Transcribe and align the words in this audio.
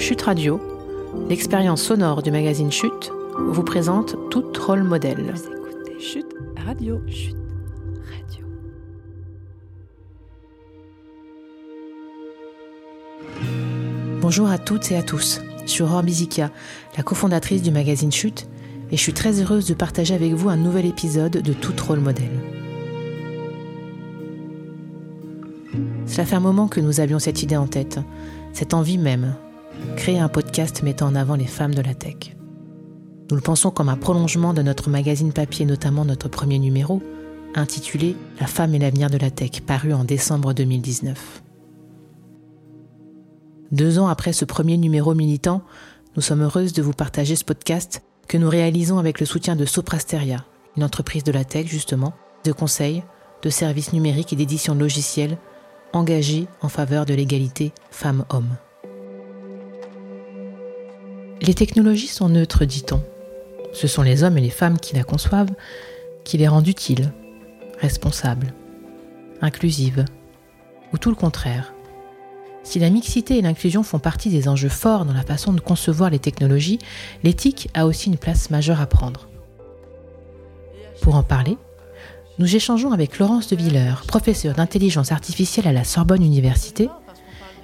Chute 0.00 0.22
Radio, 0.22 0.58
l'expérience 1.28 1.82
sonore 1.82 2.22
du 2.22 2.30
magazine 2.30 2.72
Chute, 2.72 3.12
vous 3.38 3.62
présente 3.62 4.16
tout 4.30 4.50
rôle 4.66 4.82
modèle. 4.82 5.34
Vous 5.34 5.52
écoutez 5.52 6.00
Chute 6.00 6.34
Radio. 6.66 7.02
Chute 7.06 7.36
Radio. 8.10 8.46
Bonjour 14.22 14.48
à 14.48 14.56
toutes 14.56 14.90
et 14.90 14.96
à 14.96 15.02
tous. 15.02 15.42
Je 15.66 15.70
suis 15.70 15.82
Aurore 15.82 16.02
Bizikia, 16.02 16.50
la 16.96 17.02
cofondatrice 17.02 17.62
du 17.62 17.70
magazine 17.70 18.10
Chute, 18.10 18.48
et 18.90 18.96
je 18.96 19.02
suis 19.02 19.12
très 19.12 19.42
heureuse 19.42 19.66
de 19.66 19.74
partager 19.74 20.14
avec 20.14 20.32
vous 20.32 20.48
un 20.48 20.56
nouvel 20.56 20.86
épisode 20.86 21.42
de 21.42 21.52
Tout 21.52 21.74
rôle 21.86 22.00
modèle. 22.00 22.40
Cela 26.06 26.24
fait 26.24 26.36
un 26.36 26.40
moment 26.40 26.68
que 26.68 26.80
nous 26.80 27.00
avions 27.00 27.18
cette 27.18 27.42
idée 27.42 27.58
en 27.58 27.66
tête, 27.66 28.00
cette 28.54 28.72
envie 28.72 28.98
même, 28.98 29.36
créer 29.96 30.18
un 30.18 30.28
podcast 30.28 30.82
mettant 30.82 31.08
en 31.08 31.14
avant 31.14 31.36
les 31.36 31.46
femmes 31.46 31.74
de 31.74 31.82
la 31.82 31.94
tech. 31.94 32.36
Nous 33.30 33.36
le 33.36 33.42
pensons 33.42 33.70
comme 33.70 33.88
un 33.88 33.96
prolongement 33.96 34.54
de 34.54 34.62
notre 34.62 34.90
magazine 34.90 35.32
papier, 35.32 35.64
notamment 35.64 36.04
notre 36.04 36.28
premier 36.28 36.58
numéro, 36.58 37.02
intitulé 37.54 38.16
La 38.40 38.46
femme 38.46 38.74
et 38.74 38.78
l'avenir 38.78 39.10
de 39.10 39.18
la 39.18 39.30
tech, 39.30 39.60
paru 39.66 39.92
en 39.92 40.04
décembre 40.04 40.52
2019. 40.52 41.42
Deux 43.72 43.98
ans 43.98 44.08
après 44.08 44.32
ce 44.32 44.44
premier 44.44 44.76
numéro 44.76 45.14
militant, 45.14 45.62
nous 46.16 46.22
sommes 46.22 46.42
heureuses 46.42 46.72
de 46.72 46.82
vous 46.82 46.92
partager 46.92 47.36
ce 47.36 47.44
podcast 47.44 48.02
que 48.26 48.36
nous 48.36 48.48
réalisons 48.48 48.98
avec 48.98 49.20
le 49.20 49.26
soutien 49.26 49.54
de 49.54 49.64
Soprasteria, 49.64 50.44
une 50.76 50.84
entreprise 50.84 51.24
de 51.24 51.32
la 51.32 51.44
tech 51.44 51.66
justement, 51.66 52.14
de 52.44 52.52
conseils, 52.52 53.04
de 53.42 53.50
services 53.50 53.92
numériques 53.92 54.32
et 54.32 54.36
d'édition 54.36 54.74
de 54.74 54.80
logiciels 54.80 55.38
engagée 55.92 56.46
en 56.62 56.68
faveur 56.68 57.06
de 57.06 57.14
l'égalité 57.14 57.72
femmes-hommes. 57.90 58.56
Les 61.42 61.54
technologies 61.54 62.06
sont 62.06 62.28
neutres, 62.28 62.66
dit-on. 62.66 63.02
Ce 63.72 63.88
sont 63.88 64.02
les 64.02 64.24
hommes 64.24 64.36
et 64.36 64.42
les 64.42 64.50
femmes 64.50 64.78
qui 64.78 64.94
la 64.94 65.04
conçoivent 65.04 65.52
qui 66.22 66.36
les 66.36 66.48
rendent 66.48 66.68
utiles, 66.68 67.12
responsables, 67.80 68.52
inclusives, 69.40 70.04
ou 70.92 70.98
tout 70.98 71.08
le 71.08 71.16
contraire. 71.16 71.72
Si 72.62 72.78
la 72.78 72.90
mixité 72.90 73.38
et 73.38 73.42
l'inclusion 73.42 73.82
font 73.82 73.98
partie 73.98 74.28
des 74.28 74.48
enjeux 74.48 74.68
forts 74.68 75.06
dans 75.06 75.14
la 75.14 75.22
façon 75.22 75.52
de 75.54 75.60
concevoir 75.60 76.10
les 76.10 76.18
technologies, 76.18 76.78
l'éthique 77.24 77.70
a 77.72 77.86
aussi 77.86 78.10
une 78.10 78.18
place 78.18 78.50
majeure 78.50 78.80
à 78.80 78.86
prendre. 78.86 79.28
Pour 81.00 81.14
en 81.14 81.22
parler, 81.22 81.56
nous 82.38 82.54
échangeons 82.54 82.92
avec 82.92 83.18
Laurence 83.18 83.48
de 83.48 83.56
Villers, 83.56 83.94
professeure 84.06 84.54
d'intelligence 84.54 85.10
artificielle 85.10 85.66
à 85.66 85.72
la 85.72 85.84
Sorbonne 85.84 86.22
Université 86.22 86.88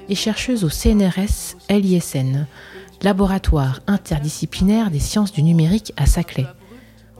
et 0.08 0.14
chercheuse 0.14 0.64
au 0.64 0.70
CNRS 0.70 1.56
LISN, 1.69 2.47
laboratoire 3.02 3.80
interdisciplinaire 3.86 4.91
des 4.91 4.98
sciences 4.98 5.33
du 5.33 5.42
numérique 5.42 5.92
à 5.97 6.06
Saclay, 6.06 6.47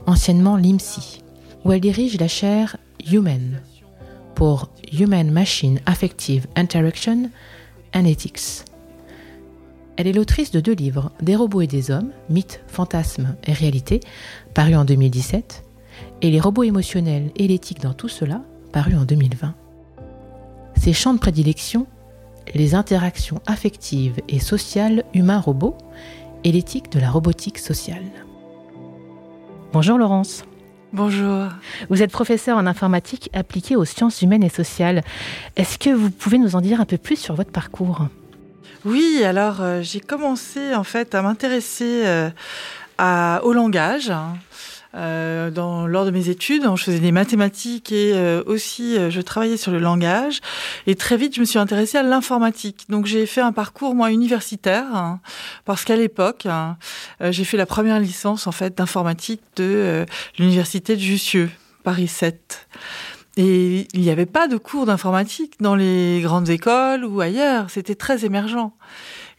anciennement 0.05 0.57
l'IMSI, 0.57 1.23
où 1.65 1.71
elle 1.71 1.81
dirige 1.81 2.19
la 2.19 2.27
chaire 2.27 2.77
Human 3.11 3.61
pour 4.35 4.69
Human 4.93 5.31
Machine 5.31 5.79
Affective 5.85 6.47
Interaction 6.55 7.29
and 7.95 8.05
Ethics. 8.05 8.63
Elle 9.95 10.07
est 10.07 10.13
l'autrice 10.13 10.51
de 10.51 10.59
deux 10.59 10.75
livres, 10.75 11.11
Des 11.21 11.35
robots 11.35 11.61
et 11.61 11.67
des 11.67 11.89
hommes, 11.89 12.11
mythes, 12.29 12.61
fantasmes 12.67 13.35
et 13.45 13.53
réalité, 13.53 13.99
paru 14.53 14.75
en 14.75 14.85
2017, 14.85 15.63
et 16.21 16.29
Les 16.29 16.39
robots 16.39 16.63
émotionnels 16.63 17.31
et 17.35 17.47
l'éthique 17.47 17.81
dans 17.81 17.93
tout 17.93 18.09
cela, 18.09 18.43
paru 18.71 18.95
en 18.95 19.05
2020. 19.05 19.55
Ses 20.79 20.93
champs 20.93 21.15
de 21.15 21.19
prédilection 21.19 21.87
les 22.53 22.75
interactions 22.75 23.41
affectives 23.45 24.19
et 24.27 24.39
sociales 24.39 25.03
humain-robot 25.13 25.77
et 26.43 26.51
l'éthique 26.51 26.91
de 26.91 26.99
la 26.99 27.09
robotique 27.09 27.57
sociale. 27.57 28.05
Bonjour 29.73 29.97
Laurence. 29.97 30.45
Bonjour. 30.93 31.49
Vous 31.89 32.01
êtes 32.01 32.11
professeur 32.11 32.57
en 32.57 32.65
informatique 32.65 33.29
appliquée 33.33 33.75
aux 33.75 33.85
sciences 33.85 34.21
humaines 34.21 34.43
et 34.43 34.49
sociales. 34.49 35.03
Est-ce 35.57 35.77
que 35.77 35.89
vous 35.89 36.09
pouvez 36.09 36.37
nous 36.37 36.55
en 36.55 36.61
dire 36.61 36.79
un 36.79 36.85
peu 36.85 36.97
plus 36.97 37.17
sur 37.17 37.35
votre 37.35 37.51
parcours? 37.51 38.07
Oui, 38.85 39.21
alors 39.25 39.61
euh, 39.61 39.81
j'ai 39.81 39.99
commencé 39.99 40.73
en 40.73 40.83
fait 40.83 41.13
à 41.13 41.21
m'intéresser 41.21 42.03
euh, 42.05 42.29
au 43.41 43.51
langage. 43.51 44.13
Euh, 44.97 45.51
dans, 45.51 45.85
lors 45.85 46.05
de 46.05 46.11
mes 46.11 46.29
études, 46.29 46.63
je 46.75 46.83
faisais 46.83 46.99
des 46.99 47.11
mathématiques 47.11 47.91
et 47.91 48.13
euh, 48.15 48.41
aussi 48.47 48.97
euh, 48.97 49.11
je 49.11 49.21
travaillais 49.21 49.57
sur 49.57 49.71
le 49.71 49.77
langage. 49.77 50.41
Et 50.87 50.95
très 50.95 51.17
vite, 51.17 51.35
je 51.35 51.39
me 51.39 51.45
suis 51.45 51.59
intéressée 51.59 51.97
à 51.99 52.03
l'informatique. 52.03 52.85
Donc 52.89 53.05
j'ai 53.05 53.27
fait 53.27 53.41
un 53.41 53.51
parcours 53.51 53.93
moi 53.93 54.11
universitaire 54.11 54.95
hein, 54.95 55.19
parce 55.65 55.85
qu'à 55.85 55.95
l'époque, 55.95 56.47
hein, 56.47 56.77
j'ai 57.21 57.43
fait 57.43 57.57
la 57.57 57.67
première 57.67 57.99
licence 57.99 58.47
en 58.47 58.51
fait 58.51 58.77
d'informatique 58.77 59.41
de 59.55 60.05
l'université 60.39 60.95
de 60.95 61.01
Jussieu, 61.01 61.49
Paris 61.83 62.07
7. 62.07 62.67
Et 63.37 63.87
il 63.93 64.01
n'y 64.01 64.09
avait 64.09 64.25
pas 64.25 64.47
de 64.47 64.57
cours 64.57 64.87
d'informatique 64.87 65.53
dans 65.59 65.75
les 65.75 66.21
grandes 66.23 66.49
écoles 66.49 67.05
ou 67.05 67.21
ailleurs. 67.21 67.69
C'était 67.69 67.93
très 67.93 68.25
émergent. 68.25 68.71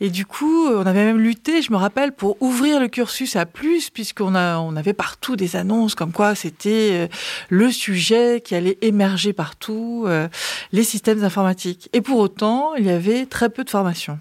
Et 0.00 0.10
du 0.10 0.26
coup, 0.26 0.69
on 0.69 0.86
avait 0.86 1.04
même 1.04 1.19
lutté, 1.19 1.60
je 1.60 1.72
me 1.72 1.76
rappelle, 1.76 2.12
pour 2.12 2.41
ouvrir 2.41 2.78
le 2.78 2.86
cursus 2.86 3.34
à 3.34 3.47
plus, 3.47 3.91
puisqu'on 3.91 4.36
a, 4.36 4.59
on 4.59 4.76
avait 4.76 4.92
partout 4.92 5.34
des 5.34 5.56
annonces 5.56 5.97
comme 5.97 6.12
quoi 6.12 6.36
c'était 6.36 6.91
euh, 6.92 7.09
le 7.48 7.72
sujet 7.72 8.41
qui 8.41 8.54
allait 8.54 8.78
émerger 8.81 9.32
partout, 9.32 10.04
euh, 10.06 10.28
les 10.70 10.84
systèmes 10.84 11.25
informatiques. 11.25 11.88
Et 11.92 12.00
pour 12.00 12.19
autant, 12.20 12.76
il 12.76 12.84
y 12.84 12.91
avait 12.91 13.26
très 13.26 13.50
peu 13.50 13.64
de 13.64 13.70
formation. 13.70 14.20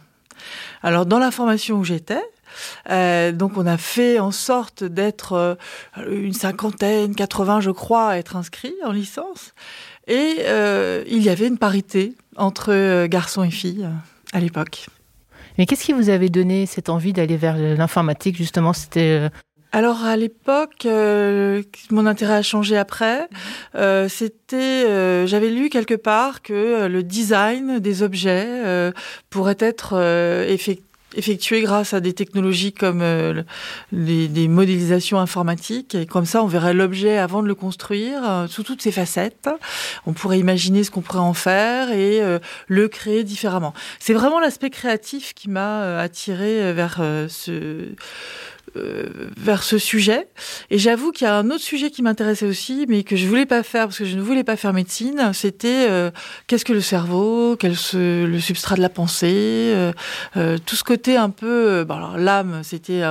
Alors, 0.81 1.05
dans 1.05 1.19
la 1.19 1.29
formation 1.29 1.77
où 1.77 1.83
j'étais, 1.83 2.23
euh, 2.89 3.31
donc 3.31 3.51
on 3.55 3.67
a 3.67 3.77
fait 3.77 4.17
en 4.17 4.31
sorte 4.31 4.83
d'être 4.83 5.57
une 6.09 6.33
cinquantaine, 6.33 7.13
80 7.13 7.61
je 7.61 7.71
crois, 7.71 8.09
à 8.09 8.17
être 8.17 8.35
inscrits 8.35 8.75
en 8.83 8.91
licence. 8.91 9.53
Et 10.07 10.43
il 11.07 11.21
y 11.21 11.29
avait 11.29 11.47
une 11.47 11.57
parité 11.57 12.15
entre 12.35 13.05
garçons 13.07 13.43
et 13.43 13.51
filles 13.51 13.87
à 14.33 14.39
l'époque. 14.39 14.87
Mais 15.57 15.65
qu'est-ce 15.65 15.85
qui 15.85 15.93
vous 15.93 16.09
avait 16.09 16.29
donné 16.29 16.65
cette 16.65 16.89
envie 16.89 17.13
d'aller 17.13 17.37
vers 17.37 17.57
l'informatique 17.57 18.37
justement? 18.37 18.73
C'était 18.73 19.19
euh, 19.21 19.29
alors 19.73 20.05
à 20.05 20.15
l'époque, 20.15 20.85
euh, 20.85 21.61
mon 21.91 22.05
intérêt 22.05 22.35
a 22.35 22.41
changé 22.41 22.77
après. 22.77 23.27
Euh, 23.75 24.07
c'était, 24.07 25.27
j'avais 25.27 25.49
lu 25.49 25.69
quelque 25.69 25.93
part 25.93 26.41
que 26.41 26.87
le 26.87 27.03
design 27.03 27.79
des 27.79 28.01
objets 28.01 28.91
pourrait 29.29 29.57
être 29.59 29.99
effectué 30.47 30.86
effectué 31.17 31.61
grâce 31.61 31.93
à 31.93 31.99
des 31.99 32.13
technologies 32.13 32.71
comme 32.71 33.01
euh, 33.01 33.43
les, 33.91 34.27
des 34.27 34.47
modélisations 34.47 35.19
informatiques. 35.19 35.95
Et 35.95 36.05
comme 36.05 36.25
ça, 36.25 36.43
on 36.43 36.47
verrait 36.47 36.75
l'objet 36.75 37.17
avant 37.17 37.41
de 37.41 37.47
le 37.47 37.55
construire 37.55 38.21
euh, 38.23 38.47
sous 38.47 38.63
toutes 38.63 38.81
ses 38.81 38.91
facettes. 38.91 39.49
On 40.05 40.13
pourrait 40.13 40.39
imaginer 40.39 40.83
ce 40.83 40.91
qu'on 40.91 41.01
pourrait 41.01 41.19
en 41.19 41.33
faire 41.33 41.91
et 41.91 42.21
euh, 42.21 42.39
le 42.67 42.87
créer 42.87 43.23
différemment. 43.23 43.73
C'est 43.99 44.13
vraiment 44.13 44.39
l'aspect 44.39 44.69
créatif 44.69 45.33
qui 45.33 45.49
m'a 45.49 45.99
attiré 45.99 46.71
vers 46.73 47.01
ce 47.29 47.87
vers 48.75 49.63
ce 49.63 49.77
sujet. 49.77 50.27
Et 50.69 50.77
j'avoue 50.77 51.11
qu'il 51.11 51.25
y 51.25 51.29
a 51.29 51.35
un 51.35 51.49
autre 51.49 51.63
sujet 51.63 51.89
qui 51.89 52.01
m'intéressait 52.01 52.45
aussi, 52.45 52.85
mais 52.87 53.03
que 53.03 53.15
je 53.15 53.27
voulais 53.27 53.45
pas 53.45 53.63
faire 53.63 53.85
parce 53.85 53.97
que 53.97 54.05
je 54.05 54.15
ne 54.15 54.21
voulais 54.21 54.43
pas 54.43 54.55
faire 54.55 54.73
médecine. 54.73 55.31
C'était 55.33 55.87
euh, 55.89 56.11
qu'est-ce 56.47 56.65
que 56.65 56.73
le 56.73 56.81
cerveau, 56.81 57.55
quel 57.57 57.75
ce, 57.75 58.25
le 58.25 58.39
substrat 58.39 58.75
de 58.75 58.81
la 58.81 58.89
pensée, 58.89 59.73
euh, 60.37 60.57
tout 60.65 60.75
ce 60.75 60.83
côté 60.83 61.17
un 61.17 61.29
peu. 61.29 61.85
L'âme, 62.17 62.61
c'était, 62.63 63.01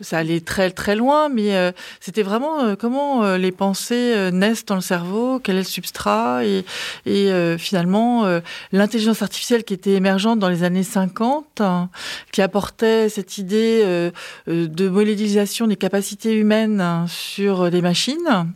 ça 0.00 0.18
allait 0.18 0.40
très 0.40 0.70
très 0.70 0.96
loin, 0.96 1.28
mais 1.28 1.72
c'était 2.00 2.22
vraiment 2.22 2.76
comment 2.76 3.36
les 3.36 3.52
pensées 3.52 4.30
naissent 4.32 4.64
dans 4.64 4.74
le 4.74 4.80
cerveau, 4.80 5.40
quel 5.42 5.56
est 5.56 5.60
le 5.60 5.64
substrat, 5.64 6.44
et, 6.44 6.64
et 7.06 7.56
finalement 7.58 8.26
l'intelligence 8.72 9.22
artificielle 9.22 9.64
qui 9.64 9.74
était 9.74 9.92
émergente 9.92 10.38
dans 10.38 10.48
les 10.48 10.62
années 10.62 10.82
50, 10.82 11.60
hein, 11.60 11.90
qui 12.32 12.42
apportait 12.42 13.08
cette 13.08 13.38
idée 13.38 14.10
de 14.46 14.88
modélisation 15.00 15.66
des 15.66 15.76
capacités 15.76 16.34
humaines 16.34 17.06
sur 17.08 17.70
des 17.70 17.80
machines 17.80 18.46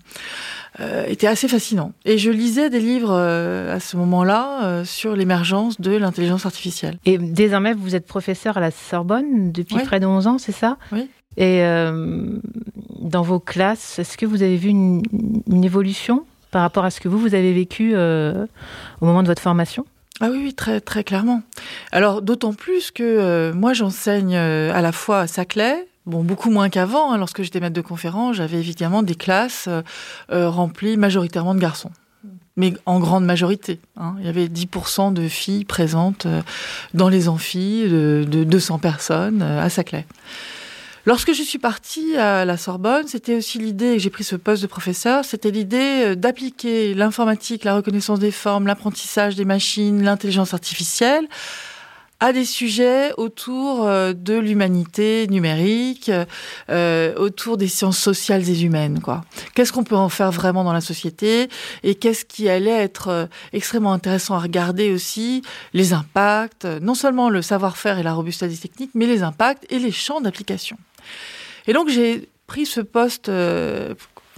euh, 0.81 1.05
était 1.07 1.29
assez 1.29 1.47
fascinant. 1.47 1.93
Et 2.05 2.19
je 2.19 2.31
lisais 2.31 2.69
des 2.69 2.81
livres 2.81 3.13
euh, 3.13 3.77
à 3.77 3.79
ce 3.79 3.97
moment-là 3.97 4.65
euh, 4.65 4.85
sur 4.85 5.15
l'émergence 5.15 5.81
de 5.81 5.93
l'intelligence 5.97 6.47
artificielle. 6.47 6.99
Et 7.05 7.17
désormais, 7.17 7.75
vous 7.75 7.95
êtes 7.95 8.07
professeur 8.09 8.57
à 8.57 8.61
la 8.61 8.73
Sorbonne 8.73 9.53
depuis 9.53 9.77
près 9.85 10.01
de 10.01 10.07
11 10.07 10.27
ans, 10.27 10.39
c'est 10.39 10.53
ça? 10.53 10.77
Oui. 10.91 11.09
Et 11.37 11.63
dans 13.01 13.23
vos 13.23 13.41
classes, 13.41 13.99
est-ce 13.99 14.17
que 14.17 14.25
vous 14.25 14.43
avez 14.43 14.57
vu 14.57 14.69
une, 14.69 15.03
une, 15.49 15.65
évolution 15.65 16.25
par 16.53 16.63
rapport 16.63 16.85
à 16.85 16.91
ce 16.91 17.01
que 17.01 17.09
vous, 17.09 17.19
vous 17.19 17.35
avez 17.35 17.53
vécu 17.53 17.97
au 17.97 19.05
moment 19.05 19.23
de 19.23 19.27
votre 19.27 19.43
formation? 19.43 19.85
Ah 20.21 20.29
oui, 20.31 20.43
oui, 20.45 20.55
très 20.55 20.81
très 20.81 21.03
clairement. 21.03 21.43
Alors 21.91 22.23
d'autant 22.23 22.53
plus 22.53 22.93
que 22.93 23.51
moi 23.51 23.73
j'enseigne 23.73 24.37
à 24.37 24.81
la 24.81 24.93
fois 24.93 25.23
à 25.23 25.27
Saclay, 25.27 25.89
Bon, 26.07 26.23
beaucoup 26.23 26.51
moins 26.51 26.69
qu'avant. 26.69 27.13
Hein. 27.13 27.19
Lorsque 27.19 27.43
j'étais 27.43 27.61
maître 27.61 27.75
de 27.75 27.81
conférence, 27.81 28.37
j'avais 28.37 28.59
évidemment 28.59 29.03
des 29.03 29.15
classes 29.15 29.67
euh, 29.69 29.83
euh, 30.31 30.51
remplies 30.51 30.97
majoritairement 30.97 31.55
de 31.55 31.61
garçons. 31.61 31.91
mais 32.57 32.75
en 32.85 33.01
grande 33.01 33.25
majorité. 33.25 33.81
Hein. 33.97 34.15
Il 34.21 34.27
y 34.27 34.29
avait 34.29 34.47
10% 34.47 35.15
de 35.15 35.29
filles 35.29 35.65
présentes 35.65 36.27
euh, 36.27 36.43
dans 36.93 37.09
les 37.09 37.29
amphis 37.29 37.85
de, 37.89 38.25
200 38.27 38.79
personnes 38.79 39.41
euh, 39.43 39.63
à 39.63 39.71
Saclay. 39.71 40.07
Lorsque 41.07 41.33
je 41.35 41.43
suis 41.43 41.59
partie 41.59 42.17
à 42.17 42.45
la 42.45 42.57
Sorbonne, 42.57 43.07
c'était 43.07 43.37
aussi 43.37 43.59
l'idée, 43.59 43.99
j'ai 43.99 44.09
pris 44.09 44.25
ce 44.25 44.37
poste 44.37 44.63
de 44.63 44.67
professeur, 44.67 45.23
c'était 45.25 45.51
l'idée 45.51 46.17
d'appliquer 46.17 46.95
l'informatique, 46.95 47.65
la 47.65 47.75
reconnaissance 47.75 48.21
des 48.21 48.31
formes, 48.31 48.67
l'apprentissage 48.67 49.35
des 49.37 49.45
machines, 49.45 50.03
l'intelligence 50.03 50.55
artificielle 50.55 51.29
à 52.25 52.33
des 52.33 52.47
sujets 52.47 53.13
autour 53.19 53.87
euh, 53.87 54.15
de 54.15 54.33
l'humanité 54.33 55.27
numérique, 55.29 56.11
euh, 56.71 57.15
autour 57.17 57.59
des 57.59 57.69
sciences 57.69 57.99
sociales 57.99 58.49
et 58.49 58.63
humaines. 58.63 58.99
Qu'est-ce 59.55 59.75
qu'on 59.75 59.85
peut 59.85 59.95
en 59.95 60.09
faire 60.09 60.31
vraiment 60.31 60.65
dans 60.65 60.73
la 60.73 60.81
société 60.81 61.51
et 61.83 61.95
qu'est-ce 61.95 62.25
qui 62.25 62.49
allait 62.49 62.71
être 62.71 63.09
euh, 63.09 63.27
extrêmement 63.53 63.93
intéressant 63.93 64.37
à 64.37 64.39
regarder 64.39 64.91
aussi 64.91 65.43
les 65.75 65.93
impacts, 65.93 66.65
non 66.65 66.95
seulement 66.95 67.29
le 67.29 67.43
savoir-faire 67.43 67.99
et 67.99 68.03
la 68.03 68.15
robustesse 68.15 68.53
des 68.53 68.69
techniques, 68.69 68.93
mais 68.95 69.05
les 69.05 69.23
impacts 69.23 69.71
et 69.71 69.79
les 69.79 69.93
champs 69.93 70.23
d'application. 70.23 70.79
Et 71.67 71.75
donc 71.75 71.91
j'ai 71.91 72.31
pris 72.47 72.65
ce 72.65 72.81
poste 72.81 73.31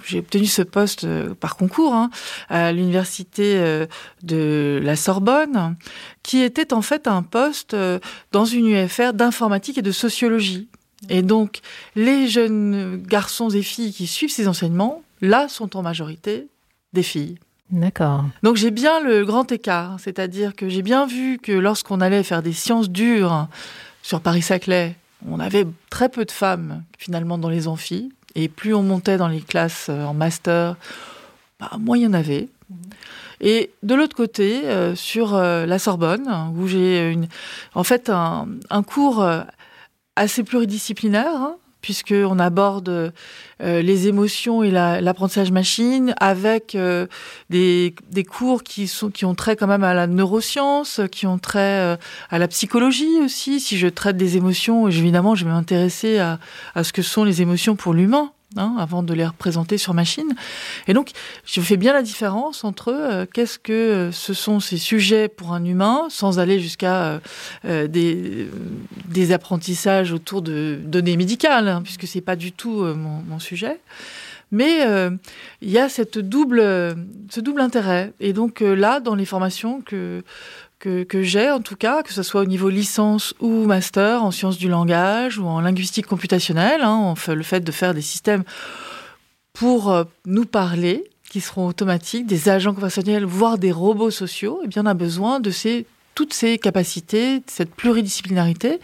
j'ai 0.07 0.21
obtenu 0.21 0.47
ce 0.47 0.63
poste 0.63 1.05
euh, 1.05 1.35
par 1.35 1.57
concours 1.57 1.95
hein, 1.95 2.11
à 2.49 2.73
l'université 2.73 3.57
euh, 3.57 3.87
de 4.23 4.81
la 4.83 4.97
Sorbonne, 4.97 5.77
qui 6.23 6.43
était 6.43 6.73
en 6.73 6.83
fait 6.83 7.09
un 7.09 7.23
poste 7.23 7.75
euh, 7.75 7.99
dans 8.33 8.45
une 8.45 8.69
UFR 8.69 9.13
d'informatique 9.13 9.79
et 9.79 9.83
de 9.83 9.93
sociologie. 9.93 10.69
Et 11.09 11.23
donc, 11.23 11.61
les 11.95 12.29
jeunes 12.29 13.03
garçons 13.07 13.51
et 13.51 13.63
filles 13.63 13.93
qui 13.93 14.07
suivent 14.07 14.31
ces 14.31 14.49
enseignements, 14.49 15.03
là, 15.21 15.49
sont 15.49 15.77
en 15.77 15.83
majorité 15.83 16.49
des 16.93 17.03
filles. 17.03 17.37
D'accord. 17.71 18.25
Donc 18.45 18.57
j'ai 18.57 18.71
bien 18.71 19.01
le 19.01 19.25
grand 19.25 19.51
écart, 19.51 19.99
c'est-à-dire 19.99 20.55
que 20.55 20.69
j'ai 20.69 20.83
bien 20.83 21.05
vu 21.05 21.39
que 21.39 21.51
lorsqu'on 21.51 22.01
allait 22.01 22.23
faire 22.23 22.43
des 22.43 22.53
sciences 22.53 22.89
dures 22.89 23.49
sur 24.03 24.21
Paris-Saclay, 24.21 24.95
on 25.29 25.41
avait 25.41 25.67
très 25.91 26.09
peu 26.09 26.25
de 26.25 26.31
femmes 26.31 26.85
finalement 26.97 27.39
dans 27.39 27.49
les 27.49 27.67
amphis. 27.67 28.13
Et 28.37 28.49
plus 28.49 28.75
on 28.75 28.83
montait 28.83 29.17
dans 29.17 29.29
les 29.29 29.41
classes 29.41 29.87
euh, 29.89 30.05
en 30.05 30.15
master, 30.15 30.77
bah, 31.59 31.71
moins 31.81 31.97
il 31.97 32.03
y 32.03 32.07
en 32.07 32.13
avait. 32.13 32.49
Et 33.41 33.71
de 33.83 33.95
l'autre 33.95 34.15
côté, 34.15 34.67
euh, 34.67 34.95
sur 34.95 35.35
euh, 35.35 35.65
la 35.67 35.79
Sorbonne, 35.79 36.53
où 36.57 36.69
j'ai 36.69 37.19
en 37.75 37.83
fait 37.83 38.11
un, 38.11 38.47
cours 38.87 39.27
assez 40.17 40.45
pluridisciplinaire, 40.45 41.35
hein, 41.35 41.57
puisqu'on 41.87 42.41
aborde 42.41 43.13
les 43.61 44.09
émotions 44.09 44.65
et 44.65 44.73
l'apprentissage 44.73 45.53
machine 45.53 46.17
avec 46.19 46.77
des, 47.49 47.95
des, 48.11 48.25
cours 48.25 48.65
qui, 48.65 48.89
sont, 48.89 49.09
qui 49.09 49.25
ont 49.25 49.37
trait 49.37 49.55
quand 49.55 49.69
même 49.69 49.85
à 49.85 49.95
la 49.95 50.09
neuroscience, 50.09 51.01
qui 51.13 51.29
ont 51.29 51.39
trait 51.39 51.97
à 52.29 52.39
la 52.39 52.49
psychologie 52.49 53.21
aussi. 53.23 53.61
Si 53.61 53.79
je 53.79 53.87
traite 53.87 54.17
des 54.17 54.37
émotions, 54.37 54.89
évidemment, 54.89 55.37
je 55.37 55.45
vais 55.45 55.53
m'intéresser 55.53 56.19
à, 56.19 56.41
à 56.75 56.83
ce 56.83 56.93
que 56.93 57.03
sont 57.03 57.23
les 57.23 57.41
émotions 57.41 57.77
pour 57.77 57.95
l'humain. 57.95 58.33
Hein, 58.59 58.75
avant 58.79 59.03
de 59.03 59.13
les 59.13 59.27
représenter 59.27 59.77
sur 59.77 59.93
machine. 59.93 60.35
Et 60.87 60.95
donc, 60.95 61.11
je 61.45 61.61
fais 61.61 61.77
bien 61.77 61.93
la 61.93 62.01
différence 62.01 62.65
entre 62.65 62.89
euh, 62.89 63.27
qu'est-ce 63.31 63.59
que 63.59 63.73
euh, 63.73 64.13
ce 64.13 64.33
sont 64.33 64.61
ces 64.61 64.79
sujets 64.79 65.29
pour 65.29 65.53
un 65.53 65.63
humain, 65.63 66.07
sans 66.09 66.39
aller 66.39 66.59
jusqu'à 66.59 67.21
euh, 67.67 67.87
des, 67.87 69.33
apprentissages 69.33 70.11
autour 70.11 70.41
de 70.41 70.81
données 70.83 71.19
médicales, 71.19 71.69
hein, 71.69 71.83
puisque 71.83 72.07
c'est 72.07 72.23
pas 72.23 72.37
du 72.37 72.53
tout 72.53 72.83
mon, 72.83 73.23
mon, 73.29 73.39
sujet. 73.39 73.79
Mais 74.53 74.87
il 75.61 75.71
y 75.71 75.79
a 75.79 75.89
cette 75.89 76.19
double, 76.19 76.61
ce 77.29 77.41
double 77.41 77.61
intérêt. 77.61 78.13
Et 78.21 78.33
donc 78.33 78.61
là, 78.61 79.01
dans 79.01 79.17
les 79.17 79.25
formations 79.25 79.81
que 79.81 80.23
que, 81.05 81.23
j'ai 81.23 81.51
en 81.51 81.61
tout 81.61 81.77
cas, 81.77 82.03
que 82.03 82.13
ce 82.13 82.23
soit 82.23 82.43
au 82.43 82.47
niveau 82.47 82.69
licence 82.69 83.35
ou 83.41 83.65
master 83.67 84.23
en 84.23 84.31
sciences 84.31 84.59
du 84.59 84.69
langage 84.69 85.39
ou 85.39 85.47
en 85.47 85.61
linguistique 85.61 86.07
computationnelle, 86.07 86.83
hein, 86.83 87.15
le 87.29 87.43
fait 87.43 87.61
de 87.61 87.73
faire 87.73 87.95
des 87.95 88.03
systèmes 88.03 88.45
pour 89.53 89.91
euh, 89.91 90.05
nous 90.27 90.45
parler, 90.45 91.05
qui 91.31 91.41
seront 91.41 91.67
automatiques, 91.67 92.27
des 92.27 92.49
agents 92.49 92.75
conversationnels, 92.75 93.25
voire 93.25 93.59
des 93.59 93.73
robots 93.73 94.11
sociaux, 94.11 94.61
eh 94.65 94.69
bien 94.69 94.83
on 94.85 94.87
a 94.87 94.95
besoin 94.95 95.41
de 95.41 95.51
ces, 95.51 95.87
toutes 96.15 96.35
ces 96.35 96.59
capacités, 96.59 97.43
cette 97.47 97.75
pluridisciplinarité, 97.75 98.79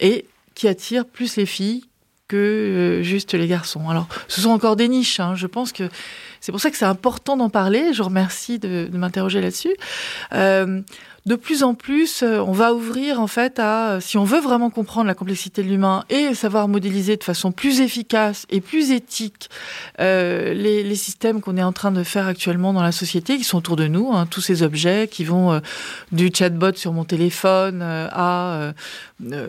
et 0.00 0.26
qui 0.54 0.68
attire 0.68 1.04
plus 1.04 1.36
les 1.36 1.46
filles 1.46 1.84
que 2.28 2.36
euh, 2.36 3.02
juste 3.02 3.34
les 3.34 3.48
garçons. 3.48 3.88
Alors, 3.88 4.08
ce 4.28 4.40
sont 4.40 4.50
encore 4.50 4.76
des 4.76 4.88
niches. 4.88 5.20
Hein. 5.20 5.34
Je 5.34 5.46
pense 5.46 5.72
que 5.72 5.88
c'est 6.40 6.52
pour 6.52 6.60
ça 6.60 6.70
que 6.70 6.76
c'est 6.76 6.84
important 6.84 7.36
d'en 7.36 7.50
parler. 7.50 7.92
Je 7.92 8.02
remercie 8.02 8.58
de, 8.58 8.88
m'interroger 8.92 9.40
là-dessus. 9.40 9.74
Euh, 10.32 10.80
de 11.26 11.36
plus 11.36 11.62
en 11.62 11.74
plus, 11.74 12.22
euh, 12.22 12.40
on 12.40 12.52
va 12.52 12.74
ouvrir 12.74 13.18
en 13.18 13.26
fait 13.26 13.58
à, 13.58 13.92
euh, 13.92 14.00
si 14.00 14.18
on 14.18 14.24
veut 14.24 14.40
vraiment 14.40 14.68
comprendre 14.68 15.06
la 15.06 15.14
complexité 15.14 15.62
de 15.62 15.68
l'humain 15.68 16.04
et 16.10 16.34
savoir 16.34 16.68
modéliser 16.68 17.16
de 17.16 17.24
façon 17.24 17.50
plus 17.50 17.80
efficace 17.80 18.44
et 18.50 18.60
plus 18.60 18.90
éthique 18.90 19.48
euh, 20.00 20.52
les, 20.52 20.94
systèmes 20.94 21.40
qu'on 21.40 21.56
est 21.56 21.62
en 21.62 21.72
train 21.72 21.92
de 21.92 22.04
faire 22.04 22.26
actuellement 22.26 22.72
dans 22.72 22.82
la 22.82 22.92
société, 22.92 23.36
qui 23.36 23.44
sont 23.44 23.58
autour 23.58 23.76
de 23.76 23.88
nous, 23.88 24.12
hein, 24.12 24.26
tous 24.26 24.40
ces 24.40 24.62
objets 24.62 25.08
qui 25.10 25.24
vont 25.24 25.60
du 26.12 26.30
chatbot 26.32 26.74
sur 26.74 26.92
mon 26.92 27.04
téléphone 27.04 27.82
à 27.82 28.72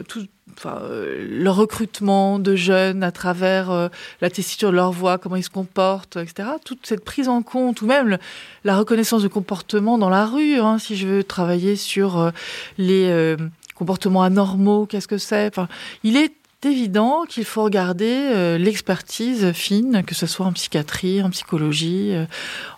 tout, 0.08 0.26
enfin, 0.58 0.80
euh, 0.84 1.26
le 1.30 1.50
recrutement 1.50 2.40
de 2.40 2.56
jeunes 2.56 3.04
à 3.04 3.12
travers 3.12 3.72
euh, 3.72 3.88
la 4.22 4.30
tessiture 4.30 4.72
de 4.72 4.76
leur 4.76 4.92
voix, 4.92 5.18
comment 5.18 5.36
ils 5.36 5.44
se 5.44 5.50
comportent, 5.50 6.18
etc. 6.18 6.50
Toute 6.64 6.86
cette 6.86 7.04
prise 7.04 7.30
en 7.30 7.42
compte, 7.42 7.82
ou 7.82 7.86
même 7.86 8.18
la 8.64 8.78
reconnaissance 8.78 9.24
de 9.24 9.28
comportement 9.28 9.98
dans 9.98 10.10
la 10.10 10.26
rue, 10.26 10.60
hein, 10.60 10.80
si 10.80 10.96
je 10.96 11.08
veux 11.08 11.24
travailler 11.24 11.76
sur 11.76 12.20
euh, 12.20 12.32
les 12.78 13.36
comportements 13.76 14.24
anormaux, 14.24 14.86
qu'est-ce 14.86 15.08
que 15.08 15.18
c'est? 15.18 15.48
Enfin, 15.48 15.68
Il 16.04 16.18
est 16.18 16.32
évident 16.66 17.24
qu'il 17.28 17.46
faut 17.46 17.64
regarder 17.64 18.12
euh, 18.12 18.58
l'expertise 18.58 19.52
fine, 19.54 20.04
que 20.06 20.16
ce 20.16 20.26
soit 20.26 20.46
en 20.46 20.54
psychiatrie, 20.54 21.22
en 21.22 21.30
psychologie, 21.30 22.14
euh, 22.14 22.26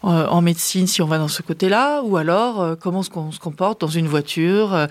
en 0.03 0.41
médecine, 0.41 0.87
si 0.87 1.01
on 1.01 1.07
va 1.07 1.17
dans 1.17 1.27
ce 1.27 1.41
côté-là, 1.41 2.01
ou 2.03 2.17
alors 2.17 2.61
euh, 2.61 2.75
comment 2.75 2.99
on 3.15 3.31
se 3.31 3.39
comporte 3.39 3.81
dans 3.81 3.87
une 3.87 4.07
voiture, 4.07 4.87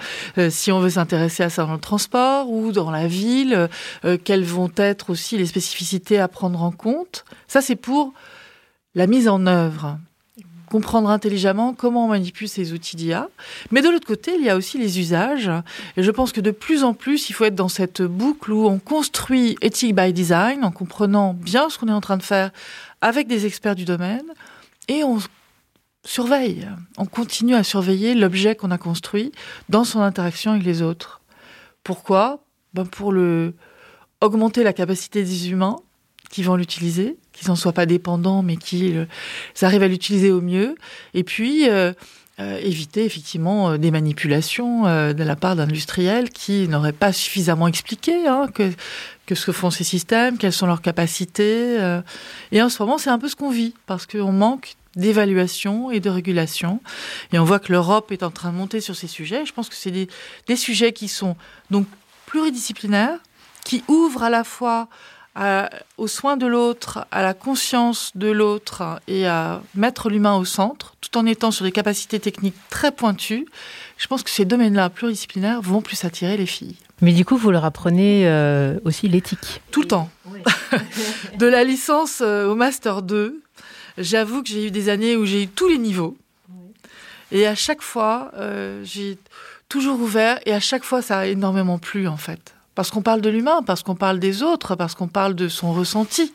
si 0.50 0.72
on 0.72 0.80
veut 0.80 0.90
s'intéresser 0.90 1.42
à 1.42 1.50
ça 1.50 1.64
dans 1.64 1.74
le 1.74 1.78
transport 1.78 2.50
ou 2.50 2.72
dans 2.72 2.90
la 2.90 3.06
ville, 3.06 3.68
quelles 4.24 4.44
vont 4.44 4.70
être 4.76 5.10
aussi 5.10 5.36
les 5.36 5.46
spécificités 5.46 6.18
à 6.18 6.28
prendre 6.28 6.62
en 6.62 6.70
compte. 6.70 7.24
Ça, 7.48 7.60
c'est 7.60 7.76
pour 7.76 8.12
la 8.94 9.06
mise 9.06 9.28
en 9.28 9.46
œuvre 9.46 9.98
comprendre 10.76 11.08
intelligemment 11.08 11.72
comment 11.72 12.04
on 12.04 12.08
manipule 12.08 12.50
ces 12.50 12.74
outils 12.74 12.96
d'IA. 12.96 13.30
Mais 13.70 13.80
de 13.80 13.88
l'autre 13.88 14.06
côté, 14.06 14.34
il 14.38 14.44
y 14.44 14.50
a 14.50 14.56
aussi 14.56 14.76
les 14.76 14.98
usages. 14.98 15.50
Et 15.96 16.02
je 16.02 16.10
pense 16.10 16.32
que 16.32 16.42
de 16.42 16.50
plus 16.50 16.84
en 16.84 16.92
plus, 16.92 17.30
il 17.30 17.32
faut 17.32 17.46
être 17.46 17.54
dans 17.54 17.70
cette 17.70 18.02
boucle 18.02 18.52
où 18.52 18.66
on 18.66 18.78
construit 18.78 19.56
ethic 19.62 19.94
by 19.94 20.12
design 20.12 20.64
en 20.64 20.70
comprenant 20.70 21.32
bien 21.32 21.70
ce 21.70 21.78
qu'on 21.78 21.88
est 21.88 21.92
en 21.92 22.02
train 22.02 22.18
de 22.18 22.22
faire 22.22 22.50
avec 23.00 23.26
des 23.26 23.46
experts 23.46 23.74
du 23.74 23.86
domaine 23.86 24.26
et 24.88 25.02
on 25.02 25.18
surveille, 26.04 26.68
on 26.98 27.06
continue 27.06 27.54
à 27.54 27.64
surveiller 27.64 28.14
l'objet 28.14 28.54
qu'on 28.54 28.70
a 28.70 28.78
construit 28.78 29.32
dans 29.70 29.84
son 29.84 30.00
interaction 30.00 30.52
avec 30.52 30.64
les 30.64 30.82
autres. 30.82 31.22
Pourquoi? 31.84 32.44
Ben 32.74 32.84
Pour 32.84 33.12
le, 33.12 33.54
augmenter 34.20 34.62
la 34.62 34.74
capacité 34.74 35.24
des 35.24 35.50
humains 35.50 35.76
qui 36.28 36.42
vont 36.42 36.56
l'utiliser, 36.56 37.16
qu'ils 37.36 37.48
n'en 37.48 37.56
soient 37.56 37.72
pas 37.72 37.86
dépendants, 37.86 38.42
mais 38.42 38.56
qu'ils 38.56 38.96
euh, 38.96 39.06
arrivent 39.62 39.82
à 39.82 39.88
l'utiliser 39.88 40.30
au 40.30 40.40
mieux. 40.40 40.74
Et 41.14 41.22
puis, 41.22 41.68
euh, 41.68 41.92
euh, 42.38 42.58
éviter 42.58 43.04
effectivement 43.04 43.78
des 43.78 43.90
manipulations 43.90 44.82
de 44.84 45.22
la 45.22 45.36
part 45.36 45.56
d'industriels 45.56 46.28
qui 46.28 46.68
n'auraient 46.68 46.92
pas 46.92 47.12
suffisamment 47.12 47.66
expliqué 47.66 48.26
hein, 48.26 48.48
que, 48.52 49.34
ce 49.34 49.46
que 49.46 49.52
font 49.52 49.70
ces 49.70 49.84
systèmes, 49.84 50.36
quelles 50.36 50.52
sont 50.52 50.66
leurs 50.66 50.82
capacités. 50.82 51.78
Et 52.52 52.60
en 52.60 52.68
ce 52.68 52.82
moment, 52.82 52.98
c'est 52.98 53.08
un 53.08 53.18
peu 53.18 53.28
ce 53.28 53.36
qu'on 53.36 53.50
vit, 53.50 53.72
parce 53.86 54.04
qu'on 54.04 54.32
manque 54.32 54.74
d'évaluation 54.96 55.90
et 55.90 56.00
de 56.00 56.10
régulation. 56.10 56.80
Et 57.32 57.38
on 57.38 57.44
voit 57.44 57.58
que 57.58 57.72
l'Europe 57.72 58.12
est 58.12 58.22
en 58.22 58.30
train 58.30 58.50
de 58.50 58.56
monter 58.56 58.82
sur 58.82 58.96
ces 58.96 59.06
sujets. 59.06 59.46
Je 59.46 59.54
pense 59.54 59.70
que 59.70 59.74
c'est 59.74 59.90
des 59.90 60.56
sujets 60.56 60.92
qui 60.92 61.08
sont 61.08 61.36
donc 61.70 61.86
pluridisciplinaires, 62.26 63.18
qui 63.64 63.82
ouvrent 63.88 64.24
à 64.24 64.30
la 64.30 64.44
fois 64.44 64.88
aux 65.98 66.08
soins 66.08 66.36
de 66.36 66.46
l'autre, 66.46 67.06
à 67.10 67.22
la 67.22 67.34
conscience 67.34 68.12
de 68.14 68.28
l'autre 68.28 69.00
et 69.06 69.26
à 69.26 69.60
mettre 69.74 70.08
l'humain 70.08 70.36
au 70.36 70.44
centre, 70.44 70.94
tout 71.00 71.18
en 71.18 71.26
étant 71.26 71.50
sur 71.50 71.64
des 71.64 71.72
capacités 71.72 72.20
techniques 72.20 72.56
très 72.70 72.90
pointues, 72.90 73.46
je 73.98 74.06
pense 74.06 74.22
que 74.22 74.30
ces 74.30 74.44
domaines-là 74.44 74.88
pluridisciplinaires 74.90 75.60
vont 75.60 75.82
plus 75.82 76.04
attirer 76.04 76.36
les 76.36 76.46
filles. 76.46 76.76
Mais 77.02 77.12
du 77.12 77.24
coup, 77.24 77.36
vous 77.36 77.50
leur 77.50 77.64
apprenez 77.64 78.26
euh, 78.26 78.78
aussi 78.84 79.08
l'éthique 79.08 79.60
Tout 79.70 79.82
le 79.82 79.88
temps. 79.88 80.10
de 81.38 81.46
la 81.46 81.64
licence 81.64 82.22
euh, 82.22 82.46
au 82.46 82.54
master 82.54 83.02
2, 83.02 83.42
j'avoue 83.98 84.42
que 84.42 84.48
j'ai 84.48 84.66
eu 84.66 84.70
des 84.70 84.88
années 84.88 85.16
où 85.16 85.26
j'ai 85.26 85.42
eu 85.42 85.48
tous 85.48 85.68
les 85.68 85.78
niveaux. 85.78 86.16
Et 87.32 87.46
à 87.46 87.54
chaque 87.54 87.82
fois, 87.82 88.30
euh, 88.36 88.82
j'ai 88.84 89.18
toujours 89.68 90.00
ouvert 90.00 90.38
et 90.46 90.54
à 90.54 90.60
chaque 90.60 90.84
fois, 90.84 91.02
ça 91.02 91.18
a 91.18 91.26
énormément 91.26 91.78
plu 91.78 92.08
en 92.08 92.16
fait 92.16 92.55
parce 92.76 92.90
qu'on 92.90 93.02
parle 93.02 93.22
de 93.22 93.30
l'humain, 93.30 93.62
parce 93.64 93.82
qu'on 93.82 93.96
parle 93.96 94.20
des 94.20 94.42
autres, 94.42 94.76
parce 94.76 94.94
qu'on 94.94 95.08
parle 95.08 95.34
de 95.34 95.48
son 95.48 95.72
ressenti. 95.72 96.32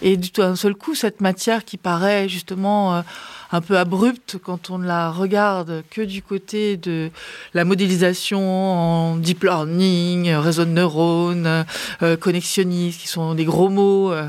Et 0.00 0.16
d'un 0.16 0.56
seul 0.56 0.74
coup, 0.74 0.94
cette 0.94 1.20
matière 1.20 1.64
qui 1.64 1.76
paraît 1.76 2.28
justement 2.28 2.94
euh, 2.94 3.02
un 3.50 3.60
peu 3.60 3.76
abrupte 3.76 4.38
quand 4.38 4.70
on 4.70 4.78
ne 4.78 4.86
la 4.86 5.10
regarde 5.10 5.82
que 5.90 6.00
du 6.00 6.22
côté 6.22 6.76
de 6.76 7.10
la 7.52 7.64
modélisation 7.64 8.40
en 8.40 9.16
deep 9.16 9.42
learning, 9.42 10.32
réseau 10.34 10.64
de 10.64 10.70
neurones, 10.70 11.66
euh, 12.02 12.16
qui 12.16 13.08
sont 13.08 13.34
des 13.34 13.44
gros 13.44 13.68
mots. 13.68 14.12
Euh, 14.12 14.28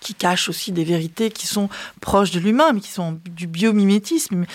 qui 0.00 0.14
cachent 0.14 0.48
aussi 0.48 0.72
des 0.72 0.82
vérités 0.82 1.30
qui 1.30 1.46
sont 1.46 1.68
proches 2.00 2.32
de 2.32 2.40
l'humain, 2.40 2.72
mais 2.72 2.80
qui 2.80 2.90
sont 2.90 3.20
du 3.30 3.46
biomimétisme. 3.46 4.46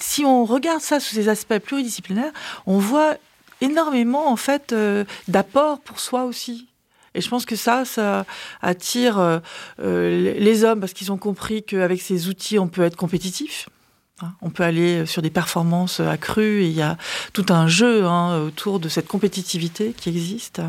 si 0.00 0.24
on 0.24 0.46
regarde 0.46 0.80
ça 0.80 0.98
sous 0.98 1.14
ces 1.14 1.28
aspects 1.28 1.58
pluridisciplinaires, 1.58 2.32
on 2.64 2.78
voit 2.78 3.18
énormément 3.64 4.30
en 4.30 4.36
fait 4.36 4.72
euh, 4.72 5.04
d'apports 5.28 5.80
pour 5.80 6.00
soi 6.00 6.24
aussi. 6.24 6.68
Et 7.14 7.20
je 7.20 7.28
pense 7.28 7.46
que 7.46 7.56
ça, 7.56 7.84
ça 7.84 8.26
attire 8.60 9.18
euh, 9.18 9.38
euh, 9.80 10.34
les 10.38 10.64
hommes 10.64 10.80
parce 10.80 10.92
qu'ils 10.92 11.12
ont 11.12 11.18
compris 11.18 11.62
qu'avec 11.62 12.00
ces 12.02 12.28
outils, 12.28 12.58
on 12.58 12.68
peut 12.68 12.82
être 12.82 12.96
compétitif. 12.96 13.68
Hein. 14.24 14.34
On 14.42 14.50
peut 14.50 14.62
aller 14.62 15.06
sur 15.06 15.22
des 15.22 15.30
performances 15.30 16.00
accrues 16.00 16.62
et 16.62 16.66
il 16.66 16.74
y 16.74 16.82
a 16.82 16.96
tout 17.32 17.46
un 17.50 17.66
jeu 17.66 18.04
hein, 18.04 18.40
autour 18.40 18.80
de 18.80 18.88
cette 18.88 19.06
compétitivité 19.06 19.94
qui 19.96 20.08
existe. 20.08 20.60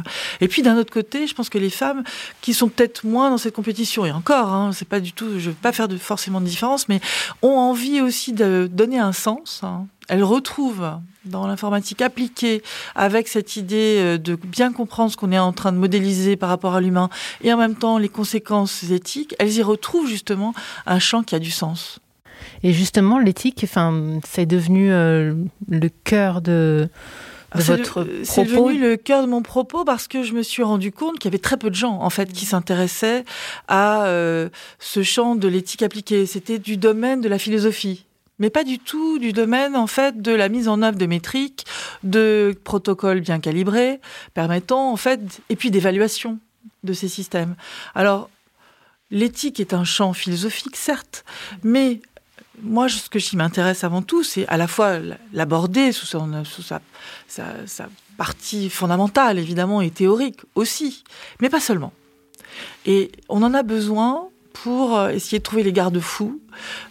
Et 0.41 0.47
puis 0.47 0.61
d'un 0.61 0.77
autre 0.77 0.91
côté, 0.91 1.27
je 1.27 1.33
pense 1.33 1.49
que 1.49 1.57
les 1.57 1.69
femmes 1.69 2.03
qui 2.41 2.53
sont 2.53 2.69
peut-être 2.69 3.05
moins 3.05 3.29
dans 3.29 3.37
cette 3.37 3.55
compétition 3.55 4.05
et 4.05 4.11
encore, 4.11 4.49
hein, 4.49 4.71
c'est 4.73 4.87
pas 4.87 4.99
du 4.99 5.13
tout, 5.13 5.39
je 5.39 5.49
veux 5.49 5.55
pas 5.55 5.71
faire 5.71 5.87
de, 5.87 5.97
forcément 5.97 6.41
de 6.41 6.45
différence, 6.45 6.87
mais 6.89 6.99
ont 7.41 7.57
envie 7.57 8.01
aussi 8.01 8.33
de 8.33 8.69
donner 8.71 8.99
un 8.99 9.13
sens. 9.13 9.61
Elles 10.07 10.23
retrouvent 10.23 10.99
dans 11.25 11.47
l'informatique 11.47 12.01
appliquée 12.01 12.61
avec 12.93 13.27
cette 13.27 13.55
idée 13.55 13.97
euh, 13.99 14.17
de 14.17 14.35
bien 14.35 14.71
comprendre 14.71 15.11
ce 15.11 15.17
qu'on 15.17 15.31
est 15.31 15.39
en 15.39 15.53
train 15.53 15.71
de 15.71 15.77
modéliser 15.77 16.35
par 16.35 16.49
rapport 16.49 16.75
à 16.75 16.81
l'humain 16.81 17.09
et 17.41 17.51
en 17.51 17.57
même 17.57 17.75
temps 17.75 17.97
les 17.97 18.09
conséquences 18.09 18.83
éthiques, 18.83 19.35
elles 19.39 19.53
y 19.53 19.63
retrouvent 19.63 20.07
justement 20.07 20.53
un 20.85 20.99
champ 20.99 21.23
qui 21.23 21.33
a 21.33 21.39
du 21.39 21.49
sens. 21.49 21.99
Et 22.63 22.73
justement, 22.73 23.19
l'éthique, 23.19 23.61
enfin, 23.63 24.19
c'est 24.27 24.45
devenu 24.45 24.91
euh, 24.91 25.35
le 25.69 25.89
cœur 26.03 26.41
de, 26.41 26.89
votre 27.53 28.03
propos. 28.03 28.09
C'est 28.23 28.45
devenu 28.45 28.79
le 28.79 28.97
cœur 28.97 29.21
de 29.21 29.27
mon 29.27 29.41
propos 29.41 29.85
parce 29.85 30.07
que 30.07 30.23
je 30.23 30.33
me 30.33 30.43
suis 30.43 30.63
rendu 30.63 30.91
compte 30.91 31.19
qu'il 31.19 31.25
y 31.25 31.33
avait 31.33 31.41
très 31.41 31.57
peu 31.57 31.69
de 31.69 31.75
gens 31.75 31.99
en 32.01 32.09
fait 32.09 32.31
qui 32.31 32.45
s'intéressaient 32.45 33.23
à 33.67 34.05
euh, 34.05 34.49
ce 34.79 35.03
champ 35.03 35.35
de 35.35 35.47
l'éthique 35.47 35.83
appliquée. 35.83 36.25
C'était 36.25 36.59
du 36.59 36.77
domaine 36.77 37.21
de 37.21 37.29
la 37.29 37.39
philosophie 37.39 38.05
mais 38.39 38.49
pas 38.49 38.63
du 38.63 38.79
tout 38.79 39.19
du 39.19 39.31
domaine 39.33 39.75
en 39.75 39.87
fait 39.87 40.21
de 40.21 40.31
la 40.31 40.49
mise 40.49 40.67
en 40.67 40.81
œuvre 40.81 40.97
de 40.97 41.05
métriques, 41.05 41.65
de 42.03 42.53
protocoles 42.63 43.21
bien 43.21 43.39
calibrés, 43.39 43.99
permettant 44.33 44.91
en 44.91 44.97
fait 44.97 45.41
et 45.49 45.55
puis 45.55 45.71
d'évaluation 45.71 46.39
de 46.83 46.93
ces 46.93 47.07
systèmes. 47.07 47.55
Alors 47.93 48.29
l'éthique 49.11 49.59
est 49.59 49.73
un 49.73 49.83
champ 49.83 50.13
philosophique 50.13 50.75
certes, 50.75 51.23
mais 51.63 52.01
moi, 52.61 52.87
ce 52.89 53.09
qui 53.09 53.37
m'intéresse 53.37 53.83
avant 53.83 54.01
tout, 54.01 54.23
c'est 54.23 54.47
à 54.47 54.57
la 54.57 54.67
fois 54.67 54.99
l'aborder 55.33 55.91
sous, 55.91 56.05
sous 56.05 56.61
sa, 56.61 56.81
sa, 57.27 57.87
partie 58.17 58.69
fondamentale, 58.69 59.37
évidemment, 59.39 59.81
et 59.81 59.89
théorique 59.89 60.39
aussi, 60.55 61.03
mais 61.41 61.49
pas 61.49 61.59
seulement. 61.59 61.91
Et 62.85 63.11
on 63.27 63.43
en 63.43 63.53
a 63.53 63.61
besoin 63.61 64.29
pour 64.53 64.97
euh, 64.97 65.09
essayer 65.09 65.39
de 65.39 65.43
trouver 65.43 65.63
les 65.63 65.73
garde-fous, 65.73 66.39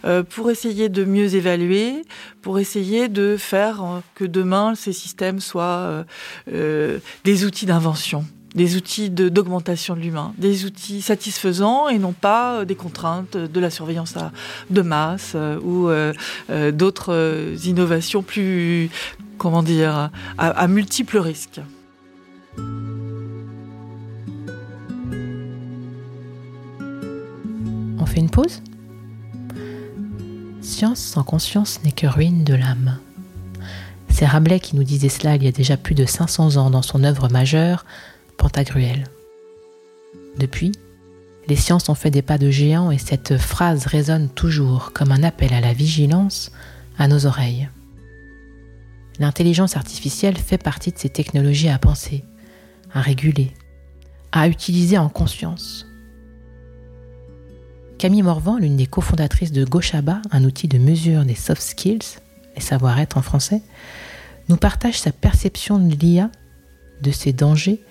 euh, 0.05 0.21
pour 0.21 0.51
essayer 0.51 0.87
de 0.87 1.03
mieux 1.03 1.33
évaluer, 1.33 2.03
pour 2.43 2.59
essayer 2.59 3.07
de 3.07 3.37
faire 3.37 3.83
euh, 3.83 3.99
que 4.13 4.23
demain 4.23 4.75
ces 4.75 4.93
systèmes 4.93 5.39
soient 5.39 6.05
des 6.45 7.45
outils 7.45 7.65
d'invention, 7.65 8.25
des 8.55 8.75
outils 8.77 9.09
d'augmentation 9.09 9.95
de, 9.95 9.99
l'humain, 9.99 10.33
des 10.37 10.65
outils 10.65 11.01
satisfaisants 11.01 11.89
et 11.89 11.99
non 11.99 12.13
pas 12.13 12.65
des 12.65 12.75
contraintes 12.75 13.37
de 13.37 13.59
la 13.59 13.69
surveillance 13.69 14.15
de 14.69 14.81
masse 14.81 15.35
ou 15.63 15.89
d'autres 16.71 17.53
innovations 17.65 18.23
plus, 18.23 18.89
comment 19.37 19.61
dire, 19.61 20.09
à 20.37 20.67
multiples 20.67 21.19
risques. 21.19 21.61
On 27.99 28.05
fait 28.05 28.19
une 28.19 28.29
pause? 28.29 28.61
Science 30.61 30.99
sans 30.99 31.23
conscience 31.23 31.79
n'est 31.83 31.91
que 31.91 32.07
ruine 32.07 32.43
de 32.43 32.55
l'âme. 32.55 32.97
C'est 34.09 34.25
Rabelais 34.25 34.59
qui 34.59 34.75
nous 34.75 34.83
disait 34.83 35.09
cela 35.09 35.35
il 35.35 35.43
y 35.43 35.47
a 35.47 35.51
déjà 35.51 35.75
plus 35.75 35.93
de 35.93 36.05
500 36.05 36.55
ans 36.55 36.69
dans 36.69 36.81
son 36.81 37.03
œuvre 37.03 37.29
majeure, 37.29 37.85
Pantagruel. 38.37 39.05
Depuis, 40.37 40.71
les 41.47 41.55
sciences 41.55 41.89
ont 41.89 41.95
fait 41.95 42.11
des 42.11 42.21
pas 42.21 42.37
de 42.37 42.49
géant 42.49 42.91
et 42.91 42.97
cette 42.97 43.37
phrase 43.37 43.85
résonne 43.85 44.29
toujours 44.29 44.91
comme 44.93 45.11
un 45.11 45.23
appel 45.23 45.53
à 45.53 45.61
la 45.61 45.73
vigilance 45.73 46.51
à 46.97 47.07
nos 47.07 47.25
oreilles. 47.25 47.69
L'intelligence 49.19 49.77
artificielle 49.77 50.37
fait 50.37 50.57
partie 50.57 50.91
de 50.91 50.97
ces 50.97 51.09
technologies 51.09 51.69
à 51.69 51.77
penser, 51.77 52.25
à 52.93 53.01
réguler, 53.01 53.51
à 54.31 54.47
utiliser 54.47 54.97
en 54.97 55.09
conscience. 55.09 55.85
Camille 57.97 58.23
Morvan, 58.23 58.57
l'une 58.57 58.75
des 58.75 58.87
cofondatrices 58.87 59.53
de 59.53 59.63
Goshaba, 59.63 60.21
un 60.31 60.43
outil 60.43 60.67
de 60.67 60.77
mesure 60.77 61.23
des 61.23 61.35
soft 61.35 61.61
skills, 61.61 62.19
les 62.55 62.61
savoir-être 62.61 63.17
en 63.17 63.21
français, 63.21 63.61
nous 64.49 64.57
partage 64.57 64.99
sa 64.99 65.11
perception 65.11 65.79
de 65.79 65.95
l'IA, 65.95 66.29
de 67.01 67.11
ses 67.11 67.31
dangers 67.31 67.81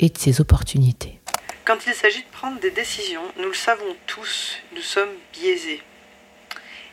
et 0.00 0.08
de 0.08 0.18
ses 0.18 0.40
opportunités. 0.40 1.20
Quand 1.64 1.86
il 1.86 1.94
s'agit 1.94 2.22
de 2.22 2.28
prendre 2.30 2.58
des 2.58 2.70
décisions, 2.70 3.22
nous 3.36 3.48
le 3.48 3.54
savons 3.54 3.96
tous, 4.06 4.56
nous 4.74 4.82
sommes 4.82 5.12
biaisés. 5.32 5.82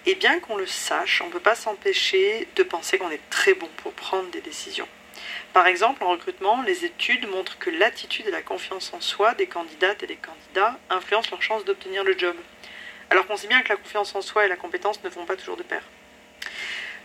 Et 0.06 0.16
bien 0.16 0.40
qu'on 0.40 0.58
le 0.58 0.68
sache, 0.68 1.22
on 1.22 1.28
ne 1.28 1.32
peut 1.32 1.40
pas 1.40 1.56
s'empêcher 1.56 2.48
de 2.56 2.64
penser 2.64 2.98
qu'on 2.98 3.10
est 3.10 3.30
très 3.30 3.54
bon 3.54 3.68
pour 3.78 3.94
prendre 3.94 4.30
des 4.30 4.42
décisions. 4.42 4.88
Par 5.54 5.68
exemple, 5.68 6.04
en 6.04 6.10
recrutement, 6.10 6.62
les 6.62 6.86
études 6.86 7.28
montrent 7.28 7.58
que 7.58 7.70
l'attitude 7.70 8.28
et 8.28 8.32
la 8.32 8.42
confiance 8.42 8.94
en 8.94 9.02
soi 9.02 9.34
des 9.34 9.48
candidates 9.48 10.04
et 10.04 10.08
des 10.08 10.18
candidats 10.18 10.78
influencent 10.90 11.32
leur 11.32 11.42
chance 11.42 11.66
d'obtenir 11.66 12.04
le 12.04 12.18
job. 12.18 12.36
Alors 13.10 13.26
qu'on 13.26 13.38
sait 13.38 13.48
bien 13.48 13.62
que 13.62 13.70
la 13.70 13.78
confiance 13.78 14.14
en 14.16 14.22
soi 14.22 14.46
et 14.46 14.50
la 14.50 14.58
compétence 14.58 15.04
ne 15.04 15.10
vont 15.10 15.26
pas 15.26 15.36
toujours 15.36 15.58
de 15.58 15.64
pair. 15.64 15.82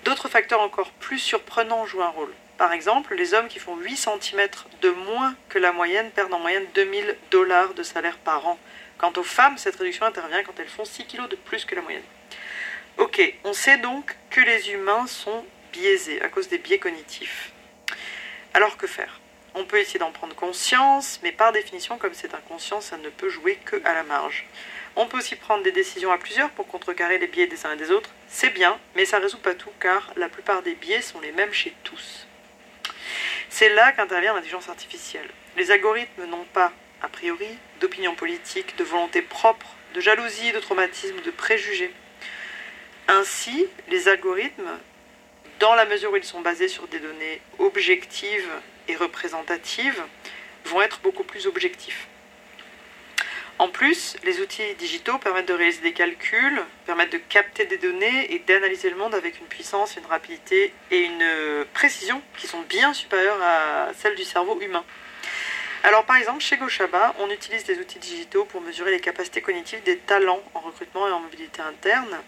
D'autres 0.04 0.28
facteurs 0.28 0.60
encore 0.60 0.90
plus 0.90 1.20
surprenants 1.20 1.86
jouent 1.86 2.02
un 2.02 2.08
rôle. 2.08 2.34
Par 2.62 2.72
exemple, 2.72 3.16
les 3.16 3.34
hommes 3.34 3.48
qui 3.48 3.58
font 3.58 3.74
8 3.74 3.96
cm 3.96 4.48
de 4.82 4.90
moins 4.90 5.34
que 5.48 5.58
la 5.58 5.72
moyenne 5.72 6.12
perdent 6.12 6.32
en 6.32 6.38
moyenne 6.38 6.64
2000 6.76 7.16
dollars 7.32 7.74
de 7.74 7.82
salaire 7.82 8.16
par 8.18 8.46
an. 8.46 8.56
Quant 8.98 9.12
aux 9.16 9.24
femmes, 9.24 9.58
cette 9.58 9.74
réduction 9.74 10.06
intervient 10.06 10.44
quand 10.44 10.60
elles 10.60 10.68
font 10.68 10.84
6 10.84 11.06
kg 11.06 11.26
de 11.28 11.34
plus 11.34 11.64
que 11.64 11.74
la 11.74 11.82
moyenne. 11.82 12.04
Ok, 12.98 13.20
on 13.42 13.52
sait 13.52 13.78
donc 13.78 14.16
que 14.30 14.40
les 14.40 14.70
humains 14.70 15.08
sont 15.08 15.44
biaisés 15.72 16.22
à 16.22 16.28
cause 16.28 16.46
des 16.46 16.58
biais 16.58 16.78
cognitifs. 16.78 17.50
Alors 18.54 18.76
que 18.76 18.86
faire? 18.86 19.18
On 19.56 19.64
peut 19.64 19.78
essayer 19.78 19.98
d'en 19.98 20.12
prendre 20.12 20.36
conscience, 20.36 21.18
mais 21.24 21.32
par 21.32 21.50
définition, 21.50 21.98
comme 21.98 22.14
c'est 22.14 22.32
inconscient, 22.32 22.80
ça 22.80 22.96
ne 22.96 23.08
peut 23.08 23.28
jouer 23.28 23.58
que 23.64 23.82
à 23.84 23.92
la 23.92 24.04
marge. 24.04 24.46
On 24.94 25.06
peut 25.06 25.18
aussi 25.18 25.34
prendre 25.34 25.64
des 25.64 25.72
décisions 25.72 26.12
à 26.12 26.18
plusieurs 26.18 26.50
pour 26.50 26.68
contrecarrer 26.68 27.18
les 27.18 27.26
biais 27.26 27.48
des 27.48 27.66
uns 27.66 27.72
et 27.72 27.76
des 27.76 27.90
autres. 27.90 28.10
C'est 28.28 28.50
bien, 28.50 28.78
mais 28.94 29.04
ça 29.04 29.18
ne 29.18 29.24
résout 29.24 29.38
pas 29.38 29.56
tout 29.56 29.72
car 29.80 30.12
la 30.14 30.28
plupart 30.28 30.62
des 30.62 30.76
biais 30.76 31.02
sont 31.02 31.18
les 31.18 31.32
mêmes 31.32 31.52
chez 31.52 31.74
tous. 31.82 32.21
C'est 33.54 33.68
là 33.68 33.92
qu'intervient 33.92 34.32
l'intelligence 34.32 34.70
artificielle. 34.70 35.28
Les 35.58 35.70
algorithmes 35.70 36.24
n'ont 36.24 36.46
pas, 36.54 36.72
a 37.02 37.08
priori, 37.08 37.58
d'opinion 37.80 38.14
politique, 38.14 38.76
de 38.76 38.82
volonté 38.82 39.20
propre, 39.20 39.66
de 39.94 40.00
jalousie, 40.00 40.52
de 40.52 40.58
traumatisme, 40.58 41.20
de 41.20 41.30
préjugés. 41.30 41.92
Ainsi, 43.08 43.66
les 43.88 44.08
algorithmes 44.08 44.70
dans 45.60 45.74
la 45.74 45.84
mesure 45.84 46.10
où 46.12 46.16
ils 46.16 46.24
sont 46.24 46.40
basés 46.40 46.66
sur 46.66 46.88
des 46.88 46.98
données 46.98 47.40
objectives 47.58 48.48
et 48.88 48.96
représentatives, 48.96 50.02
vont 50.64 50.82
être 50.82 51.00
beaucoup 51.02 51.22
plus 51.22 51.46
objectifs. 51.46 52.08
En 53.58 53.68
plus, 53.68 54.16
les 54.24 54.40
outils 54.40 54.74
digitaux 54.78 55.18
permettent 55.18 55.48
de 55.48 55.52
réaliser 55.52 55.82
des 55.82 55.92
calculs, 55.92 56.62
permettent 56.84 57.12
de 57.12 57.18
capter 57.18 57.64
des 57.64 57.78
données 57.78 58.34
et 58.34 58.40
d'analyser 58.40 58.90
le 58.90 58.96
monde 58.96 59.14
avec 59.14 59.38
une 59.38 59.46
puissance, 59.46 59.96
une 59.96 60.06
rapidité 60.06 60.72
et 60.90 60.98
une 60.98 61.64
précision 61.72 62.20
qui 62.36 62.48
sont 62.48 62.62
bien 62.62 62.92
supérieures 62.92 63.40
à 63.40 63.92
celles 63.94 64.16
du 64.16 64.24
cerveau 64.24 64.60
humain. 64.60 64.84
Alors 65.84 66.04
par 66.04 66.16
exemple, 66.16 66.40
chez 66.40 66.56
Goshaba, 66.56 67.14
on 67.18 67.30
utilise 67.30 67.64
des 67.64 67.78
outils 67.78 67.98
digitaux 67.98 68.44
pour 68.44 68.60
mesurer 68.60 68.90
les 68.90 69.00
capacités 69.00 69.40
cognitives 69.40 69.82
des 69.82 69.98
talents 69.98 70.42
en 70.54 70.60
recrutement 70.60 71.08
et 71.08 71.12
en 71.12 71.20
mobilité 71.20 71.60
interne. 71.62 72.18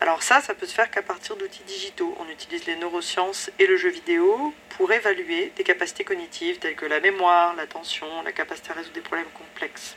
Alors 0.00 0.22
ça, 0.22 0.40
ça 0.40 0.54
peut 0.54 0.66
se 0.66 0.74
faire 0.74 0.90
qu'à 0.90 1.02
partir 1.02 1.36
d'outils 1.36 1.62
digitaux. 1.64 2.16
On 2.18 2.28
utilise 2.30 2.66
les 2.66 2.76
neurosciences 2.76 3.50
et 3.58 3.66
le 3.66 3.76
jeu 3.76 3.88
vidéo 3.88 4.52
pour 4.70 4.92
évaluer 4.92 5.52
des 5.56 5.64
capacités 5.64 6.04
cognitives 6.04 6.58
telles 6.58 6.76
que 6.76 6.86
la 6.86 7.00
mémoire, 7.00 7.54
l'attention, 7.56 8.06
la 8.24 8.32
capacité 8.32 8.70
à 8.72 8.74
résoudre 8.74 8.94
des 8.94 9.00
problèmes 9.00 9.30
complexes. 9.32 9.96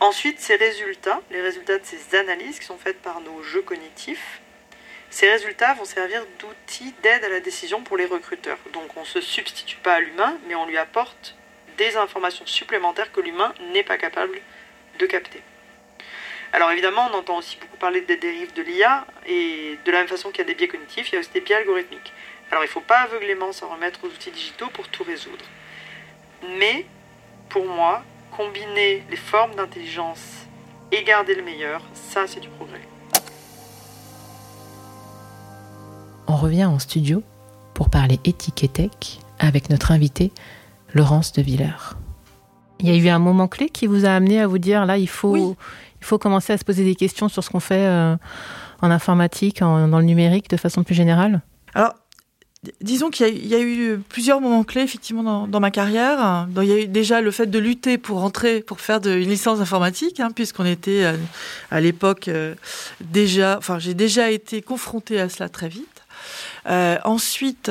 Ensuite, 0.00 0.40
ces 0.40 0.56
résultats, 0.56 1.22
les 1.30 1.40
résultats 1.40 1.78
de 1.78 1.84
ces 1.84 2.16
analyses 2.16 2.58
qui 2.58 2.66
sont 2.66 2.78
faites 2.78 3.00
par 3.00 3.20
nos 3.20 3.42
jeux 3.42 3.62
cognitifs, 3.62 4.40
Ces 5.10 5.30
résultats 5.30 5.74
vont 5.74 5.84
servir 5.84 6.24
d'outils 6.38 6.94
d'aide 7.02 7.24
à 7.24 7.28
la 7.28 7.40
décision 7.40 7.82
pour 7.82 7.96
les 7.96 8.06
recruteurs. 8.06 8.58
Donc 8.72 8.96
on 8.96 9.00
ne 9.00 9.06
se 9.06 9.20
substitue 9.20 9.76
pas 9.76 9.94
à 9.94 10.00
l'humain, 10.00 10.36
mais 10.46 10.54
on 10.54 10.66
lui 10.66 10.76
apporte 10.76 11.34
des 11.78 11.96
informations 11.96 12.46
supplémentaires 12.46 13.12
que 13.12 13.20
l'humain 13.20 13.54
n'est 13.72 13.82
pas 13.82 13.98
capable 13.98 14.38
de 14.98 15.06
capter. 15.06 15.40
Alors 16.52 16.70
évidemment, 16.70 17.08
on 17.10 17.16
entend 17.16 17.38
aussi 17.38 17.56
beaucoup 17.58 17.76
parler 17.76 18.00
des 18.02 18.16
dérives 18.16 18.52
de 18.54 18.62
l'IA, 18.62 19.06
et 19.26 19.78
de 19.84 19.90
la 19.90 19.98
même 19.98 20.08
façon 20.08 20.30
qu'il 20.30 20.38
y 20.38 20.42
a 20.42 20.44
des 20.44 20.54
biais 20.54 20.68
cognitifs, 20.68 21.08
il 21.08 21.14
y 21.14 21.16
a 21.16 21.20
aussi 21.20 21.30
des 21.30 21.40
biais 21.40 21.56
algorithmiques. 21.56 22.12
Alors 22.50 22.62
il 22.62 22.66
ne 22.66 22.72
faut 22.72 22.80
pas 22.80 23.00
aveuglément 23.00 23.52
s'en 23.52 23.68
remettre 23.68 24.04
aux 24.04 24.08
outils 24.08 24.30
digitaux 24.30 24.68
pour 24.68 24.88
tout 24.88 25.02
résoudre. 25.02 25.44
Mais, 26.58 26.86
pour 27.48 27.64
moi, 27.66 28.04
combiner 28.30 29.02
les 29.10 29.16
formes 29.16 29.54
d'intelligence 29.54 30.46
et 30.92 31.02
garder 31.04 31.34
le 31.34 31.42
meilleur, 31.42 31.82
ça 31.94 32.26
c'est 32.26 32.40
du 32.40 32.48
progrès. 32.48 32.80
On 36.28 36.36
revient 36.36 36.64
en 36.64 36.78
studio 36.78 37.22
pour 37.74 37.90
parler 37.90 38.20
éthique 38.24 38.64
et 38.64 38.68
tech 38.68 39.20
avec 39.38 39.70
notre 39.70 39.92
invité 39.92 40.32
Laurence 40.94 41.32
de 41.32 41.42
Villers. 41.42 41.94
Il 42.80 42.88
y 42.88 42.90
a 42.90 42.96
eu 42.96 43.08
un 43.08 43.18
moment 43.18 43.48
clé 43.48 43.68
qui 43.68 43.86
vous 43.86 44.04
a 44.04 44.10
amené 44.10 44.40
à 44.40 44.46
vous 44.46 44.58
dire 44.58 44.86
là 44.86 44.98
il 44.98 45.08
faut, 45.08 45.56
il 46.00 46.04
faut 46.04 46.18
commencer 46.18 46.52
à 46.52 46.58
se 46.58 46.64
poser 46.64 46.84
des 46.84 46.94
questions 46.94 47.28
sur 47.28 47.42
ce 47.42 47.50
qu'on 47.50 47.60
fait 47.60 47.86
euh, 47.86 48.16
en 48.82 48.90
informatique, 48.90 49.60
dans 49.60 49.98
le 49.98 50.04
numérique 50.04 50.50
de 50.50 50.56
façon 50.56 50.84
plus 50.84 50.94
générale? 50.94 51.42
Alors 51.74 51.94
disons 52.80 53.10
qu'il 53.10 53.46
y, 53.46 53.54
a 53.54 53.60
eu 53.60 53.98
plusieurs 54.08 54.40
moments 54.40 54.64
clés 54.64 54.82
effectivement 54.82 55.46
dans, 55.46 55.60
ma 55.60 55.70
carrière. 55.70 56.46
il 56.56 56.68
y 56.68 56.72
a 56.72 56.78
eu 56.78 56.86
déjà 56.86 57.20
le 57.20 57.30
fait 57.30 57.46
de 57.46 57.58
lutter 57.58 57.98
pour 57.98 58.22
entrer, 58.24 58.60
pour 58.60 58.80
faire 58.80 59.00
une 59.04 59.28
licence 59.28 59.60
informatique, 59.60 60.20
hein, 60.20 60.30
puisqu'on 60.34 60.66
était 60.66 61.04
à, 61.04 61.14
à 61.70 61.80
l'époque 61.80 62.28
euh, 62.28 62.54
déjà, 63.00 63.56
enfin 63.58 63.78
j'ai 63.78 63.94
déjà 63.94 64.30
été 64.30 64.62
confrontée 64.62 65.20
à 65.20 65.28
cela 65.28 65.48
très 65.48 65.68
vite. 65.68 65.95
Euh, 66.68 66.98
ensuite, 67.04 67.70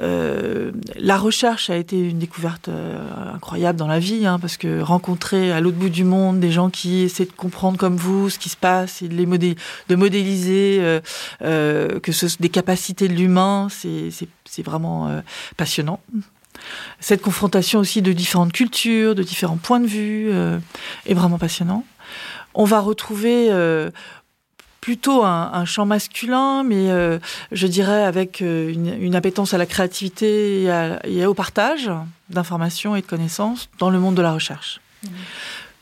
euh, 0.00 0.72
la 0.96 1.16
recherche 1.16 1.70
a 1.70 1.76
été 1.76 1.98
une 1.98 2.18
découverte 2.18 2.68
euh, 2.68 3.34
incroyable 3.34 3.78
dans 3.78 3.86
la 3.86 3.98
vie, 3.98 4.26
hein, 4.26 4.38
parce 4.40 4.56
que 4.56 4.80
rencontrer 4.80 5.52
à 5.52 5.60
l'autre 5.60 5.76
bout 5.76 5.88
du 5.88 6.04
monde 6.04 6.40
des 6.40 6.50
gens 6.50 6.70
qui 6.70 7.02
essaient 7.02 7.26
de 7.26 7.32
comprendre 7.32 7.78
comme 7.78 7.96
vous 7.96 8.30
ce 8.30 8.38
qui 8.38 8.48
se 8.48 8.56
passe 8.56 9.02
et 9.02 9.08
de 9.08 9.14
les 9.14 9.56
de 9.88 9.94
modéliser 9.96 11.00
que 11.40 12.12
ce 12.12 12.26
des 12.38 12.48
capacités 12.48 13.08
de 13.08 13.14
l'humain, 13.14 13.68
c'est 13.70 14.62
vraiment 14.62 15.22
passionnant 15.56 16.00
cette 17.00 17.22
confrontation 17.22 17.80
aussi 17.80 18.02
de 18.02 18.12
différentes 18.12 18.52
cultures, 18.52 19.14
de 19.14 19.22
différents 19.22 19.56
points 19.56 19.80
de 19.80 19.86
vue 19.86 20.30
est 21.06 21.14
vraiment 21.14 21.38
passionnant. 21.38 21.84
On 22.54 22.64
va 22.64 22.80
retrouver 22.80 23.50
plutôt 24.82 25.22
un, 25.22 25.64
champ 25.64 25.86
masculin, 25.86 26.64
mais 26.64 26.90
euh, 26.90 27.20
je 27.52 27.68
dirais 27.68 28.02
avec 28.02 28.42
euh, 28.42 28.68
une, 28.68 29.14
appétence 29.14 29.54
à 29.54 29.58
la 29.58 29.64
créativité 29.64 30.64
et, 31.04 31.24
au 31.24 31.34
partage 31.34 31.88
d'informations 32.28 32.96
et 32.96 33.00
de 33.00 33.06
connaissances 33.06 33.70
dans 33.78 33.90
le 33.90 34.00
monde 34.00 34.16
de 34.16 34.22
la 34.22 34.32
recherche. 34.32 34.80
Mmh. 35.04 35.08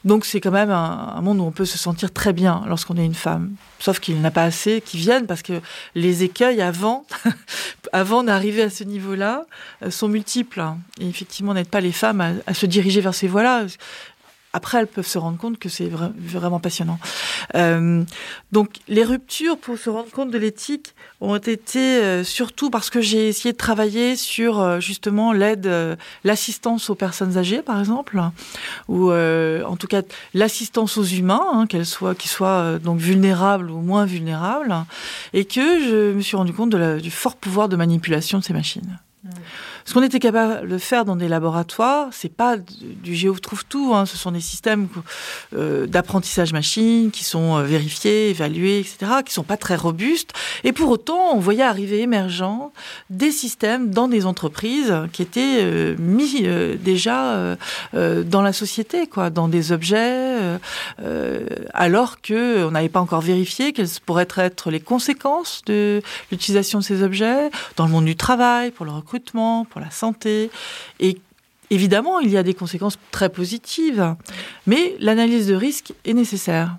Donc 0.04 0.24
c'est 0.24 0.40
quand 0.40 0.50
même 0.50 0.70
un, 0.70 1.20
monde 1.20 1.40
où 1.40 1.44
on 1.44 1.50
peut 1.50 1.66
se 1.66 1.76
sentir 1.76 2.12
très 2.12 2.32
bien 2.32 2.62
lorsqu'on 2.66 2.96
est 2.96 3.04
une 3.04 3.14
femme. 3.14 3.54
Sauf 3.78 4.00
qu'il 4.00 4.20
n'a 4.20 4.30
pas 4.30 4.44
assez 4.44 4.80
qui 4.80 4.96
viennent 4.96 5.26
parce 5.26 5.42
que 5.42 5.60
les 5.94 6.22
écueils 6.22 6.62
avant, 6.62 7.04
avant 7.92 8.22
d'arriver 8.22 8.62
à 8.62 8.70
ce 8.70 8.84
niveau-là, 8.84 9.44
euh, 9.82 9.90
sont 9.90 10.08
multiples. 10.08 10.62
Et 11.00 11.08
effectivement, 11.08 11.52
n'aide 11.52 11.68
pas 11.68 11.80
les 11.80 11.92
femmes 11.92 12.20
à, 12.20 12.30
à, 12.46 12.54
se 12.54 12.64
diriger 12.64 13.02
vers 13.02 13.14
ces 13.14 13.28
voies-là 13.28 13.66
après, 14.52 14.78
elles 14.78 14.88
peuvent 14.88 15.06
se 15.06 15.18
rendre 15.18 15.38
compte 15.38 15.58
que 15.58 15.68
c'est 15.68 15.88
vraiment 15.88 16.58
passionnant. 16.58 16.98
Euh, 17.54 18.02
donc, 18.50 18.78
les 18.88 19.04
ruptures 19.04 19.56
pour 19.56 19.78
se 19.78 19.88
rendre 19.88 20.10
compte 20.10 20.32
de 20.32 20.38
l'éthique 20.38 20.94
ont 21.20 21.36
été 21.36 21.78
euh, 21.78 22.24
surtout 22.24 22.68
parce 22.68 22.90
que 22.90 23.00
j'ai 23.00 23.28
essayé 23.28 23.52
de 23.52 23.56
travailler 23.56 24.16
sur 24.16 24.58
euh, 24.58 24.80
justement 24.80 25.32
l'aide, 25.32 25.70
l'assistance 26.24 26.90
aux 26.90 26.96
personnes 26.96 27.38
âgées, 27.38 27.62
par 27.62 27.78
exemple, 27.78 28.20
ou 28.88 29.12
en 29.12 29.76
tout 29.76 29.86
cas 29.86 30.02
l'assistance 30.34 30.98
aux 30.98 31.04
humains, 31.04 31.46
hein, 31.52 31.66
qu'elles 31.66 31.86
soient, 31.86 32.16
qu'ils 32.16 32.30
soient 32.30 32.78
donc 32.78 32.98
vulnérables 32.98 33.70
ou 33.70 33.80
moins 33.80 34.04
vulnérables, 34.04 34.74
et 35.32 35.44
que 35.44 35.60
je 35.60 36.12
me 36.12 36.20
suis 36.22 36.36
rendu 36.36 36.52
compte 36.52 36.74
du 36.74 37.10
fort 37.10 37.36
pouvoir 37.36 37.68
de 37.68 37.76
manipulation 37.76 38.38
de 38.38 38.44
ces 38.44 38.52
machines. 38.52 38.98
Ce 39.84 39.94
qu'on 39.94 40.02
était 40.02 40.18
capable 40.18 40.68
de 40.68 40.78
faire 40.78 41.04
dans 41.04 41.16
des 41.16 41.28
laboratoires, 41.28 42.08
c'est 42.12 42.32
pas 42.32 42.56
du 42.58 43.14
géo 43.14 43.34
trouve 43.40 43.64
tout. 43.64 43.92
Hein. 43.94 44.06
Ce 44.06 44.16
sont 44.16 44.32
des 44.32 44.40
systèmes 44.40 44.88
euh, 45.56 45.86
d'apprentissage 45.86 46.52
machine 46.52 47.10
qui 47.10 47.24
sont 47.24 47.56
euh, 47.56 47.62
vérifiés, 47.62 48.30
évalués, 48.30 48.78
etc., 48.78 49.22
qui 49.24 49.32
sont 49.32 49.42
pas 49.42 49.56
très 49.56 49.76
robustes. 49.76 50.32
Et 50.64 50.72
pour 50.72 50.90
autant, 50.90 51.34
on 51.34 51.40
voyait 51.40 51.62
arriver 51.62 52.00
émergents 52.00 52.72
des 53.08 53.32
systèmes 53.32 53.90
dans 53.90 54.08
des 54.08 54.26
entreprises 54.26 54.94
qui 55.12 55.22
étaient 55.22 55.58
euh, 55.60 55.96
mis 55.98 56.46
déjà 56.82 57.56
dans 57.92 58.42
la 58.42 58.52
société, 58.52 59.06
quoi, 59.06 59.30
dans 59.30 59.48
des 59.48 59.72
objets, 59.72 60.36
alors 61.74 62.20
que 62.20 62.64
on 62.64 62.70
n'avait 62.70 62.88
pas 62.88 63.00
encore 63.00 63.20
vérifié 63.20 63.72
quelles 63.72 63.88
pourraient 64.04 64.26
être 64.36 64.70
les 64.70 64.80
conséquences 64.80 65.62
de 65.66 66.02
l'utilisation 66.30 66.78
de 66.78 66.84
ces 66.84 67.02
objets 67.02 67.50
dans 67.76 67.86
le 67.86 67.90
monde 67.90 68.04
du 68.04 68.16
travail, 68.16 68.70
pour 68.70 68.86
le 68.86 68.92
recrutement, 68.92 69.64
pour 69.70 69.80
la 69.80 69.90
santé. 69.90 70.50
Et 70.98 71.18
évidemment, 71.70 72.20
il 72.20 72.30
y 72.30 72.36
a 72.36 72.42
des 72.42 72.54
conséquences 72.54 72.98
très 73.10 73.28
positives, 73.28 74.14
mais 74.66 74.94
l'analyse 75.00 75.46
de 75.46 75.54
risque 75.54 75.92
est 76.04 76.12
nécessaire. 76.12 76.76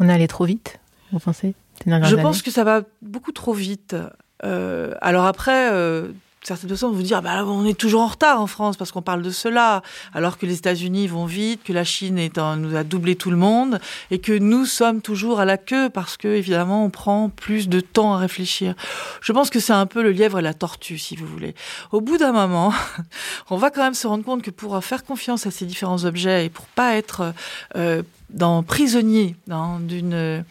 On 0.00 0.08
est 0.08 0.12
allé 0.12 0.28
trop 0.28 0.44
vite, 0.44 0.78
vous 1.12 1.20
pensez 1.20 1.54
Je 1.86 2.16
pense 2.16 2.42
que 2.42 2.50
ça 2.50 2.64
va 2.64 2.82
beaucoup 3.00 3.32
trop 3.32 3.52
vite. 3.52 3.96
Euh, 4.44 4.94
alors 5.00 5.24
après, 5.24 5.72
euh, 5.72 6.08
certaines 6.44 6.68
personnes 6.68 6.90
vont 6.90 6.96
vous 6.96 7.02
dire 7.02 7.22
bah, 7.22 7.44
on 7.46 7.64
est 7.64 7.78
toujours 7.78 8.02
en 8.02 8.08
retard 8.08 8.40
en 8.40 8.46
France 8.46 8.76
parce 8.76 8.92
qu'on 8.92 9.02
parle 9.02 9.22
de 9.22 9.30
cela, 9.30 9.82
alors 10.12 10.38
que 10.38 10.46
les 10.46 10.56
États-Unis 10.56 11.06
vont 11.06 11.24
vite, 11.24 11.62
que 11.64 11.72
la 11.72 11.84
Chine 11.84 12.20
nous 12.58 12.76
a 12.76 12.84
doublé 12.84 13.16
tout 13.16 13.30
le 13.30 13.36
monde 13.36 13.80
et 14.10 14.18
que 14.18 14.32
nous 14.32 14.66
sommes 14.66 15.00
toujours 15.00 15.40
à 15.40 15.44
la 15.44 15.56
queue 15.56 15.88
parce 15.88 16.16
que 16.16 16.28
évidemment 16.28 16.84
on 16.84 16.90
prend 16.90 17.30
plus 17.30 17.68
de 17.68 17.80
temps 17.80 18.14
à 18.14 18.18
réfléchir. 18.18 18.74
Je 19.20 19.32
pense 19.32 19.50
que 19.50 19.58
c'est 19.58 19.72
un 19.72 19.86
peu 19.86 20.02
le 20.02 20.12
lièvre 20.12 20.38
et 20.38 20.42
la 20.42 20.54
tortue 20.54 20.98
si 20.98 21.16
vous 21.16 21.26
voulez. 21.26 21.54
Au 21.92 22.00
bout 22.00 22.18
d'un 22.18 22.32
moment, 22.32 22.72
on 23.50 23.56
va 23.56 23.70
quand 23.70 23.82
même 23.82 23.94
se 23.94 24.06
rendre 24.06 24.24
compte 24.24 24.42
que 24.42 24.50
pour 24.50 24.82
faire 24.84 25.04
confiance 25.04 25.46
à 25.46 25.50
ces 25.50 25.64
différents 25.64 26.04
objets 26.04 26.46
et 26.46 26.50
pour 26.50 26.66
pas 26.66 26.94
être 26.94 27.32
euh, 27.76 28.02
dans 28.30 28.62
prisonnier 28.62 29.36
d'une 29.46 30.44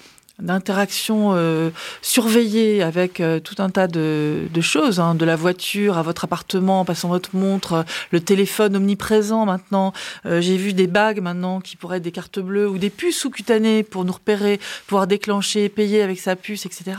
d'interaction 0.44 1.32
euh, 1.34 1.72
surveillée 2.02 2.84
avec 2.84 3.20
euh, 3.20 3.40
tout 3.40 3.56
un 3.60 3.70
tas 3.70 3.88
de, 3.88 4.48
choses, 4.62 5.00
hein, 5.00 5.16
de 5.16 5.26
la 5.26 5.36
voiture 5.36 5.98
à 5.98 6.04
votre 6.04 6.26
appartement, 6.26 6.82
en 6.82 6.86
passant 6.86 7.08
votre 7.08 7.36
montre, 7.36 7.86
le 8.12 8.20
téléphone 8.20 8.76
omniprésent 8.76 9.46
maintenant. 9.46 9.94
Euh, 10.26 10.42
j'ai 10.42 10.58
vu 10.58 10.74
des 10.74 10.88
bagues 10.88 11.22
maintenant 11.22 11.62
qui 11.62 11.78
pourraient 11.78 11.98
être 11.98 12.04
des 12.04 12.12
cartes 12.12 12.40
bleues 12.40 12.70
ou 12.70 12.78
des 12.78 12.90
puces 12.90 13.20
sous-cutanées 13.20 13.84
pour 13.84 14.04
nous 14.06 14.14
repérer, 14.14 14.60
pouvoir 14.86 15.08
déclencher, 15.08 15.70
payer 15.70 16.02
avec 16.02 16.20
sa 16.20 16.36
puce, 16.36 16.66
etc. 16.66 16.98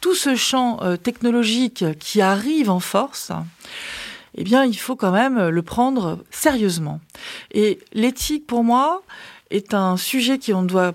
Tout 0.00 0.14
ce 0.14 0.34
champ 0.34 0.80
technologique 1.02 1.84
qui 1.98 2.20
arrive 2.20 2.70
en 2.70 2.80
force, 2.80 3.32
eh 4.36 4.44
bien, 4.44 4.64
il 4.64 4.78
faut 4.78 4.96
quand 4.96 5.12
même 5.12 5.48
le 5.48 5.62
prendre 5.62 6.18
sérieusement. 6.30 7.00
Et 7.52 7.78
l'éthique, 7.92 8.46
pour 8.46 8.64
moi, 8.64 9.02
est 9.50 9.74
un 9.74 9.96
sujet 9.96 10.38
qui 10.38 10.54
on 10.54 10.62
doit 10.62 10.94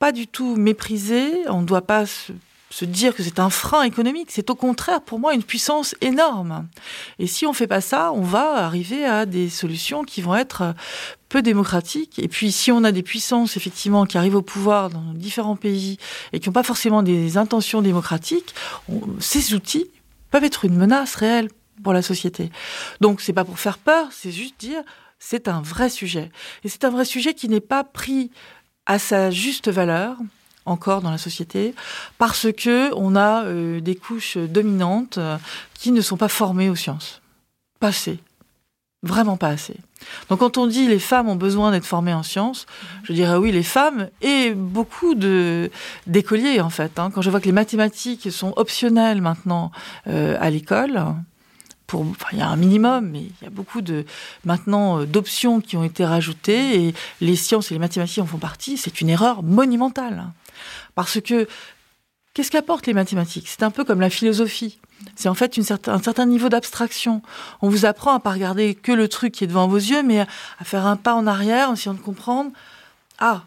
pas 0.00 0.12
du 0.12 0.26
tout 0.26 0.56
mépriser, 0.56 1.30
on 1.48 1.60
ne 1.60 1.66
doit 1.66 1.82
pas 1.82 2.06
se, 2.06 2.32
dire 2.84 3.14
que 3.14 3.22
c'est 3.22 3.38
un 3.38 3.50
frein 3.50 3.82
économique, 3.82 4.28
c'est 4.30 4.48
au 4.48 4.54
contraire 4.54 5.02
pour 5.02 5.18
moi 5.18 5.34
une 5.34 5.42
puissance 5.42 5.94
énorme. 6.00 6.66
Et 7.18 7.26
si 7.26 7.44
on 7.44 7.52
fait 7.52 7.66
pas 7.66 7.82
ça, 7.82 8.10
on 8.12 8.22
va 8.22 8.64
arriver 8.64 9.04
à 9.04 9.26
des 9.26 9.50
solutions 9.50 10.02
qui 10.02 10.22
vont 10.22 10.34
être 10.34 10.74
peu 11.28 11.42
démocratiques. 11.42 12.18
Et 12.18 12.28
puis 12.28 12.50
si 12.50 12.72
on 12.72 12.82
a 12.82 12.92
des 12.92 13.02
puissances 13.02 13.58
effectivement 13.58 14.06
qui 14.06 14.16
arrivent 14.16 14.36
au 14.36 14.42
pouvoir 14.42 14.88
dans 14.88 15.12
différents 15.12 15.56
pays 15.56 15.98
et 16.32 16.40
qui 16.40 16.48
n'ont 16.48 16.54
pas 16.54 16.62
forcément 16.62 17.02
des 17.02 17.36
intentions 17.36 17.82
démocratiques, 17.82 18.54
ces 19.18 19.52
outils 19.52 19.90
peuvent 20.30 20.44
être 20.44 20.64
une 20.64 20.76
menace 20.76 21.14
réelle 21.14 21.50
pour 21.84 21.92
la 21.92 22.00
société. 22.00 22.50
Donc 23.02 23.20
c'est 23.20 23.34
pas 23.34 23.44
pour 23.44 23.58
faire 23.58 23.76
peur, 23.76 24.08
c'est 24.12 24.32
juste 24.32 24.58
dire 24.58 24.82
c'est 25.18 25.48
un 25.48 25.60
vrai 25.60 25.90
sujet. 25.90 26.30
Et 26.64 26.70
c'est 26.70 26.84
un 26.84 26.90
vrai 26.90 27.04
sujet 27.04 27.34
qui 27.34 27.50
n'est 27.50 27.60
pas 27.60 27.84
pris 27.84 28.30
à 28.86 28.98
sa 28.98 29.30
juste 29.30 29.68
valeur 29.68 30.16
encore 30.66 31.00
dans 31.02 31.10
la 31.10 31.18
société 31.18 31.74
parce 32.18 32.48
que 32.52 32.92
on 32.94 33.16
a 33.16 33.44
euh, 33.44 33.80
des 33.80 33.96
couches 33.96 34.36
dominantes 34.36 35.18
euh, 35.18 35.36
qui 35.74 35.92
ne 35.92 36.00
sont 36.00 36.16
pas 36.16 36.28
formées 36.28 36.70
aux 36.70 36.76
sciences. 36.76 37.20
Pas 37.78 37.88
assez. 37.88 38.18
Vraiment 39.02 39.38
pas 39.38 39.48
assez. 39.48 39.76
Donc 40.28 40.40
quand 40.40 40.58
on 40.58 40.66
dit 40.66 40.86
les 40.86 40.98
femmes 40.98 41.28
ont 41.28 41.36
besoin 41.36 41.70
d'être 41.70 41.86
formées 41.86 42.12
en 42.12 42.22
sciences, 42.22 42.66
je 43.04 43.14
dirais 43.14 43.36
oui 43.36 43.50
les 43.50 43.62
femmes 43.62 44.08
et 44.20 44.52
beaucoup 44.54 45.14
de 45.14 45.70
d'écoliers 46.06 46.60
en 46.60 46.68
fait. 46.68 46.98
Hein. 46.98 47.10
Quand 47.10 47.22
je 47.22 47.30
vois 47.30 47.40
que 47.40 47.46
les 47.46 47.52
mathématiques 47.52 48.30
sont 48.30 48.52
optionnelles 48.56 49.22
maintenant 49.22 49.72
euh, 50.06 50.36
à 50.38 50.50
l'école, 50.50 51.02
il 52.32 52.38
y 52.38 52.42
a 52.42 52.48
un 52.48 52.56
minimum, 52.56 53.08
mais 53.10 53.20
il 53.20 53.44
y 53.44 53.46
a 53.46 53.50
beaucoup 53.50 53.80
de 53.80 54.04
maintenant 54.44 55.00
euh, 55.00 55.06
d'options 55.06 55.60
qui 55.60 55.76
ont 55.76 55.84
été 55.84 56.04
rajoutées 56.04 56.86
et 56.86 56.94
les 57.20 57.36
sciences 57.36 57.70
et 57.70 57.74
les 57.74 57.80
mathématiques 57.80 58.22
en 58.22 58.26
font 58.26 58.38
partie. 58.38 58.76
C'est 58.76 59.00
une 59.00 59.08
erreur 59.08 59.42
monumentale 59.42 60.26
parce 60.94 61.20
que 61.20 61.48
qu'est-ce 62.34 62.50
qu'apportent 62.50 62.86
les 62.86 62.94
mathématiques? 62.94 63.48
C'est 63.48 63.62
un 63.62 63.70
peu 63.70 63.84
comme 63.84 64.00
la 64.00 64.10
philosophie. 64.10 64.78
C'est 65.16 65.28
en 65.28 65.34
fait 65.34 65.60
certain, 65.62 65.94
un 65.94 66.02
certain 66.02 66.26
niveau 66.26 66.48
d'abstraction. 66.48 67.22
On 67.62 67.68
vous 67.68 67.86
apprend 67.86 68.14
à 68.14 68.20
pas 68.20 68.32
regarder 68.32 68.74
que 68.74 68.92
le 68.92 69.08
truc 69.08 69.32
qui 69.32 69.44
est 69.44 69.46
devant 69.46 69.66
vos 69.66 69.78
yeux, 69.78 70.02
mais 70.02 70.20
à 70.20 70.64
faire 70.64 70.86
un 70.86 70.96
pas 70.96 71.14
en 71.14 71.26
arrière 71.26 71.70
en 71.70 71.74
essayant 71.74 71.94
de 71.94 72.00
comprendre. 72.00 72.50
Ah, 73.18 73.44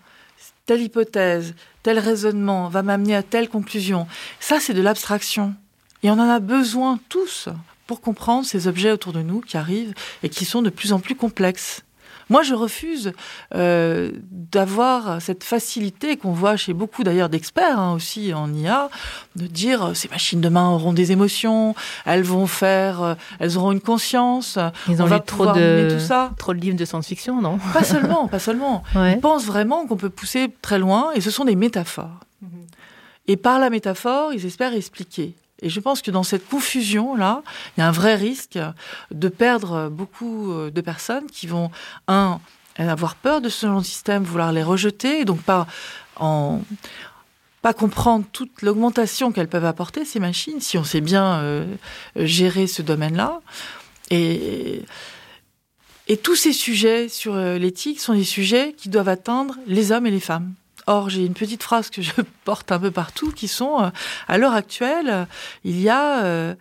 telle 0.65 0.81
hypothèse, 0.81 1.55
tel 1.83 1.99
raisonnement 1.99 2.69
va 2.69 2.83
m'amener 2.83 3.15
à 3.15 3.23
telle 3.23 3.49
conclusion. 3.49 4.07
Ça, 4.39 4.59
c'est 4.59 4.73
de 4.73 4.81
l'abstraction. 4.81 5.55
Et 6.01 6.09
on 6.09 6.13
en 6.13 6.29
a 6.29 6.39
besoin 6.39 6.99
tous 7.09 7.49
pour 7.87 8.01
comprendre 8.01 8.45
ces 8.45 8.67
objets 8.67 8.91
autour 8.91 9.13
de 9.13 9.21
nous 9.21 9.41
qui 9.41 9.57
arrivent 9.57 9.93
et 10.23 10.29
qui 10.29 10.45
sont 10.45 10.61
de 10.61 10.69
plus 10.69 10.93
en 10.93 10.99
plus 10.99 11.15
complexes. 11.15 11.83
Moi, 12.29 12.41
je 12.43 12.53
refuse 12.53 13.13
euh, 13.53 14.11
d'avoir 14.31 15.21
cette 15.21 15.43
facilité 15.43 16.17
qu'on 16.17 16.31
voit 16.31 16.55
chez 16.55 16.73
beaucoup 16.73 17.03
d'ailleurs 17.03 17.29
d'experts 17.29 17.79
hein, 17.79 17.93
aussi 17.93 18.33
en 18.33 18.53
IA, 18.53 18.89
de 19.35 19.47
dire 19.47 19.87
euh, 19.87 19.93
ces 19.93 20.07
machines 20.07 20.41
demain 20.41 20.69
auront 20.69 20.93
des 20.93 21.11
émotions, 21.11 21.75
elles 22.05 22.23
vont 22.23 22.47
faire, 22.47 23.03
euh, 23.03 23.15
elles 23.39 23.57
auront 23.57 23.71
une 23.71 23.81
conscience. 23.81 24.57
Ils 24.87 25.01
ont 25.01 25.07
lu 25.07 25.19
trop 25.25 25.47
de 25.47 25.89
tout 25.91 25.99
ça. 25.99 26.31
trop 26.37 26.53
de 26.53 26.59
livres 26.59 26.77
de 26.77 26.85
science-fiction, 26.85 27.41
non? 27.41 27.59
Pas 27.73 27.83
seulement, 27.83 28.27
pas 28.27 28.39
seulement. 28.39 28.83
Ils 28.95 29.19
pensent 29.19 29.45
vraiment 29.45 29.85
qu'on 29.85 29.97
peut 29.97 30.09
pousser 30.09 30.49
très 30.61 30.79
loin, 30.79 31.11
et 31.13 31.21
ce 31.21 31.31
sont 31.31 31.45
des 31.45 31.55
métaphores. 31.55 32.19
Mhm. 32.41 32.49
Et 33.27 33.37
par 33.37 33.59
la 33.59 33.69
métaphore, 33.69 34.33
ils 34.33 34.45
espèrent 34.45 34.73
expliquer. 34.73 35.33
Et 35.61 35.69
je 35.69 35.79
pense 35.79 36.01
que 36.01 36.11
dans 36.11 36.23
cette 36.23 36.47
confusion-là, 36.47 37.41
il 37.77 37.81
y 37.81 37.83
a 37.83 37.87
un 37.87 37.91
vrai 37.91 38.15
risque 38.15 38.59
de 39.11 39.29
perdre 39.29 39.89
beaucoup 39.89 40.51
euh, 40.51 40.71
de 40.71 40.81
personnes 40.81 41.27
qui 41.27 41.47
vont, 41.47 41.71
un, 42.07 42.39
avoir 42.77 43.15
peur 43.15 43.39
de 43.39 43.49
ce 43.49 43.67
genre 43.67 43.81
de 43.81 43.85
système, 43.85 44.23
vouloir 44.23 44.51
les 44.51 44.63
rejeter, 44.63 45.21
et 45.21 45.25
donc 45.25 45.41
pas 45.41 45.67
pas 47.63 47.73
comprendre 47.73 48.25
toute 48.33 48.61
l'augmentation 48.61 49.31
qu'elles 49.31 49.47
peuvent 49.47 49.65
apporter, 49.65 50.03
ces 50.03 50.19
machines, 50.19 50.59
si 50.59 50.77
on 50.77 50.83
sait 50.83 50.99
bien 50.99 51.39
euh, 51.39 51.65
gérer 52.17 52.67
ce 52.67 52.81
domaine-là. 52.81 53.39
Et, 54.11 54.83
et 56.09 56.17
tous 56.17 56.35
ces 56.35 56.51
sujets 56.51 57.07
sur 57.07 57.35
euh, 57.35 57.57
l'éthique 57.57 58.01
sont 58.01 58.13
des 58.13 58.25
sujets 58.25 58.73
qui 58.77 58.89
doivent 58.89 59.07
atteindre 59.07 59.55
les 59.65 59.93
hommes 59.93 60.05
et 60.05 60.11
les 60.11 60.19
femmes. 60.19 60.53
Or, 60.87 61.09
j'ai 61.09 61.25
une 61.25 61.33
petite 61.33 61.63
phrase 61.63 61.89
que 61.89 62.01
je 62.01 62.11
porte 62.45 62.71
un 62.71 62.79
peu 62.79 62.91
partout 62.91 63.31
qui 63.31 63.47
sont, 63.47 63.81
euh, 63.81 63.89
à 64.27 64.37
l'heure 64.37 64.53
actuelle, 64.53 65.27
il 65.63 65.79
y 65.79 65.89
a 65.89 66.55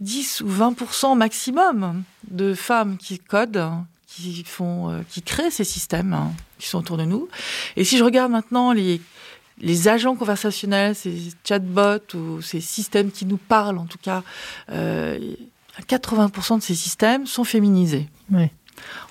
10 0.00 0.42
euh, 0.42 0.44
ou 0.44 0.50
20% 0.50 1.16
maximum 1.16 2.02
de 2.30 2.54
femmes 2.54 2.96
qui 2.98 3.18
codent, 3.18 3.70
qui 4.06 4.44
font, 4.44 4.90
euh, 4.90 5.00
qui 5.08 5.22
créent 5.22 5.50
ces 5.50 5.64
systèmes 5.64 6.12
hein, 6.12 6.32
qui 6.58 6.68
sont 6.68 6.78
autour 6.78 6.96
de 6.96 7.04
nous. 7.04 7.28
Et 7.76 7.84
si 7.84 7.98
je 7.98 8.04
regarde 8.04 8.32
maintenant 8.32 8.72
les, 8.72 9.00
les 9.60 9.88
agents 9.88 10.16
conversationnels, 10.16 10.94
ces 10.94 11.30
chatbots 11.44 12.14
ou 12.14 12.42
ces 12.42 12.60
systèmes 12.60 13.10
qui 13.10 13.26
nous 13.26 13.38
parlent, 13.38 13.78
en 13.78 13.86
tout 13.86 13.98
cas, 13.98 14.22
80% 14.70 16.58
de 16.58 16.62
ces 16.62 16.74
systèmes 16.74 17.26
sont 17.26 17.44
féminisés. 17.44 18.08
Oui. 18.30 18.50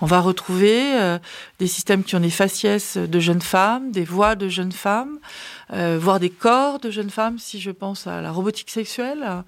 On 0.01 0.05
va 0.05 0.19
retrouver 0.19 0.95
euh, 0.95 1.17
des 1.59 1.67
systèmes 1.67 2.03
qui 2.03 2.15
ont 2.15 2.19
des 2.19 2.29
faciès 2.29 2.97
de 2.97 3.19
jeunes 3.19 3.41
femmes, 3.41 3.91
des 3.91 4.03
voix 4.03 4.35
de 4.35 4.49
jeunes 4.49 4.71
femmes, 4.71 5.19
euh, 5.73 5.97
voire 5.99 6.19
des 6.19 6.29
corps 6.29 6.79
de 6.79 6.91
jeunes 6.91 7.09
femmes, 7.09 7.39
si 7.39 7.59
je 7.59 7.71
pense 7.71 8.07
à 8.07 8.21
la 8.21 8.31
robotique 8.31 8.69
sexuelle. 8.69 9.43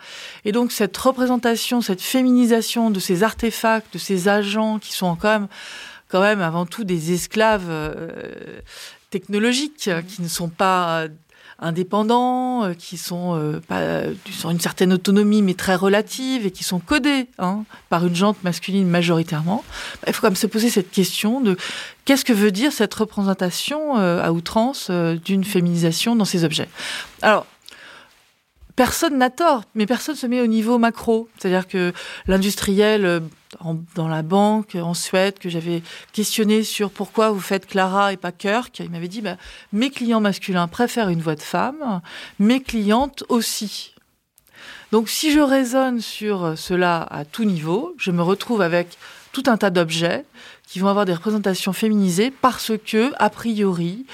Et 0.45 0.51
donc 0.51 0.71
cette 0.71 0.95
représentation, 0.97 1.81
cette 1.81 2.01
féminisation 2.01 2.89
de 2.89 2.99
ces 2.99 3.23
artefacts, 3.23 3.93
de 3.93 3.99
ces 3.99 4.27
agents 4.27 4.79
qui 4.79 4.93
sont 4.93 5.15
quand 5.15 5.29
même, 5.29 5.47
quand 6.07 6.21
même 6.21 6.41
avant 6.41 6.65
tout 6.65 6.83
des 6.83 7.13
esclaves 7.13 7.69
euh, 7.69 8.09
technologiques, 9.09 9.89
qui 10.07 10.21
ne 10.21 10.27
sont 10.27 10.49
pas 10.49 11.07
indépendants, 11.59 12.63
euh, 12.63 12.73
qui 12.73 12.97
sont 12.97 13.35
euh, 13.35 13.59
pas, 13.67 14.03
sont 14.31 14.51
une 14.51 14.59
certaine 14.59 14.93
autonomie 14.93 15.41
mais 15.41 15.53
très 15.53 15.75
relative 15.75 16.45
et 16.45 16.51
qui 16.51 16.63
sont 16.63 16.79
codés 16.79 17.27
hein, 17.39 17.63
par 17.89 18.05
une 18.05 18.15
jante 18.15 18.43
masculine 18.43 18.87
majoritairement. 18.87 19.63
Il 20.05 20.13
faut 20.13 20.21
quand 20.21 20.27
même 20.27 20.35
se 20.35 20.47
poser 20.47 20.69
cette 20.69 20.91
question 20.91 21.41
de 21.41 21.57
qu'est-ce 22.05 22.25
que 22.25 22.33
veut 22.33 22.51
dire 22.51 22.71
cette 22.71 22.93
représentation 22.93 23.97
euh, 23.97 24.23
à 24.23 24.31
outrance 24.31 24.91
d'une 24.91 25.43
féminisation 25.43 26.15
dans 26.15 26.25
ces 26.25 26.43
objets. 26.43 26.69
Alors 27.21 27.45
personne 28.77 29.17
n'a 29.17 29.31
tort, 29.31 29.63
mais 29.75 29.85
personne 29.85 30.15
se 30.15 30.27
met 30.27 30.39
au 30.39 30.47
niveau 30.47 30.77
macro. 30.77 31.27
C'est-à-dire 31.37 31.67
que 31.67 31.91
l'industriel 32.27 33.21
dans 33.95 34.07
la 34.07 34.21
banque 34.21 34.75
en 34.75 34.93
Suède 34.93 35.39
que 35.39 35.49
j'avais 35.49 35.81
questionné 36.13 36.63
sur 36.63 36.91
pourquoi 36.91 37.31
vous 37.31 37.39
faites 37.39 37.65
Clara 37.65 38.13
et 38.13 38.17
pas 38.17 38.31
Kirk. 38.31 38.79
Il 38.79 38.91
m'avait 38.91 39.07
dit 39.07 39.21
bah, 39.21 39.35
mes 39.73 39.89
clients 39.89 40.21
masculins 40.21 40.67
préfèrent 40.67 41.09
une 41.09 41.21
voix 41.21 41.35
de 41.35 41.41
femme, 41.41 42.01
mes 42.39 42.61
clientes 42.61 43.23
aussi. 43.29 43.95
Donc 44.91 45.09
si 45.09 45.31
je 45.31 45.39
raisonne 45.39 45.99
sur 45.99 46.57
cela 46.57 47.01
à 47.09 47.25
tout 47.25 47.45
niveau, 47.45 47.95
je 47.97 48.11
me 48.11 48.21
retrouve 48.21 48.61
avec 48.61 48.97
tout 49.31 49.43
un 49.47 49.57
tas 49.57 49.71
d'objets 49.71 50.23
qui 50.67 50.79
vont 50.79 50.87
avoir 50.87 51.05
des 51.05 51.13
représentations 51.13 51.73
féminisées 51.73 52.31
parce 52.31 52.73
que, 52.85 53.11
a 53.17 53.29
priori, 53.29 54.05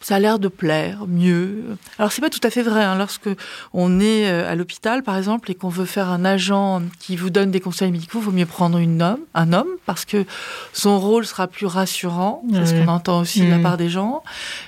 ça 0.00 0.16
a 0.16 0.18
l'air 0.18 0.38
de 0.38 0.48
plaire 0.48 1.06
mieux. 1.06 1.76
Alors 1.98 2.12
c'est 2.12 2.20
pas 2.20 2.30
tout 2.30 2.40
à 2.42 2.50
fait 2.50 2.62
vrai. 2.62 2.84
Hein. 2.84 2.96
Lorsque 2.96 3.28
on 3.72 4.00
est 4.00 4.28
euh, 4.28 4.50
à 4.50 4.54
l'hôpital, 4.54 5.02
par 5.02 5.16
exemple, 5.16 5.50
et 5.50 5.54
qu'on 5.54 5.68
veut 5.68 5.84
faire 5.84 6.08
un 6.08 6.24
agent 6.24 6.82
qui 6.98 7.16
vous 7.16 7.30
donne 7.30 7.50
des 7.50 7.60
conseils 7.60 7.90
médicaux, 7.90 8.18
il 8.20 8.24
vaut 8.24 8.32
mieux 8.32 8.46
prendre 8.46 8.78
une 8.78 9.02
homme, 9.02 9.20
un 9.34 9.52
homme, 9.52 9.68
parce 9.86 10.04
que 10.04 10.24
son 10.72 10.98
rôle 11.00 11.26
sera 11.26 11.48
plus 11.48 11.66
rassurant. 11.66 12.42
C'est 12.52 12.66
ce 12.66 12.74
qu'on 12.74 12.88
entend 12.88 13.20
aussi 13.20 13.40
de 13.40 13.50
la 13.50 13.58
part 13.58 13.76
des 13.76 13.88
gens. 13.88 14.22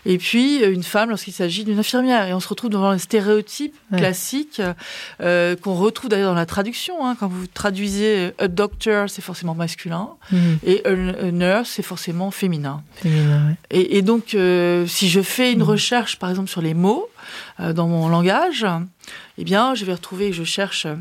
Et 0.04 0.18
puis 0.18 0.64
une 0.64 0.82
femme 0.82 1.10
lorsqu'il 1.10 1.32
s'agit 1.32 1.64
d'une 1.64 1.78
infirmière. 1.78 2.26
Et 2.26 2.34
on 2.34 2.40
se 2.40 2.48
retrouve 2.48 2.70
devant 2.70 2.92
les 2.92 2.98
stéréotypes 2.98 3.74
classiques 3.96 4.60
euh, 5.20 5.56
qu'on 5.56 5.74
retrouve 5.74 6.10
d'ailleurs 6.10 6.30
dans 6.30 6.38
la 6.38 6.46
traduction. 6.46 7.06
Hein. 7.06 7.16
Quand 7.18 7.28
vous 7.28 7.46
traduisez 7.46 8.32
a 8.38 8.48
doctor, 8.48 9.08
c'est 9.08 9.22
forcément 9.22 9.54
masculin, 9.54 10.10
mhm. 10.32 10.58
et 10.64 10.86
a, 10.86 10.94
nurse, 11.30 11.70
c'est 11.70 11.82
forcément 11.82 12.30
féminin. 12.30 12.82
féminin 12.96 13.54
et, 13.70 13.98
et, 13.98 14.02
donc, 14.02 14.34
euh, 14.34 14.86
si 14.86 15.08
je 15.08 15.19
je 15.20 15.26
fais 15.26 15.52
une 15.52 15.58
mmh. 15.58 15.74
recherche, 15.74 16.18
par 16.18 16.30
exemple, 16.30 16.48
sur 16.48 16.62
les 16.62 16.72
mots 16.72 17.06
euh, 17.60 17.74
dans 17.74 17.88
mon 17.88 18.08
langage, 18.08 18.66
eh 19.36 19.44
bien, 19.44 19.74
je 19.74 19.84
vais 19.84 19.92
retrouver, 19.92 20.32
je 20.32 20.44
cherche 20.44 20.86
euh, 20.86 20.94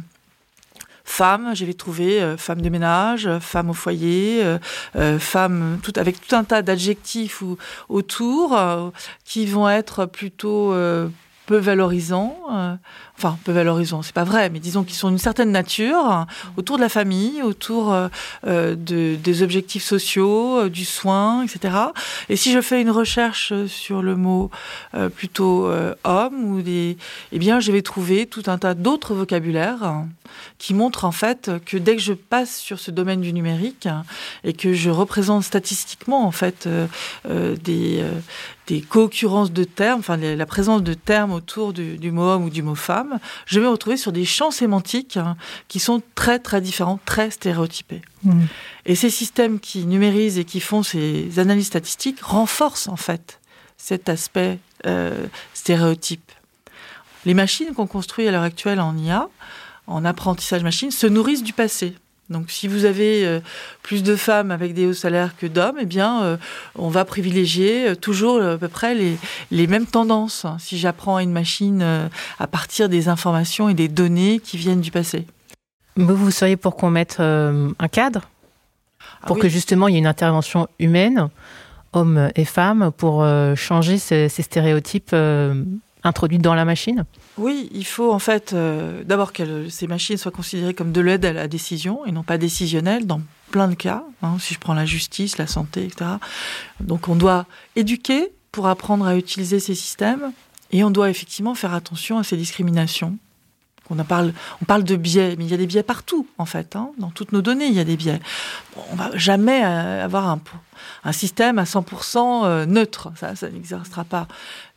femme, 1.05 1.55
je 1.55 1.63
vais 1.63 1.73
trouver 1.73 2.21
euh, 2.21 2.36
femme 2.36 2.62
de 2.62 2.67
ménage, 2.67 3.29
femme 3.39 3.69
au 3.69 3.73
foyer, 3.73 4.43
femme 5.19 5.79
tout, 5.82 5.93
avec 5.95 6.19
tout 6.19 6.36
un 6.36 6.43
tas 6.43 6.62
d'adjectifs 6.62 7.43
autour 7.88 8.60
qui 9.23 9.45
vont 9.45 9.69
être 9.69 10.05
plutôt 10.05 10.73
peu 11.45 11.58
valorisants, 11.58 12.38
enfin 13.19 13.38
peu 13.43 13.51
valorisants, 13.51 14.01
c'est 14.01 14.13
pas 14.13 14.23
vrai, 14.23 14.49
mais 14.49 14.60
disons 14.60 14.84
qu'ils 14.86 14.95
sont 14.95 15.10
d'une 15.10 15.17
certaine 15.17 15.51
nature 15.51 16.25
autour 16.55 16.77
de 16.77 16.82
la 16.82 16.88
famille, 16.88 17.43
autour 17.43 17.91
euh, 17.91 18.08
euh, 18.47 18.75
de, 18.75 19.15
des 19.15 19.43
objectifs 19.43 19.84
sociaux, 19.84 20.69
du 20.69 20.86
soin, 20.86 21.43
etc. 21.43 21.75
Et 22.29 22.38
si 22.38 22.53
je 22.53 22.62
fais 22.62 22.82
une 22.82 22.91
recherche 22.91 23.53
sur 23.65 24.01
le 24.01 24.15
mot 24.15 24.49
plutôt 25.15 25.69
homme 26.03 26.43
ou 26.45 26.62
des, 26.62 26.97
eh 27.32 27.39
bien, 27.39 27.60
je 27.60 27.71
vais 27.71 27.82
trouver 27.82 28.25
tout 28.25 28.43
un 28.47 28.58
tas 28.58 28.73
d'autres 28.73 29.13
vocabulaires 29.13 30.03
qui 30.58 30.73
montrent 30.73 31.05
en 31.05 31.12
fait 31.12 31.51
que 31.65 31.77
dès 31.77 31.95
que 31.95 32.01
je 32.01 32.13
passe 32.13 32.58
sur 32.58 32.79
ce 32.79 32.91
domaine 32.91 33.21
du 33.21 33.34
numérique 33.34 33.88
et 34.43 34.53
que 34.53 34.73
je 34.73 34.89
représente 34.89 35.43
statistiquement 35.43 36.25
en 36.25 36.32
fait 36.32 36.67
des 37.25 38.03
co-occurrences 38.82 39.51
de 39.51 39.63
termes, 39.63 39.99
enfin 39.99 40.17
la 40.17 40.45
présence 40.45 40.84
de 40.84 40.93
termes 40.93 41.32
autour 41.32 41.73
du, 41.73 42.12
mot 42.12 42.23
homme 42.23 42.45
ou 42.45 42.49
du 42.49 42.62
mot 42.62 42.75
femme, 42.75 43.09
je 43.45 43.60
vais 43.60 43.65
me 43.65 43.72
retrouver 43.72 43.98
sur 43.98 44.12
des 44.12 44.26
champs 44.26 44.52
sémantiques 44.52 45.17
hein, 45.17 45.38
qui 45.67 45.80
sont 45.80 46.02
très 46.15 46.39
très 46.39 46.62
différents, 46.62 47.00
très 47.06 47.32
stéréotypés. 47.32 48.02
Mmh. 48.24 48.41
Et 48.86 48.95
ces 48.95 49.10
systèmes 49.10 49.60
qui 49.60 49.86
numérisent 49.86 50.39
et 50.39 50.45
qui 50.45 50.60
font 50.60 50.84
ces 50.84 51.39
analyses 51.39 51.67
statistiques 51.67 52.22
renforcent 52.22 52.88
en 52.88 52.95
fait 52.95 53.39
cet 53.78 54.10
aspect 54.10 54.60
euh, 54.86 55.26
stéréotype. 55.54 56.32
Les 57.26 57.34
machines 57.34 57.74
qu'on 57.74 57.88
construit 57.88 58.28
à 58.28 58.32
l'heure 58.32 58.43
actuelle 58.43 58.80
en 58.80 58.95
IA, 58.98 59.30
en 59.88 60.06
apprentissage 60.06 60.63
machine, 60.63 60.91
se 60.91 61.08
nourrissent 61.08 61.43
du 61.43 61.54
passé. 61.54 61.95
Donc 62.30 62.52
si 62.52 62.68
vous 62.68 62.86
avez 62.86 63.26
euh, 63.26 63.39
plus 63.82 64.04
de 64.04 64.15
femmes 64.15 64.52
avec 64.52 64.74
des 64.74 64.86
hauts 64.86 64.94
salaires 64.94 65.36
que 65.36 65.48
d'hommes, 65.48 65.78
eh 65.80 65.86
bien, 65.86 66.22
euh, 66.22 66.38
on 66.76 66.89
va 66.89 67.04
privilégier 67.04 67.89
euh, 67.89 67.96
toujours 67.96 68.42
à 68.42 68.58
peu 68.58 68.68
près 68.68 68.94
les, 68.94 69.18
les 69.50 69.65
mêmes 69.65 69.88
tendances 69.88 70.46
si 70.60 70.78
j'apprends 70.78 71.15
à 71.15 71.24
une 71.24 71.32
machine 71.32 72.10
à 72.39 72.48
partir 72.48 72.88
des 72.88 73.10
informations 73.10 73.70
et 73.70 73.74
des 73.74 73.88
données 73.88 74.39
qui 74.39 74.58
viennent 74.58 74.82
du 74.82 74.92
passé. 74.92 75.26
Vous, 75.96 76.15
vous 76.15 76.32
seriez 76.32 76.56
pour 76.56 76.76
qu'on 76.76 76.92
mette 76.92 77.20
un 77.20 77.88
cadre 77.92 78.22
ah 79.22 79.28
Pour 79.28 79.39
que 79.39 79.50
justement 79.50 79.88
il 79.88 79.94
y 79.94 79.96
ait 79.96 80.00
une 80.00 80.08
intervention 80.08 80.68
humaine, 80.78 81.30
hommes 81.94 82.30
et 82.36 82.46
femmes, 82.46 82.92
pour 82.96 83.26
changer 83.56 83.98
ces, 83.98 84.30
ces 84.30 84.44
stéréotypes 84.44 85.15
introduits 86.04 86.38
dans 86.38 86.56
la 86.56 86.65
machine? 86.65 87.06
Oui, 87.39 87.69
il 87.73 87.86
faut 87.86 88.12
en 88.12 88.19
fait 88.19 88.54
euh, 88.54 89.04
d'abord 89.06 89.32
que 89.32 89.69
ces 89.69 89.88
machines 89.88 90.17
soient 90.17 90.32
considérées 90.32 90.73
comme 90.73 90.91
de 90.91 91.02
l'aide 91.02 91.25
à 91.25 91.34
la 91.34 91.47
décision 91.47 92.06
et 92.06 92.12
non 92.12 92.23
pas 92.23 92.38
décisionnelles 92.38 93.08
dans 93.08 93.21
plein 93.52 93.69
de 93.69 93.75
cas. 93.75 94.04
Hein, 94.21 94.38
si 94.39 94.54
je 94.54 94.60
prends 94.60 94.73
la 94.73 94.86
justice, 94.86 95.38
la 95.38 95.47
santé, 95.47 95.86
etc. 95.86 96.12
Donc 96.82 97.08
on 97.08 97.15
doit 97.15 97.45
éduquer 97.75 98.34
pour 98.52 98.67
apprendre 98.67 99.06
à 99.06 99.15
utiliser 99.15 99.60
ces 99.60 99.75
systèmes, 99.75 100.34
Et 100.71 100.84
on 100.84 100.91
doit 100.91 101.10
effectivement 101.10 101.56
faire 101.56 101.73
attention 101.73 102.19
à 102.19 102.23
ces 102.23 102.38
discriminations. 102.38 103.17
On, 103.89 103.95
parle, 104.04 104.34
on 104.62 104.65
parle 104.65 104.84
de 104.84 104.95
biais, 104.95 105.36
mais 105.38 105.45
il 105.45 105.52
y 105.52 105.54
a 105.54 105.58
des 105.58 105.67
biais 105.67 105.84
partout, 105.84 106.28
en 106.38 106.45
fait. 106.45 106.75
Hein. 106.75 106.91
Dans 106.97 107.10
toutes 107.10 107.32
nos 107.32 107.41
données, 107.41 107.67
il 107.67 107.73
y 107.73 107.80
a 107.80 107.84
des 107.84 107.97
biais. 107.97 108.19
on 108.91 108.95
va 108.95 109.10
jamais 109.15 109.63
euh, 109.63 110.04
avoir 110.04 110.28
un, 111.04 111.12
système 111.12 111.60
à 111.60 111.63
100% 111.63 112.45
euh, 112.45 112.65
neutre. 112.65 113.12
Ça, 113.15 113.36
ça 113.36 113.49
n'existera 113.49 114.04
pas. 114.04 114.28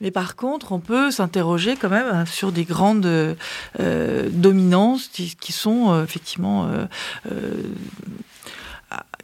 Mais 0.00 0.10
par 0.10 0.36
contre, 0.36 0.72
on 0.72 0.80
peut 0.80 1.10
s'interroger 1.10 1.76
quand 1.76 1.90
même 1.90 2.06
hein, 2.10 2.26
sur 2.26 2.52
des 2.52 2.64
grandes 2.64 3.06
euh, 3.06 4.28
dominances 4.30 5.08
qui, 5.08 5.52
sont 5.52 6.02
effectivement 6.02 6.70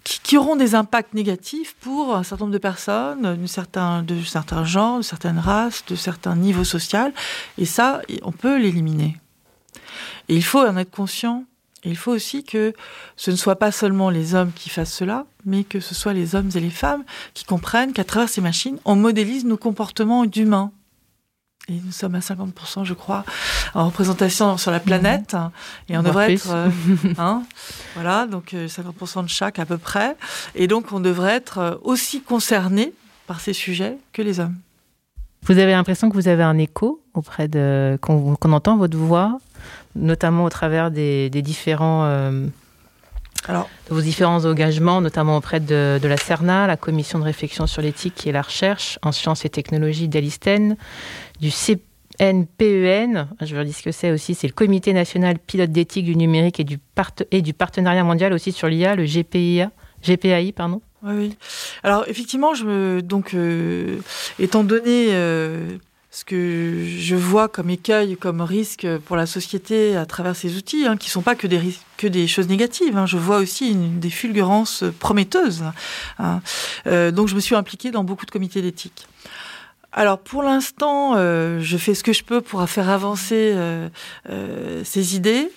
qui, 0.04 0.36
auront 0.36 0.56
des 0.56 0.74
impacts 0.74 1.14
négatifs 1.14 1.74
pour 1.80 2.14
un 2.14 2.22
certain 2.22 2.44
nombre 2.44 2.54
de 2.54 2.58
personnes, 2.58 3.36
de 3.36 3.46
certains 3.46 4.64
genres, 4.64 4.98
de 4.98 5.02
certaines 5.02 5.38
races, 5.38 5.84
de 5.86 5.96
certains 5.96 6.36
niveaux 6.36 6.64
sociaux. 6.64 7.12
Et 7.58 7.66
ça, 7.66 8.02
on 8.22 8.32
peut 8.32 8.58
l'éliminer. 8.58 9.16
Et 10.28 10.36
il 10.36 10.44
faut 10.44 10.60
en 10.60 10.76
être 10.76 10.90
conscient. 10.90 11.44
Et 11.84 11.90
il 11.90 11.96
faut 11.96 12.12
aussi 12.12 12.42
que 12.42 12.72
ce 13.16 13.30
ne 13.30 13.36
soit 13.36 13.56
pas 13.56 13.70
seulement 13.70 14.10
les 14.10 14.34
hommes 14.34 14.52
qui 14.52 14.68
fassent 14.68 14.92
cela, 14.92 15.26
mais 15.44 15.62
que 15.62 15.78
ce 15.78 15.94
soit 15.94 16.12
les 16.12 16.34
hommes 16.34 16.50
et 16.54 16.60
les 16.60 16.70
femmes 16.70 17.04
qui 17.34 17.44
comprennent 17.44 17.92
qu'à 17.92 18.04
travers 18.04 18.28
ces 18.28 18.40
machines, 18.40 18.78
on 18.84 18.96
modélise 18.96 19.44
nos 19.44 19.56
comportements 19.56 20.26
d'humains. 20.26 20.72
Et 21.70 21.80
nous 21.84 21.92
sommes 21.92 22.14
à 22.14 22.20
50%, 22.20 22.84
je 22.84 22.94
crois, 22.94 23.24
en 23.74 23.86
représentation 23.86 24.56
sur 24.56 24.70
la 24.70 24.80
planète. 24.80 25.36
Et 25.90 25.98
on, 25.98 26.02
devrait 26.02 26.32
être. 26.32 26.50
Euh, 26.50 26.70
hein, 27.18 27.42
voilà, 27.94 28.26
donc 28.26 28.54
50% 28.54 29.18
euh, 29.18 29.22
de 29.22 29.28
chaque 29.28 29.58
à 29.58 29.66
peu 29.66 29.76
près. 29.76 30.16
Et 30.54 30.66
donc 30.66 30.92
on 30.92 31.00
devrait 31.00 31.34
être 31.34 31.58
euh, 31.58 31.74
aussi 31.82 32.22
concernés 32.22 32.94
par 33.26 33.40
ces 33.40 33.52
sujets 33.52 33.98
que 34.14 34.22
les 34.22 34.40
hommes. 34.40 34.56
Vous 35.42 35.58
avez 35.58 35.72
l'impression 35.72 36.08
que 36.08 36.14
vous 36.14 36.28
avez 36.28 36.42
un 36.42 36.56
écho 36.56 37.02
auprès 37.14 37.48
de. 37.48 37.98
qu'on 38.00 38.34
entend 38.52 38.78
votre 38.78 38.96
voix, 38.96 39.38
notamment 39.98 40.44
au 40.44 40.50
travers 40.50 40.90
des, 40.90 41.30
différents. 41.30 42.04
Alors, 43.46 43.68
de 43.88 43.94
vos 43.94 44.00
différents 44.00 44.44
engagements, 44.44 45.00
notamment 45.00 45.36
auprès 45.36 45.60
de, 45.60 46.00
la 46.02 46.16
CERNA, 46.16 46.66
la 46.66 46.76
Commission 46.76 47.18
de 47.18 47.24
réflexion 47.24 47.66
sur 47.66 47.82
l'éthique 47.82 48.26
et 48.26 48.32
la 48.32 48.42
recherche 48.42 48.98
en 49.02 49.12
sciences 49.12 49.44
et 49.44 49.48
technologies 49.48 50.08
d'Alisten, 50.08 50.76
du 51.40 51.50
CNPEN, 51.50 53.28
e 53.40 53.46
je 53.46 53.56
vais 53.56 53.64
dire 53.64 53.74
ce 53.74 53.82
que 53.82 53.92
c'est 53.92 54.10
aussi, 54.10 54.34
c'est 54.34 54.48
le 54.48 54.52
Comité 54.52 54.92
national 54.92 55.38
pilote 55.38 55.70
d'éthique 55.70 56.04
du 56.04 56.16
numérique 56.16 56.60
et 56.60 56.64
du, 56.64 56.78
et 57.30 57.42
du 57.42 57.54
partenariat 57.54 58.04
mondial 58.04 58.32
aussi 58.32 58.52
sur 58.52 58.68
l'IA, 58.68 58.96
le 58.96 59.04
GPIA, 59.04 59.70
GPAI, 60.02 60.52
pardon. 60.52 60.80
Oui, 61.02 61.14
oui. 61.16 61.36
Alors 61.84 62.04
effectivement, 62.08 62.54
je 62.54 62.64
me, 62.64 63.02
donc 63.02 63.34
euh, 63.34 63.98
étant 64.40 64.64
donné 64.64 65.08
euh, 65.10 65.78
ce 66.10 66.24
que 66.24 66.86
je 66.86 67.14
vois 67.14 67.48
comme 67.48 67.68
écueil, 67.68 68.16
comme 68.16 68.40
risque 68.40 68.86
pour 69.04 69.16
la 69.16 69.26
société 69.26 69.94
à 69.94 70.06
travers 70.06 70.34
ces 70.34 70.56
outils, 70.56 70.86
hein, 70.86 70.96
qui 70.96 71.08
ne 71.08 71.10
sont 71.10 71.22
pas 71.22 71.34
que 71.34 71.46
des, 71.46 71.60
que 71.98 72.06
des 72.06 72.26
choses 72.26 72.48
négatives. 72.48 72.96
Hein. 72.96 73.06
Je 73.06 73.18
vois 73.18 73.38
aussi 73.38 73.70
une, 73.70 74.00
des 74.00 74.08
fulgurances 74.08 74.84
prometteuses. 75.00 75.64
Hein. 76.18 76.40
Euh, 76.86 77.10
donc 77.10 77.28
je 77.28 77.34
me 77.34 77.40
suis 77.40 77.54
impliquée 77.54 77.90
dans 77.90 78.04
beaucoup 78.04 78.24
de 78.24 78.30
comités 78.30 78.62
d'éthique. 78.62 79.06
Alors 79.92 80.18
pour 80.18 80.42
l'instant, 80.42 81.14
euh, 81.16 81.60
je 81.60 81.76
fais 81.76 81.94
ce 81.94 82.02
que 82.02 82.14
je 82.14 82.24
peux 82.24 82.40
pour 82.40 82.66
faire 82.68 82.88
avancer 82.88 83.52
euh, 83.54 83.88
ces 84.84 85.14
idées. 85.14 85.50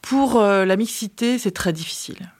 pour 0.00 0.40
la 0.40 0.76
mixité, 0.76 1.38
c'est 1.38 1.50
très 1.50 1.72
difficile. 1.72 2.30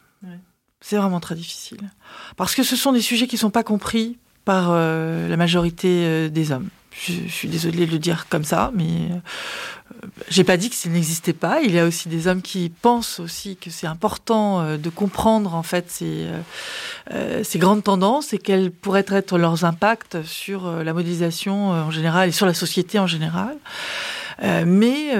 C'est 0.80 0.96
vraiment 0.96 1.20
très 1.20 1.34
difficile. 1.34 1.90
Parce 2.36 2.54
que 2.54 2.62
ce 2.62 2.76
sont 2.76 2.92
des 2.92 3.00
sujets 3.00 3.26
qui 3.26 3.36
ne 3.36 3.40
sont 3.40 3.50
pas 3.50 3.62
compris 3.62 4.18
par 4.44 4.68
euh, 4.70 5.28
la 5.28 5.36
majorité 5.36 5.88
euh, 5.88 6.28
des 6.28 6.52
hommes. 6.52 6.68
Je, 7.06 7.28
suis 7.28 7.48
désolée 7.48 7.86
de 7.86 7.92
le 7.92 7.98
dire 7.98 8.26
comme 8.28 8.44
ça, 8.44 8.70
mais 8.74 8.84
euh, 8.84 10.06
j'ai 10.28 10.44
pas 10.44 10.56
dit 10.56 10.70
que 10.70 10.76
ça 10.76 10.88
n'existait 10.88 11.32
pas. 11.32 11.60
Il 11.60 11.72
y 11.72 11.78
a 11.78 11.86
aussi 11.86 12.08
des 12.08 12.28
hommes 12.28 12.40
qui 12.42 12.68
pensent 12.68 13.18
aussi 13.18 13.56
que 13.56 13.70
c'est 13.70 13.88
important 13.88 14.76
de 14.76 14.90
comprendre 14.90 15.54
en 15.54 15.64
fait 15.64 15.90
ces, 15.90 16.26
ces 17.42 17.58
grandes 17.58 17.82
tendances 17.82 18.32
et 18.32 18.38
quels 18.38 18.70
pourraient 18.70 19.06
être 19.08 19.38
leurs 19.38 19.64
impacts 19.64 20.22
sur 20.22 20.70
la 20.70 20.92
modélisation 20.92 21.70
en 21.70 21.90
général 21.90 22.28
et 22.28 22.32
sur 22.32 22.46
la 22.46 22.54
société 22.54 22.98
en 22.98 23.08
général. 23.08 23.56
Mais 24.42 25.12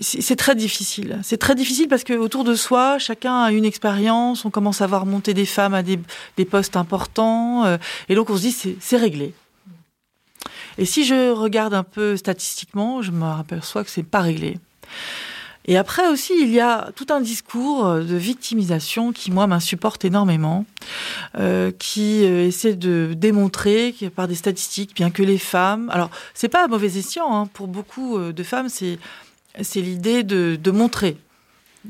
c'est 0.00 0.36
très 0.36 0.54
difficile. 0.54 1.18
C'est 1.22 1.38
très 1.38 1.54
difficile 1.54 1.88
parce 1.88 2.04
que 2.04 2.12
autour 2.12 2.44
de 2.44 2.54
soi, 2.54 2.98
chacun 2.98 3.42
a 3.42 3.52
une 3.52 3.64
expérience. 3.64 4.44
On 4.44 4.50
commence 4.50 4.80
à 4.80 4.86
voir 4.86 5.06
monter 5.06 5.34
des 5.34 5.46
femmes 5.46 5.74
à 5.74 5.82
des, 5.82 5.98
postes 6.44 6.76
importants, 6.76 7.64
euh, 7.64 7.76
et 8.08 8.14
donc 8.14 8.30
on 8.30 8.36
se 8.36 8.42
dit 8.42 8.76
c'est 8.80 8.96
réglé. 8.96 9.34
Et 10.78 10.84
si 10.84 11.04
je 11.04 11.32
regarde 11.32 11.74
un 11.74 11.82
peu 11.82 12.16
statistiquement, 12.16 13.02
je 13.02 13.10
me 13.10 13.24
aperçois 13.24 13.82
que 13.84 13.90
c'est 13.90 14.04
pas 14.04 14.20
réglé. 14.20 14.58
Et 15.68 15.76
après 15.76 16.08
aussi, 16.08 16.32
il 16.40 16.48
y 16.48 16.60
a 16.60 16.90
tout 16.96 17.06
un 17.10 17.20
discours 17.20 17.84
de 17.96 18.16
victimisation 18.16 19.12
qui, 19.12 19.30
moi, 19.30 19.46
m'insupporte 19.46 20.02
énormément, 20.06 20.64
euh, 21.38 21.70
qui 21.78 22.24
euh, 22.24 22.46
essaie 22.46 22.74
de 22.74 23.12
démontrer 23.14 23.94
par 24.16 24.28
des 24.28 24.34
statistiques, 24.34 24.96
bien 24.96 25.10
que 25.10 25.22
les 25.22 25.36
femmes... 25.36 25.90
Alors, 25.92 26.10
c'est 26.32 26.48
pas 26.48 26.64
un 26.64 26.68
mauvais 26.68 26.96
escient, 26.96 27.36
hein, 27.36 27.46
pour 27.52 27.68
beaucoup 27.68 28.18
de 28.18 28.42
femmes, 28.42 28.70
c'est 28.70 28.98
l'idée 29.76 30.22
de, 30.22 30.70
montrer, 30.70 31.18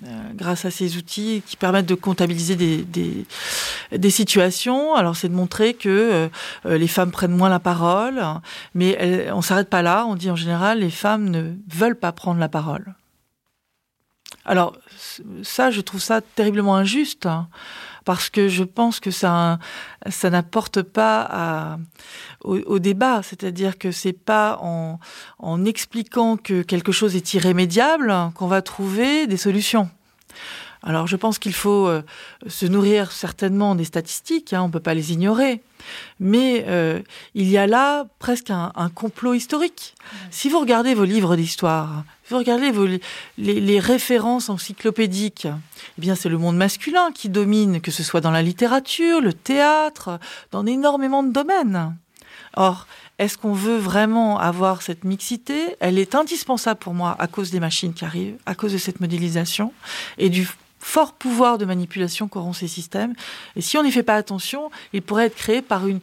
euh, 0.04 0.08
grâce 0.34 0.64
à 0.64 0.72
ces 0.72 0.96
outils 0.96 1.44
qui 1.46 1.56
permettent 1.56 1.86
de 1.86 1.94
comptabiliser 1.94 2.56
des, 2.56 4.10
situations. 4.10 4.96
Alors, 4.96 5.14
c'est 5.14 5.28
de 5.28 5.34
montrer 5.34 5.74
que 5.74 6.28
euh, 6.66 6.78
les 6.78 6.88
femmes 6.88 7.12
prennent 7.12 7.36
moins 7.36 7.48
la 7.48 7.60
parole, 7.60 8.20
mais 8.74 9.30
on 9.32 9.40
s'arrête 9.40 9.70
pas 9.70 9.82
là. 9.82 10.04
On 10.04 10.16
dit 10.16 10.32
en 10.32 10.36
général, 10.36 10.80
les 10.80 10.90
femmes 10.90 11.30
ne 11.30 11.52
veulent 11.72 11.94
pas 11.94 12.10
prendre 12.10 12.40
la 12.40 12.48
parole. 12.48 12.94
Alors, 14.48 14.76
ça, 15.42 15.70
je 15.70 15.80
trouve 15.80 16.00
ça 16.00 16.20
terriblement 16.20 16.74
injuste. 16.74 17.26
Hein 17.26 17.48
parce 18.04 18.30
que 18.30 18.48
je 18.48 18.64
pense 18.64 19.00
que 19.00 19.10
ça, 19.10 19.58
ça 20.08 20.30
n'apporte 20.30 20.80
pas 20.80 21.78
au, 22.40 22.78
débat. 22.78 23.22
C'est-à-dire 23.22 23.76
que 23.76 23.92
c'est 23.92 24.14
pas 24.14 24.58
en, 24.62 24.98
en 25.38 25.64
expliquant 25.66 26.38
que 26.38 26.62
quelque 26.62 26.90
chose 26.90 27.16
est 27.16 27.34
irrémédiable 27.34 28.14
qu'on 28.34 28.46
va 28.46 28.62
trouver 28.62 29.26
des 29.26 29.36
solutions. 29.36 29.90
Alors 30.82 31.06
je 31.06 31.16
pense 31.16 31.38
qu'il 31.38 31.52
faut 31.52 31.88
euh, 31.88 32.02
se 32.46 32.64
nourrir 32.64 33.10
certainement 33.12 33.74
des 33.74 33.84
statistiques, 33.84 34.52
hein, 34.52 34.62
on 34.62 34.68
ne 34.68 34.72
peut 34.72 34.80
pas 34.80 34.94
les 34.94 35.12
ignorer, 35.12 35.60
mais 36.20 36.64
euh, 36.68 37.00
il 37.34 37.48
y 37.48 37.58
a 37.58 37.66
là 37.66 38.06
presque 38.20 38.50
un, 38.50 38.72
complot 38.94 39.34
historique. 39.34 39.94
Si 40.30 40.48
vous 40.48 40.60
regardez 40.60 40.94
vos 40.94 41.04
livres 41.04 41.36
d'histoire, 41.36 42.04
vous 42.28 42.38
regardez 42.38 42.70
vos, 42.70 42.86
les, 43.38 43.80
références 43.80 44.48
encyclopédiques, 44.48 45.46
eh 45.46 46.00
bien 46.00 46.14
c'est 46.14 46.28
le 46.28 46.38
monde 46.38 46.56
masculin 46.56 47.10
qui 47.12 47.28
domine, 47.28 47.80
que 47.80 47.90
ce 47.90 48.02
soit 48.02 48.20
dans 48.20 48.30
la 48.30 48.42
littérature, 48.42 49.20
le 49.20 49.32
théâtre, 49.32 50.18
dans 50.50 50.66
énormément 50.66 51.22
de 51.22 51.32
domaines. 51.32 51.96
Or, 52.56 52.86
est-ce 53.18 53.38
qu'on 53.38 53.52
veut 53.52 53.78
vraiment 53.78 54.38
avoir 54.38 54.82
cette 54.82 55.04
mixité? 55.04 55.76
Elle 55.80 55.98
est 55.98 56.14
indispensable 56.14 56.80
pour 56.80 56.94
moi 56.94 57.16
à 57.18 57.26
cause 57.26 57.50
des 57.50 57.60
machines 57.60 57.94
qui 57.94 58.04
arrivent, 58.04 58.36
à 58.46 58.54
cause 58.54 58.72
de 58.72 58.78
cette 58.78 59.00
modélisation 59.00 59.72
et 60.18 60.28
du 60.28 60.48
fort 60.78 61.12
pouvoir 61.12 61.58
de 61.58 61.64
manipulation 61.64 62.28
qu'auront 62.28 62.52
ces 62.52 62.68
systèmes. 62.68 63.14
Et 63.56 63.60
si 63.60 63.76
on 63.78 63.82
n'y 63.82 63.92
fait 63.92 64.02
pas 64.02 64.16
attention, 64.16 64.70
il 64.92 65.02
pourrait 65.02 65.26
être 65.26 65.36
créé 65.36 65.62
par 65.62 65.86
une, 65.86 66.00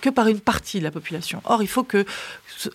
que 0.00 0.10
par 0.10 0.28
une 0.28 0.40
partie 0.40 0.78
de 0.78 0.84
la 0.84 0.90
population. 0.90 1.42
Or, 1.44 1.62
il 1.62 1.68
faut 1.68 1.84
que 1.84 2.04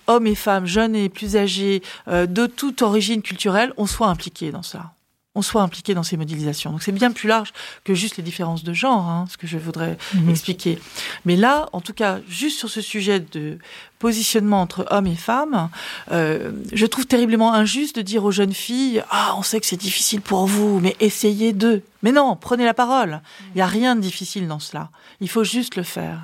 hommes 0.08 0.28
et 0.28 0.36
femmes, 0.36 0.66
jeunes 0.66 0.96
et 0.96 1.10
plus 1.10 1.36
âgés, 1.36 1.82
euh, 2.08 2.26
de 2.26 2.46
toute 2.46 2.82
origine 2.82 3.22
culturelle, 3.22 3.74
on 3.78 3.86
soit 3.86 4.08
impliqués 4.08 4.52
dans 4.52 4.64
cela 4.64 4.94
on 5.36 5.42
soit 5.42 5.62
impliqué 5.62 5.94
dans 5.96 6.04
ces 6.04 6.16
modélisations. 6.16 6.72
Donc 6.72 6.84
c'est 6.84 6.92
bien 6.92 7.12
plus 7.12 7.28
large 7.28 7.54
que 7.84 7.96
juste 7.96 8.18
les 8.18 8.24
différences 8.24 8.64
de 8.64 8.74
genre, 8.74 9.08
hein, 9.10 9.26
ce 9.30 9.38
que 9.38 9.48
je 9.48 9.58
voudrais 9.58 9.98
mhm. 10.14 10.30
expliquer. 10.30 10.80
Mais 11.26 11.36
là, 11.36 11.70
en 11.74 11.82
tout 11.82 11.94
cas, 11.94 12.20
juste 12.28 12.60
sur 12.60 12.70
ce 12.70 12.82
sujet 12.82 13.20
de 13.20 13.58
positionnement 13.98 14.62
entre 14.62 14.86
hommes 14.92 15.08
et 15.08 15.16
femmes, 15.16 15.70
euh, 16.12 16.52
je 16.72 16.86
trouve 16.86 17.08
terriblement 17.08 17.54
injuste 17.54 17.96
de 17.96 18.02
dire 18.02 18.24
aux 18.24 18.32
jeunes 18.32 18.54
filles 18.54 19.04
ah 19.10 19.34
on 19.38 19.44
sait 19.44 19.60
que 19.60 19.66
c'est 19.66 19.78
difficile 19.78 20.22
pour 20.22 20.46
vous, 20.46 20.80
mais 20.80 20.96
essayez 21.00 21.54
de. 21.54 21.82
Mais 22.04 22.12
non, 22.12 22.36
prenez 22.36 22.66
la 22.66 22.74
parole. 22.74 23.22
Il 23.50 23.56
n'y 23.56 23.62
a 23.62 23.68
rien 23.68 23.96
de 23.96 24.02
difficile 24.02 24.48
dans 24.48 24.60
cela. 24.60 24.90
Il 25.20 25.30
faut 25.30 25.44
juste 25.44 25.76
le 25.78 25.84
faire. 25.84 26.20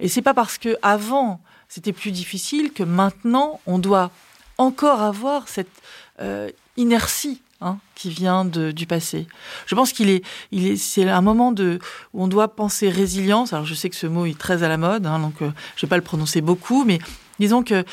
Et 0.00 0.08
c'est 0.08 0.22
pas 0.22 0.34
parce 0.34 0.58
que 0.58 0.76
avant 0.82 1.40
c'était 1.68 1.92
plus 1.92 2.12
difficile 2.12 2.72
que 2.72 2.82
maintenant 2.82 3.60
on 3.66 3.78
doit 3.78 4.10
encore 4.56 5.02
avoir 5.02 5.48
cette 5.48 5.68
euh, 6.20 6.50
inertie 6.76 7.42
Hein, 7.60 7.78
qui 7.96 8.10
vient 8.10 8.44
du 8.44 8.86
passé. 8.86 9.26
Je 9.66 9.74
pense 9.74 9.92
qu'il 9.92 10.10
est, 10.10 10.24
il 10.52 10.68
est, 10.68 10.76
c'est 10.76 11.08
un 11.08 11.20
moment 11.20 11.50
de, 11.50 11.80
où 12.14 12.22
on 12.22 12.28
doit 12.28 12.54
penser 12.54 12.88
résilience. 12.88 13.52
Alors 13.52 13.66
je 13.66 13.74
sais 13.74 13.90
que 13.90 13.96
ce 13.96 14.06
mot 14.06 14.26
est 14.26 14.38
très 14.38 14.62
à 14.62 14.68
la 14.68 14.76
mode, 14.76 15.06
hein, 15.06 15.18
donc 15.18 15.42
euh, 15.42 15.50
je 15.74 15.84
vais 15.84 15.90
pas 15.90 15.96
le 15.96 16.02
prononcer 16.02 16.40
beaucoup, 16.40 16.84
mais 16.84 17.00
disons 17.40 17.64
que 17.64 17.84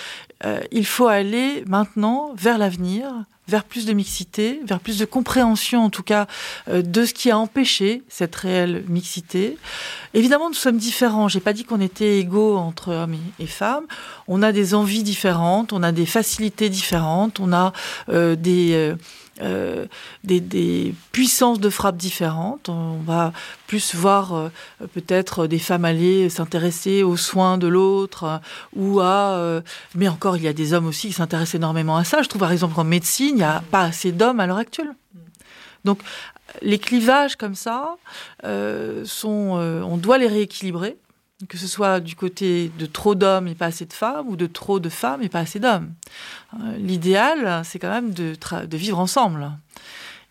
euh, 0.46 0.60
il 0.72 0.86
faut 0.86 1.08
aller 1.08 1.64
maintenant 1.66 2.32
vers 2.38 2.60
l'avenir, 2.60 3.12
vers 3.48 3.64
plus 3.64 3.88
de 3.88 3.94
mixité, 3.94 4.60
vers 4.66 4.80
plus 4.80 5.00
de 5.00 5.06
compréhension 5.06 5.84
en 5.84 5.90
tout 5.90 6.04
cas 6.04 6.28
euh, 6.68 6.84
de 6.84 7.04
ce 7.04 7.16
qui 7.16 7.32
a 7.32 7.38
empêché 7.40 8.04
cette 8.08 8.36
réelle 8.36 8.84
mixité. 8.88 9.58
Évidemment, 10.14 10.50
nous 10.50 10.56
sommes 10.56 10.78
différents. 10.78 11.28
J'ai 11.28 11.40
pas 11.40 11.54
dit 11.54 11.64
qu'on 11.64 11.82
était 11.82 12.20
égaux 12.20 12.58
entre 12.58 12.94
hommes 12.94 13.18
et 13.40 13.48
femmes. 13.48 13.86
On 14.28 14.44
a 14.44 14.52
des 14.52 14.76
envies 14.76 15.02
différentes, 15.02 15.74
on 15.74 15.82
a 15.82 15.92
des 15.92 16.06
facilités 16.06 16.70
différentes, 16.70 17.40
on 17.40 17.52
a 17.52 17.74
euh, 18.10 18.36
des 18.36 18.94
euh, 19.42 19.66
euh, 19.66 19.86
des, 20.24 20.40
des, 20.40 20.94
puissances 21.12 21.60
de 21.60 21.70
frappe 21.70 21.98
différentes. 21.98 22.70
On 22.70 23.00
va 23.06 23.34
plus 23.68 23.96
voir 23.96 24.34
euh, 24.34 24.50
peut-être 24.94 25.48
des 25.48 25.60
femmes 25.60 25.86
aller 25.86 26.30
s'intéresser 26.30 27.04
aux 27.04 27.18
soins 27.18 27.58
de 27.58 27.68
l'autre 27.68 28.24
euh, 28.24 28.38
ou 28.76 29.00
à... 29.00 29.34
Euh, 29.36 29.62
mais 29.94 30.08
encore, 30.08 30.38
il 30.38 30.44
y 30.44 30.48
a 30.48 30.54
des 30.54 30.74
hommes 30.74 30.88
aussi 30.88 31.08
qui 31.08 31.14
s'intéressent 31.14 31.56
énormément 31.56 31.98
à 31.98 32.04
ça. 32.04 32.22
Je 32.22 32.30
trouve 32.30 32.42
par 32.42 32.52
exemple 32.52 32.80
en 32.80 32.84
médecine, 32.84 33.30
il 33.30 33.36
n'y 33.36 33.44
a 33.44 33.64
pas 33.72 33.82
assez 33.82 34.12
d'hommes 34.12 34.40
à 34.40 34.48
l'heure 34.48 34.58
actuelle. 34.58 34.92
Donc 35.84 36.00
les 36.62 36.80
clivages 36.80 37.36
comme 37.36 37.56
ça, 37.56 37.96
sont, 38.44 39.28
on 39.28 39.98
doit 39.98 40.18
les 40.18 40.28
rééquilibrer 40.28 40.98
que 41.50 41.58
ce 41.58 41.68
soit 41.68 42.00
du 42.00 42.16
côté 42.16 42.72
de 42.80 42.86
trop 42.86 43.14
d'hommes 43.14 43.48
et 43.48 43.56
pas 43.56 43.66
assez 43.66 43.86
de 43.86 43.94
femmes, 43.94 44.28
ou 44.30 44.36
de 44.36 44.48
trop 44.48 44.80
de 44.80 44.90
femmes 44.90 45.22
et 45.22 45.30
pas 45.30 45.40
assez 45.40 45.60
d'hommes. 45.60 45.94
Euh, 46.54 46.78
l'idéal, 46.78 47.62
c'est 47.66 47.80
quand 47.80 47.90
même 47.90 48.14
de, 48.14 48.36
vivre 48.78 49.00
ensemble 49.00 49.52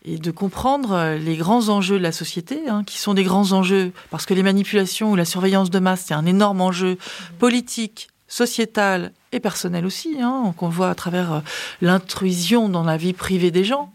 et 0.03 0.17
de 0.17 0.31
comprendre 0.31 1.15
les 1.19 1.35
grands 1.35 1.69
enjeux 1.69 1.97
de 1.97 2.03
la 2.03 2.11
société, 2.11 2.69
hein, 2.69 2.83
qui 2.83 2.99
sont 2.99 3.15
des 3.15 3.23
grands 3.23 3.53
enjeux, 3.53 3.91
parce 4.11 4.25
que 4.25 4.35
les 4.35 4.43
manipulations 4.43 5.11
ou 5.11 5.15
la 5.15 5.25
surveillance 5.25 5.71
de 5.71 5.79
masse, 5.79 6.05
c'est 6.07 6.13
un 6.13 6.25
énorme 6.25 6.61
enjeu 6.61 6.97
politique, 7.39 8.09
sociétal 8.27 9.11
et 9.31 9.39
personnel 9.39 9.85
aussi, 9.85 10.17
hein, 10.21 10.53
qu'on 10.57 10.69
voit 10.69 10.89
à 10.89 10.95
travers 10.95 11.33
euh, 11.33 11.39
l'intrusion 11.81 12.69
dans 12.69 12.83
la 12.83 12.97
vie 12.97 13.13
privée 13.13 13.51
des 13.51 13.63
gens 13.63 13.91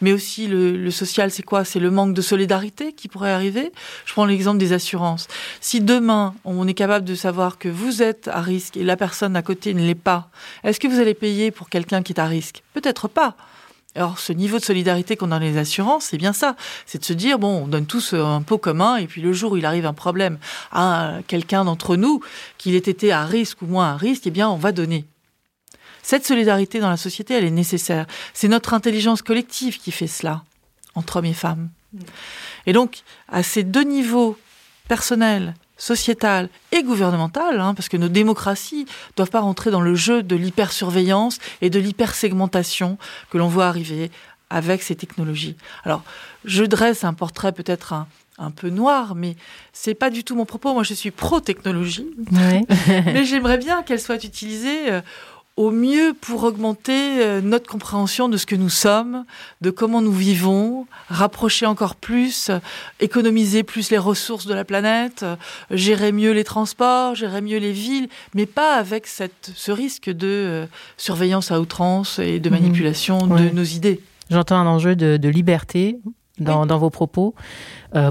mais 0.00 0.12
aussi 0.12 0.46
le, 0.46 0.90
social, 0.90 1.30
c'est 1.30 1.42
quoi? 1.42 1.64
C'est 1.64 1.80
le 1.80 1.90
manque 1.90 2.14
de 2.14 2.22
solidarité 2.22 2.92
qui 2.92 3.08
pourrait 3.08 3.32
arriver? 3.32 3.72
Je 4.04 4.12
prends 4.12 4.24
l'exemple 4.24 4.58
des 4.58 4.72
assurances. 4.72 5.28
Si 5.60 5.80
demain, 5.80 6.34
on 6.44 6.66
est 6.66 6.74
capable 6.74 7.04
de 7.04 7.14
savoir 7.14 7.58
que 7.58 7.68
vous 7.68 8.02
êtes 8.02 8.28
à 8.28 8.40
risque 8.40 8.76
et 8.76 8.84
la 8.84 8.96
personne 8.96 9.36
à 9.36 9.42
côté 9.42 9.74
ne 9.74 9.84
l'est 9.84 9.94
pas, 9.94 10.28
est-ce 10.64 10.80
que 10.80 10.88
vous 10.88 11.00
allez 11.00 11.14
payer 11.14 11.50
pour 11.50 11.68
quelqu'un 11.68 12.02
qui 12.02 12.12
est 12.12 12.20
à 12.20 12.26
risque? 12.26 12.62
Peut-être 12.74 13.08
pas. 13.08 13.36
Alors, 13.94 14.18
ce 14.18 14.32
niveau 14.32 14.58
de 14.58 14.64
solidarité 14.64 15.16
qu'on 15.16 15.32
a 15.32 15.38
dans 15.38 15.44
les 15.44 15.58
assurances, 15.58 16.06
c'est 16.06 16.16
bien 16.16 16.32
ça. 16.32 16.56
C'est 16.86 16.98
de 16.98 17.04
se 17.04 17.12
dire, 17.12 17.38
bon, 17.38 17.64
on 17.64 17.68
donne 17.68 17.84
tous 17.84 18.14
un 18.14 18.40
pot 18.40 18.56
commun, 18.56 18.96
et 18.96 19.06
puis 19.06 19.20
le 19.20 19.32
jour 19.34 19.52
où 19.52 19.56
il 19.58 19.66
arrive 19.66 19.84
un 19.84 19.92
problème 19.92 20.38
à 20.70 21.18
quelqu'un 21.26 21.64
d'entre 21.64 21.96
nous, 21.96 22.20
qu'il 22.56 22.74
ait 22.74 22.78
été 22.78 23.12
à 23.12 23.26
risque 23.26 23.60
ou 23.60 23.66
moins 23.66 23.92
à 23.92 23.96
risque, 23.96 24.26
eh 24.26 24.30
bien, 24.30 24.48
on 24.48 24.56
va 24.56 24.72
donner. 24.72 25.04
Cette 26.02 26.26
solidarité 26.26 26.80
dans 26.80 26.90
la 26.90 26.96
société, 26.96 27.34
elle 27.34 27.44
est 27.44 27.50
nécessaire. 27.50 28.06
C'est 28.34 28.48
notre 28.48 28.74
intelligence 28.74 29.22
collective 29.22 29.78
qui 29.78 29.92
fait 29.92 30.06
cela, 30.06 30.42
entre 30.94 31.16
hommes 31.16 31.26
et 31.26 31.34
femmes. 31.34 31.70
Mm. 31.92 31.98
Et 32.66 32.72
donc, 32.72 33.02
à 33.28 33.42
ces 33.42 33.62
deux 33.62 33.84
niveaux, 33.84 34.36
personnel, 34.88 35.54
sociétal 35.82 36.48
et 36.70 36.84
gouvernemental, 36.84 37.58
hein, 37.58 37.74
parce 37.74 37.88
que 37.88 37.96
nos 37.96 38.08
démocraties 38.08 38.84
ne 38.84 39.16
doivent 39.16 39.30
pas 39.30 39.40
rentrer 39.40 39.72
dans 39.72 39.80
le 39.80 39.96
jeu 39.96 40.22
de 40.22 40.36
l'hypersurveillance 40.36 41.38
et 41.60 41.70
de 41.70 41.80
l'hypersegmentation 41.80 42.98
que 43.30 43.38
l'on 43.38 43.48
voit 43.48 43.66
arriver 43.66 44.10
avec 44.48 44.82
ces 44.82 44.94
technologies. 44.94 45.56
Alors, 45.84 46.04
je 46.44 46.62
dresse 46.62 47.02
un 47.02 47.14
portrait 47.14 47.50
peut-être 47.50 47.94
un, 48.38 48.50
peu 48.50 48.70
noir, 48.70 49.14
mais 49.14 49.36
c'est 49.72 49.94
pas 49.94 50.10
du 50.10 50.24
tout 50.24 50.36
mon 50.36 50.44
propos. 50.44 50.72
Moi, 50.72 50.82
je 50.82 50.94
suis 50.94 51.10
pro-technologie, 51.10 52.10
mais 52.30 53.24
j'aimerais 53.24 53.58
bien 53.58 53.82
qu'elle 53.82 54.00
soit 54.00 54.22
utilisée 54.24 54.90
euh, 54.90 55.00
au 55.56 55.70
mieux 55.70 56.14
pour 56.18 56.44
augmenter 56.44 57.22
euh, 57.22 57.40
notre 57.42 57.70
compréhension 57.70 58.28
de 58.28 58.36
ce 58.36 58.46
que 58.46 58.56
nous 58.56 58.70
sommes, 58.70 59.24
de 59.60 59.70
comment 59.70 60.00
nous 60.00 60.12
vivons, 60.12 60.86
rapprocher 61.08 61.66
encore 61.66 61.94
plus, 61.94 62.50
économiser 63.00 63.62
plus 63.62 63.90
les 63.90 63.98
ressources 63.98 64.46
de 64.46 64.54
la 64.54 64.64
planète, 64.64 65.22
euh, 65.22 65.36
gérer 65.70 66.12
mieux 66.12 66.32
les 66.32 66.44
transports, 66.44 67.14
gérer 67.14 67.42
mieux 67.42 67.58
les 67.58 67.72
villes, 67.72 68.08
mais 68.34 68.46
pas 68.46 68.76
avec 68.76 69.06
cette, 69.06 69.52
ce 69.54 69.72
risque 69.72 70.08
de 70.08 70.26
euh, 70.26 70.66
surveillance 70.96 71.50
à 71.50 71.60
outrance 71.60 72.18
et 72.18 72.40
de 72.40 72.48
mhm. 72.48 72.56
manipulation 72.56 73.26
de 73.26 73.50
nos 73.50 73.64
idées. 73.64 74.00
J'entends 74.30 74.56
un 74.56 74.66
enjeu 74.66 74.96
de, 74.96 75.28
liberté 75.28 75.98
dans, 76.38 76.64
vos 76.78 76.88
propos 76.88 77.34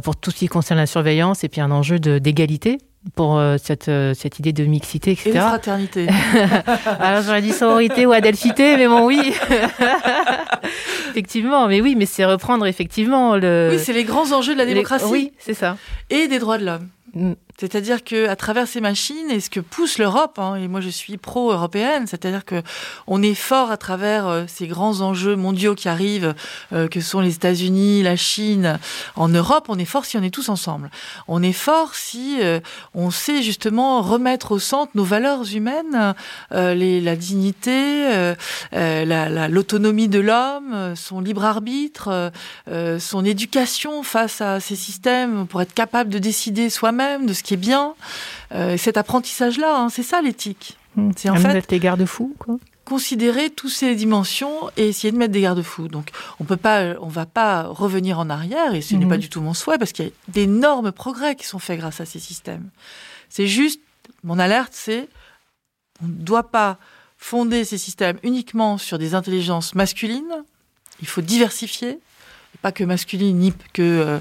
pour 0.04 0.16
tout 0.16 0.30
ce 0.30 0.36
qui 0.36 0.48
concerne 0.48 0.80
la 0.80 0.86
surveillance 0.86 1.44
et 1.44 1.50
puis 1.50 1.62
un 1.62 1.72
enjeu 1.72 2.00
d'égalité 2.00 2.78
pour 3.16 3.38
euh, 3.38 3.58
cette, 3.62 3.90
euh, 3.90 4.14
cette 4.14 4.40
idée 4.40 4.54
de 4.54 4.64
mixité, 4.66 5.12
etc. 5.12 5.30
Et 5.30 5.34
de 5.34 5.40
fraternité. 5.40 6.08
Alors 7.00 7.24
j'aurais 7.24 7.42
dit 7.42 7.52
sororité 7.52 8.06
ou 8.06 8.12
adelphité, 8.12 8.78
mais 8.78 8.88
bon, 8.88 9.06
oui. 9.06 9.34
effectivement, 11.10 11.68
mais 11.68 11.82
oui, 11.82 11.96
mais 11.98 12.06
c'est 12.06 12.26
reprendre 12.26 12.66
effectivement 12.68 13.36
le. 13.36 13.70
Oui, 13.72 13.80
c'est 13.80 13.94
les 13.94 14.04
grands 14.04 14.32
enjeux 14.32 14.54
de 14.54 14.60
la 14.60 14.66
démocratie. 14.66 15.06
Oui, 15.10 15.34
c'est 15.40 15.56
ça. 15.56 15.78
Et 16.10 16.28
des 16.28 16.40
droits 16.40 16.58
de 16.58 16.66
l'homme. 16.66 17.36
C'est-à-dire 17.62 18.04
que 18.04 18.28
à 18.28 18.36
travers 18.36 18.68
ces 18.68 18.82
machines, 18.82 19.30
et 19.30 19.40
ce 19.40 19.52
que 19.52 19.60
pousse 19.60 20.00
l'Europe, 20.00 20.40
hein, 20.40 20.56
et 20.56 20.68
moi 20.68 20.82
je 20.82 20.90
suis 20.90 21.18
pro-européenne, 21.18 22.08
c'est-à-dire 22.08 22.44
que 22.44 22.64
on 23.06 23.22
est 23.22 23.36
fort 23.36 23.70
à 23.70 23.78
travers 23.78 24.26
euh, 24.28 24.46
ces 24.48 24.66
grands 24.66 25.02
enjeux 25.02 25.36
mondiaux 25.36 25.76
qui 25.76 25.88
arrivent, 25.88 26.34
euh, 26.74 26.88
que 26.88 27.00
sont 27.02 27.20
les 27.20 27.36
États-Unis, 27.36 28.02
la 28.02 28.16
Chine, 28.16 28.80
en 29.16 29.30
Europe, 29.30 29.68
on 29.70 29.78
est 29.78 29.86
fort 29.86 30.06
si 30.06 30.18
on 30.18 30.24
est 30.24 30.34
tous 30.34 30.50
ensemble. 30.50 30.90
On 31.28 31.44
est 31.44 31.54
fort 31.54 31.94
si 31.94 32.40
euh, 32.42 32.62
on 32.96 33.12
sait 33.12 33.44
justement 33.44 34.02
remettre 34.02 34.54
au 34.54 34.60
centre 34.60 34.94
nos 34.96 35.04
valeurs 35.04 35.54
humaines, 35.54 36.16
la 36.50 37.16
dignité, 37.16 38.34
l'autonomie 38.72 40.08
la, 40.08 40.14
de 40.14 40.20
l'homme, 40.20 40.96
son 40.96 41.22
libre 41.22 41.46
arbitre, 41.46 42.32
son 43.00 43.24
éducation 43.24 44.02
face 44.02 44.42
à 44.42 44.60
ces 44.60 44.76
systèmes 44.76 45.46
pour 45.46 45.62
être 45.62 45.76
capable 45.76 46.10
de 46.10 46.18
décider 46.18 46.72
soi-même 46.72 47.28
de 47.28 47.34
ce 47.34 47.44
qui 47.44 47.51
bien. 47.58 47.96
Euh, 48.54 48.78
cet 48.78 48.98
apprentissage-là, 48.98 49.78
hein, 49.78 49.90
c'est 49.90 50.04
ça 50.04 50.22
l'éthique. 50.22 50.78
Hmm. 50.96 51.12
C'est 51.16 51.30
en 51.30 51.36
fait 51.36 51.72
les 51.72 51.80
garde-fous, 51.80 52.36
quoi 52.40 52.58
considérer 52.84 53.50
toutes 53.50 53.72
ces 53.72 53.96
dimensions 53.96 54.70
et 54.76 54.90
essayer 54.90 55.14
de 55.14 55.18
mettre 55.18 55.32
des 55.32 55.40
garde-fous. 55.40 55.88
Donc, 55.88 56.10
on 56.42 56.44
peut 56.44 56.58
pas, 56.58 56.96
on 57.00 57.08
va 57.08 57.26
pas 57.26 57.64
revenir 57.64 58.20
en 58.20 58.30
arrière, 58.30 58.76
et 58.76 58.82
ce 58.82 58.96
n'est 58.96 59.06
pas 59.06 59.16
hmm. 59.16 59.22
du 59.22 59.30
tout 59.30 59.40
mon 59.40 59.54
souhait, 59.54 59.78
parce 59.78 59.94
qu'il 59.94 60.06
y 60.06 60.08
a 60.10 60.12
d'énormes 60.28 60.92
progrès 60.92 61.36
qui 61.36 61.46
sont 61.46 61.60
faits 61.60 61.80
grâce 61.80 62.02
à 62.02 62.06
ces 62.06 62.20
systèmes. 62.20 62.70
C'est 63.30 63.48
juste, 63.48 63.80
mon 64.24 64.40
alerte, 64.40 64.74
c'est, 64.74 65.08
on 66.04 66.08
ne 66.08 66.12
doit 66.12 66.52
pas 66.52 66.80
fonder 67.18 67.64
ces 67.64 67.78
systèmes 67.78 68.18
uniquement 68.24 68.78
sur 68.78 68.98
des 68.98 69.16
intelligences 69.16 69.74
masculines. 69.74 70.44
Il 71.02 71.08
faut 71.08 71.22
diversifier 71.22 72.00
pas 72.62 72.72
que 72.72 72.84
masculine, 72.84 73.38
ni 73.38 73.54
que 73.74 73.82
euh, 73.82 74.20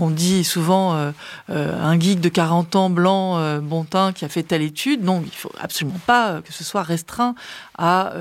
on 0.00 0.10
dit 0.10 0.44
souvent 0.44 0.94
euh, 0.94 1.12
euh, 1.50 1.80
un 1.80 1.98
geek 1.98 2.20
de 2.20 2.28
40 2.28 2.76
ans 2.76 2.90
blanc, 2.90 3.60
bon 3.60 3.84
teint, 3.84 4.12
qui 4.12 4.24
a 4.24 4.28
fait 4.28 4.42
telle 4.42 4.62
étude. 4.62 5.04
Non, 5.04 5.22
il 5.24 5.32
faut 5.32 5.52
absolument 5.60 6.00
pas 6.06 6.40
que 6.42 6.52
ce 6.52 6.64
soit 6.64 6.82
restreint 6.82 7.34
à 7.78 8.12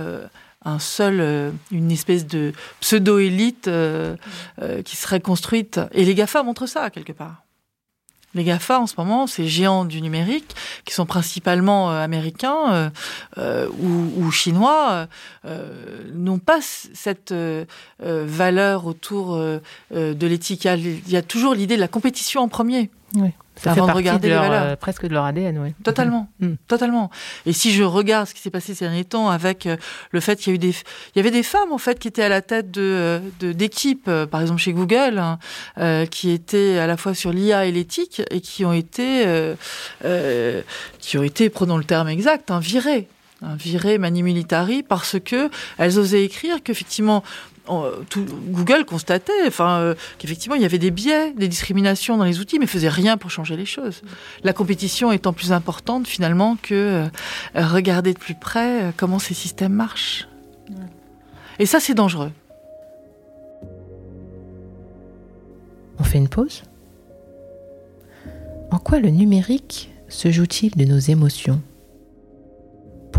un 0.67 0.79
seul, 0.79 1.53
une 1.71 1.91
espèce 1.91 2.25
de 2.25 2.53
pseudo-élite 2.79 3.69
qui 4.83 4.95
serait 4.95 5.19
construite. 5.21 5.79
Et 5.91 6.05
les 6.05 6.15
GAFA 6.15 6.43
montrent 6.43 6.67
ça 6.67 6.89
quelque 6.89 7.13
part. 7.13 7.44
Les 8.35 8.43
GAFA, 8.43 8.81
en 8.81 8.87
ce 8.87 8.95
moment, 8.97 9.27
ces 9.27 9.47
géants 9.47 9.85
du 9.85 10.01
numérique, 10.01 10.55
qui 10.83 10.93
sont 10.93 11.05
principalement 11.05 11.89
euh, 11.91 12.03
américains 12.03 12.73
euh, 12.73 12.89
euh, 13.37 13.69
ou, 13.79 14.11
ou, 14.17 14.31
chinois, 14.31 15.07
n'ont 16.13 16.39
pas 16.39 16.59
cette 16.61 17.33
valeur 17.99 18.87
autour 18.87 19.37
de 19.37 20.27
l'éthique. 20.27 20.65
Il 20.65 21.09
y 21.09 21.15
a 21.15 21.21
toujours 21.21 21.53
l'idée 21.53 21.75
de 21.75 21.81
la 21.81 21.87
compétition 21.87 22.41
en 22.41 22.47
premier. 22.47 22.89
Oui. 23.15 23.31
Ça 23.55 23.71
avant 23.71 23.85
fait 23.85 23.91
de 23.91 23.97
regarder 23.97 24.27
de 24.27 24.33
leur, 24.33 24.51
euh, 24.51 24.75
presque 24.75 25.07
de 25.07 25.13
leur 25.13 25.23
ADN, 25.23 25.57
oui. 25.59 25.73
Totalement. 25.83 26.27
Mm. 26.39 26.55
totalement. 26.67 27.09
Et 27.45 27.53
si 27.53 27.71
je 27.71 27.83
regarde 27.83 28.27
ce 28.27 28.33
qui 28.33 28.41
s'est 28.41 28.49
passé 28.49 28.73
ces 28.73 28.85
derniers 28.85 29.05
temps 29.05 29.29
avec 29.29 29.65
euh, 29.65 29.77
le 30.11 30.19
fait 30.19 30.37
qu'il 30.37 30.51
y 30.51 30.51
a 30.51 30.55
eu 30.55 30.59
des, 30.59 30.69
il 30.69 31.17
y 31.17 31.19
avait 31.19 31.31
des 31.31 31.43
femmes 31.43 31.71
en 31.71 31.77
fait 31.77 31.97
qui 31.97 32.07
étaient 32.07 32.23
à 32.23 32.29
la 32.29 32.41
tête 32.41 32.69
de 32.71 32.81
euh, 32.81 33.53
d'équipes, 33.53 34.09
par 34.29 34.41
exemple 34.41 34.59
chez 34.59 34.73
Google, 34.73 35.19
hein, 35.19 36.05
qui 36.07 36.31
étaient 36.31 36.77
à 36.77 36.87
la 36.87 36.97
fois 36.97 37.13
sur 37.13 37.31
l'IA 37.31 37.65
et 37.65 37.71
l'éthique 37.71 38.21
et 38.29 38.41
qui 38.41 38.65
ont 38.65 38.73
été, 38.73 39.25
qui 40.99 41.17
ont 41.17 41.23
été, 41.23 41.49
prenons 41.49 41.77
le 41.77 41.83
terme 41.83 42.09
exact, 42.09 42.51
hein, 42.51 42.59
virées 42.59 43.07
hein, 43.41 43.55
virées 43.55 43.97
mani 43.97 44.23
militari 44.23 44.83
parce 44.83 45.17
que 45.19 45.49
elles 45.77 45.99
osaient 45.99 46.23
écrire 46.23 46.63
qu'effectivement 46.63 47.23
tout, 48.09 48.25
Google 48.49 48.85
constatait 48.85 49.47
enfin, 49.47 49.79
euh, 49.79 49.95
qu'effectivement, 50.17 50.55
il 50.55 50.61
y 50.61 50.65
avait 50.65 50.77
des 50.77 50.91
biais, 50.91 51.33
des 51.33 51.47
discriminations 51.47 52.17
dans 52.17 52.23
les 52.23 52.39
outils, 52.39 52.59
mais 52.59 52.67
faisait 52.67 52.89
rien 52.89 53.17
pour 53.17 53.31
changer 53.31 53.55
les 53.55 53.65
choses. 53.65 54.01
La 54.43 54.53
compétition 54.53 55.11
étant 55.11 55.33
plus 55.33 55.51
importante, 55.51 56.07
finalement, 56.07 56.57
que 56.61 56.73
euh, 56.75 57.07
regarder 57.55 58.13
de 58.13 58.19
plus 58.19 58.35
près 58.35 58.83
euh, 58.83 58.91
comment 58.95 59.19
ces 59.19 59.33
systèmes 59.33 59.73
marchent. 59.73 60.27
Et 61.59 61.65
ça, 61.65 61.79
c'est 61.79 61.93
dangereux. 61.93 62.31
On 65.97 66.03
fait 66.03 66.17
une 66.17 66.27
pause? 66.29 66.63
En 68.71 68.77
quoi 68.77 68.99
le 68.99 69.09
numérique 69.09 69.89
se 70.09 70.29
joue-t-il 70.29 70.75
de 70.75 70.83
nos 70.83 70.99
émotions? 70.99 71.61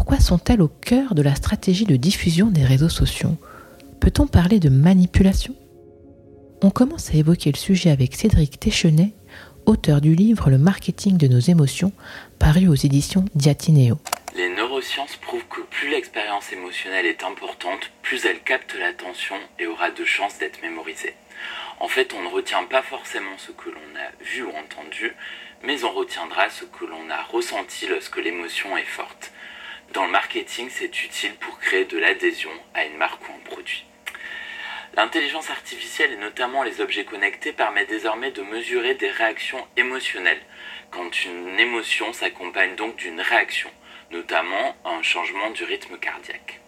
Pourquoi 0.06 0.24
sont-elles 0.24 0.62
au 0.62 0.68
cœur 0.68 1.16
de 1.16 1.22
la 1.22 1.34
stratégie 1.34 1.84
de 1.84 1.96
diffusion 1.96 2.46
des 2.46 2.62
réseaux 2.62 2.88
sociaux? 2.88 3.36
Peut-on 3.98 4.28
parler 4.28 4.60
de 4.60 4.68
manipulation? 4.68 5.52
On 6.62 6.70
commence 6.70 7.10
à 7.10 7.14
évoquer 7.14 7.50
le 7.50 7.56
sujet 7.56 7.90
avec 7.90 8.14
Cédric 8.14 8.60
Téchenet, 8.60 9.14
auteur 9.66 10.00
du 10.00 10.14
livre 10.14 10.48
Le 10.48 10.58
marketing 10.58 11.16
de 11.16 11.26
nos 11.26 11.40
émotions, 11.40 11.90
paru 12.38 12.68
aux 12.68 12.76
éditions 12.76 13.24
Diatineo. 13.34 13.98
Les 14.36 14.48
neurosciences 14.48 15.16
prouvent 15.16 15.48
que 15.50 15.62
plus 15.62 15.90
l'expérience 15.90 16.52
émotionnelle 16.52 17.06
est 17.06 17.24
importante, 17.24 17.90
plus 18.02 18.24
elle 18.26 18.38
capte 18.44 18.76
l'attention 18.78 19.34
et 19.58 19.66
aura 19.66 19.90
de 19.90 20.04
chances 20.04 20.38
d'être 20.38 20.62
mémorisée. 20.62 21.16
En 21.80 21.88
fait, 21.88 22.14
on 22.16 22.22
ne 22.22 22.32
retient 22.32 22.62
pas 22.70 22.82
forcément 22.82 23.36
ce 23.38 23.50
que 23.50 23.70
l'on 23.70 23.98
a 23.98 24.24
vu 24.24 24.44
ou 24.44 24.50
entendu, 24.50 25.16
mais 25.64 25.82
on 25.82 25.92
retiendra 25.92 26.48
ce 26.48 26.64
que 26.64 26.84
l'on 26.84 27.10
a 27.10 27.24
ressenti 27.24 27.88
lorsque 27.88 28.18
l'émotion 28.18 28.76
est 28.76 28.84
forte. 28.84 29.32
Dans 29.92 30.04
le 30.04 30.10
marketing, 30.10 30.68
c'est 30.70 31.04
utile 31.04 31.34
pour 31.36 31.58
créer 31.58 31.84
de 31.84 31.98
l'adhésion 31.98 32.50
à 32.74 32.84
une 32.84 32.96
marque 32.96 33.22
ou 33.28 33.32
un 33.32 33.50
produit. 33.50 33.84
L'intelligence 34.94 35.50
artificielle 35.50 36.12
et 36.12 36.16
notamment 36.16 36.62
les 36.62 36.80
objets 36.80 37.04
connectés 37.04 37.52
permettent 37.52 37.90
désormais 37.90 38.30
de 38.30 38.42
mesurer 38.42 38.94
des 38.94 39.10
réactions 39.10 39.66
émotionnelles, 39.76 40.40
quand 40.90 41.24
une 41.24 41.58
émotion 41.60 42.12
s'accompagne 42.12 42.76
donc 42.76 42.96
d'une 42.96 43.20
réaction, 43.20 43.70
notamment 44.10 44.76
un 44.84 45.02
changement 45.02 45.50
du 45.50 45.64
rythme 45.64 45.98
cardiaque. 45.98 46.60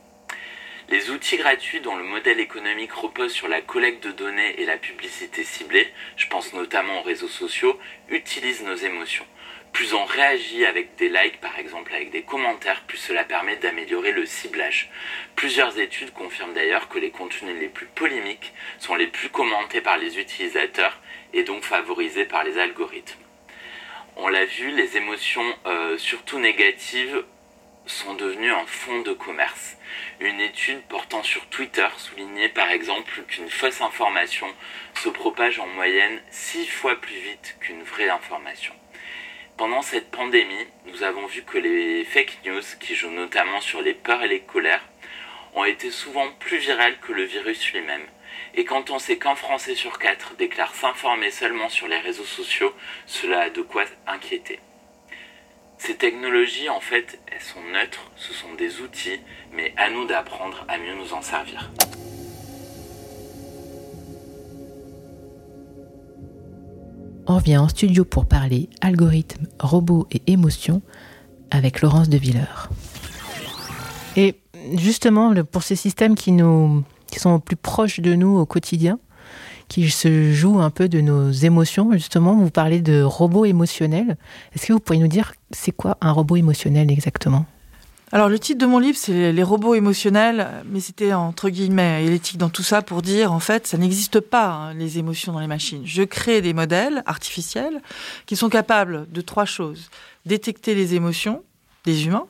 Les 0.91 1.11
outils 1.11 1.37
gratuits 1.37 1.81
dont 1.81 1.97
le 1.97 2.05
modèle 2.05 2.41
économique 2.41 2.93
repose 2.93 3.33
sur 3.33 3.47
la 3.47 3.61
collecte 3.61 4.05
de 4.07 4.13
données 4.13 4.61
et 4.61 4.65
la 4.65 4.79
publicité 4.79 5.45
ciblée, 5.45 5.93
je 6.17 6.27
pense 6.29 6.55
notamment 6.55 7.01
aux 7.01 7.03
réseaux 7.03 7.29
sociaux, 7.29 7.79
utilisent 8.09 8.63
nos 8.63 8.75
émotions. 8.75 9.27
Plus 9.73 9.95
on 9.95 10.05
réagit 10.05 10.67
avec 10.67 10.97
des 10.97 11.09
likes, 11.09 11.41
par 11.41 11.59
exemple 11.59 11.95
avec 11.95 12.11
des 12.11 12.23
commentaires, 12.23 12.83
plus 12.87 12.99
cela 12.99 13.25
permet 13.25 13.57
d'améliorer 13.57 14.13
le 14.13 14.27
ciblage. 14.27 14.91
Plusieurs 15.37 15.79
études 15.79 16.13
confirment 16.13 16.55
d'ailleurs 16.55 16.89
que 16.89 16.99
les 16.99 17.11
contenus 17.11 17.57
les 17.61 17.69
plus 17.69 17.87
polémiques 17.87 18.53
sont 18.79 18.97
les 18.97 19.07
plus 19.07 19.29
commentés 19.29 19.81
par 19.81 19.97
les 19.99 20.19
utilisateurs 20.19 21.01
et 21.33 21.45
donc 21.45 21.63
favorisés 21.63 22.25
par 22.25 22.45
les 22.45 22.59
algorithmes. 22.59 23.21
On 24.17 24.29
l'a 24.29 24.45
vu, 24.47 24.71
les 24.73 24.97
émotions, 24.97 25.57
euh, 25.67 25.97
surtout 25.97 26.41
négatives, 26.41 27.23
sont 27.87 28.15
devenues 28.15 28.53
un 28.53 28.67
fonds 28.67 29.01
de 29.03 29.13
commerce. 29.13 29.77
Une 30.21 30.41
étude 30.41 30.83
portant 30.89 31.23
sur 31.23 31.47
Twitter 31.47 31.87
soulignait 31.97 32.49
par 32.49 32.71
exemple 32.71 33.23
qu'une 33.29 33.49
fausse 33.49 33.81
information 33.81 34.47
se 34.95 35.09
propage 35.09 35.59
en 35.59 35.67
moyenne 35.69 36.21
6 36.31 36.67
fois 36.67 36.97
plus 36.97 37.15
vite 37.15 37.57
qu'une 37.61 37.83
vraie 37.83 38.11
information. 38.11 38.75
Pendant 39.59 39.83
cette 39.83 40.13
pandémie, 40.13 40.69
nous 40.87 41.03
avons 41.03 41.27
vu 41.27 41.43
que 41.43 41.59
les 41.59 42.05
fake 42.05 42.43
news, 42.47 42.63
qui 42.79 42.95
jouent 42.95 43.11
notamment 43.11 43.61
sur 43.61 43.83
les 43.83 43.93
peurs 43.93 44.23
et 44.23 44.29
les 44.29 44.39
colères, 44.39 44.89
ont 45.57 45.65
été 45.65 45.91
souvent 45.91 46.31
plus 46.39 46.59
virales 46.59 46.97
que 47.01 47.11
le 47.11 47.25
virus 47.25 47.73
lui-même. 47.73 48.07
Et 48.55 48.65
quand 48.65 48.91
on 48.91 49.01
sait 49.01 49.19
qu'un 49.19 49.35
Français 49.35 49.75
sur 49.75 49.99
quatre 49.99 50.37
déclare 50.37 50.77
s'informer 50.77 51.33
seulement 51.33 51.69
sur 51.69 51.89
les 51.89 51.99
réseaux 51.99 52.23
sociaux, 52.23 52.73
cela 53.07 53.41
a 53.41 53.51
de 53.51 53.63
quoi 53.63 53.83
inquiéter. 54.07 54.61
Ces 55.77 55.97
technologies, 55.97 56.69
en 56.69 56.81
fait, 56.81 57.19
elles 57.27 57.43
sont 57.43 57.63
neutres, 57.73 58.13
ce 58.15 58.33
sont 58.33 58.55
des 58.55 58.81
outils, 58.81 59.21
mais 59.51 59.75
à 59.77 59.91
nous 59.91 60.05
d'apprendre 60.05 60.65
à 60.69 60.79
mieux 60.79 60.95
nous 60.95 61.15
en 61.15 61.21
servir. 61.21 61.69
Revient 67.39 67.59
en 67.59 67.69
studio 67.69 68.05
pour 68.05 68.27
parler 68.27 68.69
algorithmes, 68.81 69.47
robots 69.61 70.07
et 70.11 70.23
émotions 70.27 70.83
avec 71.51 71.81
Laurence 71.81 72.09
de 72.09 72.19
Villeur. 72.19 72.69
Et 74.17 74.41
justement, 74.75 75.33
pour 75.45 75.63
ces 75.63 75.77
systèmes 75.77 76.17
qui, 76.17 76.33
nous, 76.33 76.83
qui 77.11 77.21
sont 77.21 77.39
plus 77.39 77.57
proches 77.57 78.01
de 78.01 78.15
nous 78.15 78.37
au 78.37 78.45
quotidien, 78.45 78.99
qui 79.69 79.89
se 79.91 80.33
jouent 80.33 80.61
un 80.61 80.71
peu 80.71 80.89
de 80.89 81.01
nos 81.01 81.31
émotions, 81.31 81.93
justement, 81.93 82.35
vous 82.35 82.51
parlez 82.51 82.81
de 82.81 83.03
robots 83.03 83.45
émotionnels. 83.45 84.17
Est-ce 84.55 84.67
que 84.67 84.73
vous 84.73 84.81
pourriez 84.81 85.01
nous 85.01 85.09
dire 85.09 85.33
c'est 85.53 85.73
quoi 85.73 85.97
un 86.01 86.11
robot 86.11 86.37
émotionnel 86.37 86.91
exactement? 86.91 87.47
Alors 88.11 88.29
le 88.29 88.39
titre 88.39 88.59
de 88.59 88.67
mon 88.67 88.79
livre, 88.79 88.97
c'est 88.97 89.33
Les 89.33 89.43
robots 89.43 89.75
émotionnels, 89.75 90.49
mais 90.65 90.81
c'était 90.81 91.13
entre 91.13 91.51
guillemets 91.51 92.05
et 92.05 92.09
l'éthique 92.09 92.39
dans 92.39 92.49
tout 92.49 92.63
ça 92.63 92.81
pour 92.81 93.03
dire 93.03 93.33
en 93.33 93.41
fait, 93.41 93.67
ça 93.67 93.77
n'existe 93.77 94.21
pas 94.21 94.49
hein, 94.49 94.75
les 94.75 94.99
émotions 94.99 95.33
dans 95.33 95.41
les 95.41 95.47
machines. 95.47 95.83
Je 95.85 96.03
crée 96.03 96.41
des 96.41 96.55
modèles 96.55 97.03
artificiels 97.05 97.83
qui 98.25 98.35
sont 98.35 98.49
capables 98.49 99.07
de 99.13 99.21
trois 99.21 99.45
choses 99.45 99.91
détecter 100.25 100.75
les 100.75 100.95
émotions 100.95 101.43
des 101.85 102.07
humains, 102.07 102.27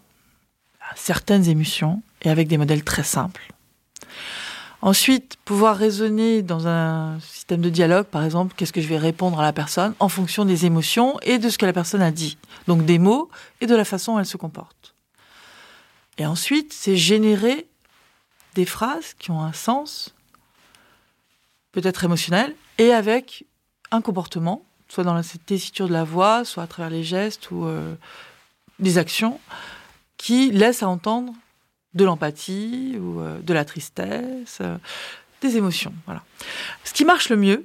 certaines 0.94 1.48
émotions, 1.48 2.02
et 2.22 2.30
avec 2.30 2.48
des 2.48 2.56
modèles 2.56 2.84
très 2.84 3.02
simples. 3.02 3.52
Ensuite, 4.80 5.36
pouvoir 5.44 5.76
raisonner 5.76 6.42
dans 6.42 6.68
un 6.68 7.18
système 7.20 7.60
de 7.60 7.68
dialogue, 7.68 8.06
par 8.06 8.24
exemple, 8.24 8.54
qu'est-ce 8.56 8.72
que 8.72 8.80
je 8.80 8.86
vais 8.86 8.98
répondre 8.98 9.40
à 9.40 9.42
la 9.42 9.52
personne 9.52 9.94
en 9.98 10.08
fonction 10.08 10.44
des 10.44 10.66
émotions 10.66 11.18
et 11.22 11.38
de 11.38 11.48
ce 11.48 11.58
que 11.58 11.66
la 11.66 11.72
personne 11.72 12.02
a 12.02 12.12
dit. 12.12 12.38
Donc 12.68 12.84
des 12.84 12.98
mots 12.98 13.28
et 13.60 13.66
de 13.66 13.74
la 13.74 13.84
façon 13.84 14.14
dont 14.14 14.18
elle 14.20 14.26
se 14.26 14.36
comporte. 14.36 14.94
Et 16.18 16.26
ensuite, 16.26 16.72
c'est 16.72 16.96
générer 16.96 17.66
des 18.54 18.66
phrases 18.66 19.14
qui 19.18 19.30
ont 19.30 19.40
un 19.40 19.52
sens, 19.52 20.14
peut-être 21.72 22.04
émotionnel, 22.04 22.54
et 22.78 22.92
avec 22.92 23.44
un 23.90 24.00
comportement, 24.00 24.64
soit 24.88 25.04
dans 25.04 25.14
la 25.14 25.22
tessiture 25.22 25.88
de 25.88 25.92
la 25.92 26.04
voix, 26.04 26.44
soit 26.44 26.64
à 26.64 26.66
travers 26.66 26.90
les 26.90 27.04
gestes 27.04 27.50
ou 27.50 27.64
euh, 27.64 27.94
des 28.78 28.98
actions, 28.98 29.40
qui 30.16 30.50
laissent 30.50 30.82
à 30.82 30.88
entendre 30.88 31.32
de 31.94 32.04
l'empathie 32.04 32.96
ou 33.00 33.20
euh, 33.20 33.38
de 33.40 33.54
la 33.54 33.64
tristesse, 33.64 34.58
euh, 34.60 34.76
des 35.40 35.56
émotions. 35.56 35.94
Voilà. 36.06 36.24
Ce 36.84 36.92
qui 36.92 37.04
marche 37.04 37.28
le 37.28 37.36
mieux, 37.36 37.64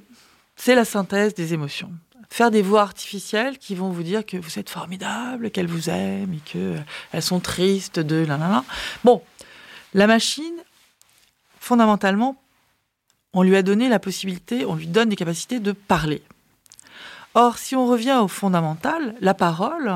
c'est 0.56 0.76
la 0.76 0.84
synthèse 0.84 1.34
des 1.34 1.54
émotions 1.54 1.90
faire 2.34 2.50
des 2.50 2.62
voix 2.62 2.82
artificielles 2.82 3.58
qui 3.58 3.76
vont 3.76 3.90
vous 3.90 4.02
dire 4.02 4.26
que 4.26 4.36
vous 4.36 4.58
êtes 4.58 4.68
formidable, 4.68 5.52
qu'elles 5.52 5.68
vous 5.68 5.88
aiment 5.88 6.34
et 6.34 6.40
qu'elles 6.44 6.84
euh, 7.14 7.20
sont 7.20 7.38
tristes 7.38 8.00
de 8.00 8.26
là, 8.26 8.36
là, 8.36 8.48
là. 8.48 8.64
Bon, 9.04 9.22
la 9.94 10.08
machine, 10.08 10.56
fondamentalement, 11.60 12.34
on 13.34 13.44
lui 13.44 13.54
a 13.54 13.62
donné 13.62 13.88
la 13.88 14.00
possibilité, 14.00 14.66
on 14.66 14.74
lui 14.74 14.88
donne 14.88 15.10
des 15.10 15.14
capacités 15.14 15.60
de 15.60 15.70
parler. 15.70 16.22
Or, 17.34 17.56
si 17.56 17.76
on 17.76 17.86
revient 17.86 18.18
au 18.20 18.26
fondamental, 18.26 19.14
la 19.20 19.34
parole, 19.34 19.94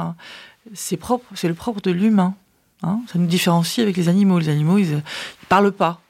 c'est 0.74 0.96
propre, 0.96 1.26
c'est 1.34 1.48
le 1.48 1.54
propre 1.54 1.80
de 1.80 1.90
l'humain. 1.90 2.36
Hein. 2.84 3.00
Ça 3.12 3.18
nous 3.18 3.26
différencie 3.26 3.82
avec 3.82 3.96
les 3.96 4.08
animaux. 4.08 4.38
Les 4.38 4.48
animaux, 4.48 4.78
ils 4.78 4.94
ne 4.94 5.00
parlent 5.48 5.72
pas 5.72 6.00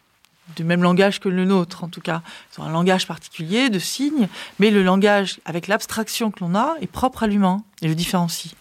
du 0.57 0.65
même 0.65 0.83
langage 0.83 1.21
que 1.21 1.29
le 1.29 1.45
nôtre, 1.45 1.85
en 1.85 1.89
tout 1.89 2.01
cas. 2.01 2.23
Ils 2.53 2.61
ont 2.61 2.65
un 2.65 2.73
langage 2.73 3.07
particulier 3.07 3.71
de 3.71 3.79
signes, 3.79 4.29
mais 4.59 4.71
le 4.71 4.83
langage, 4.83 5.41
avec 5.45 5.69
l'abstraction 5.69 6.31
que 6.31 6.41
l'on 6.41 6.55
a, 6.55 6.75
est 6.81 6.87
propre 6.87 7.23
à 7.23 7.27
l'humain 7.27 7.63
et 7.83 7.89
le 7.89 7.95
différencie. 7.95 8.55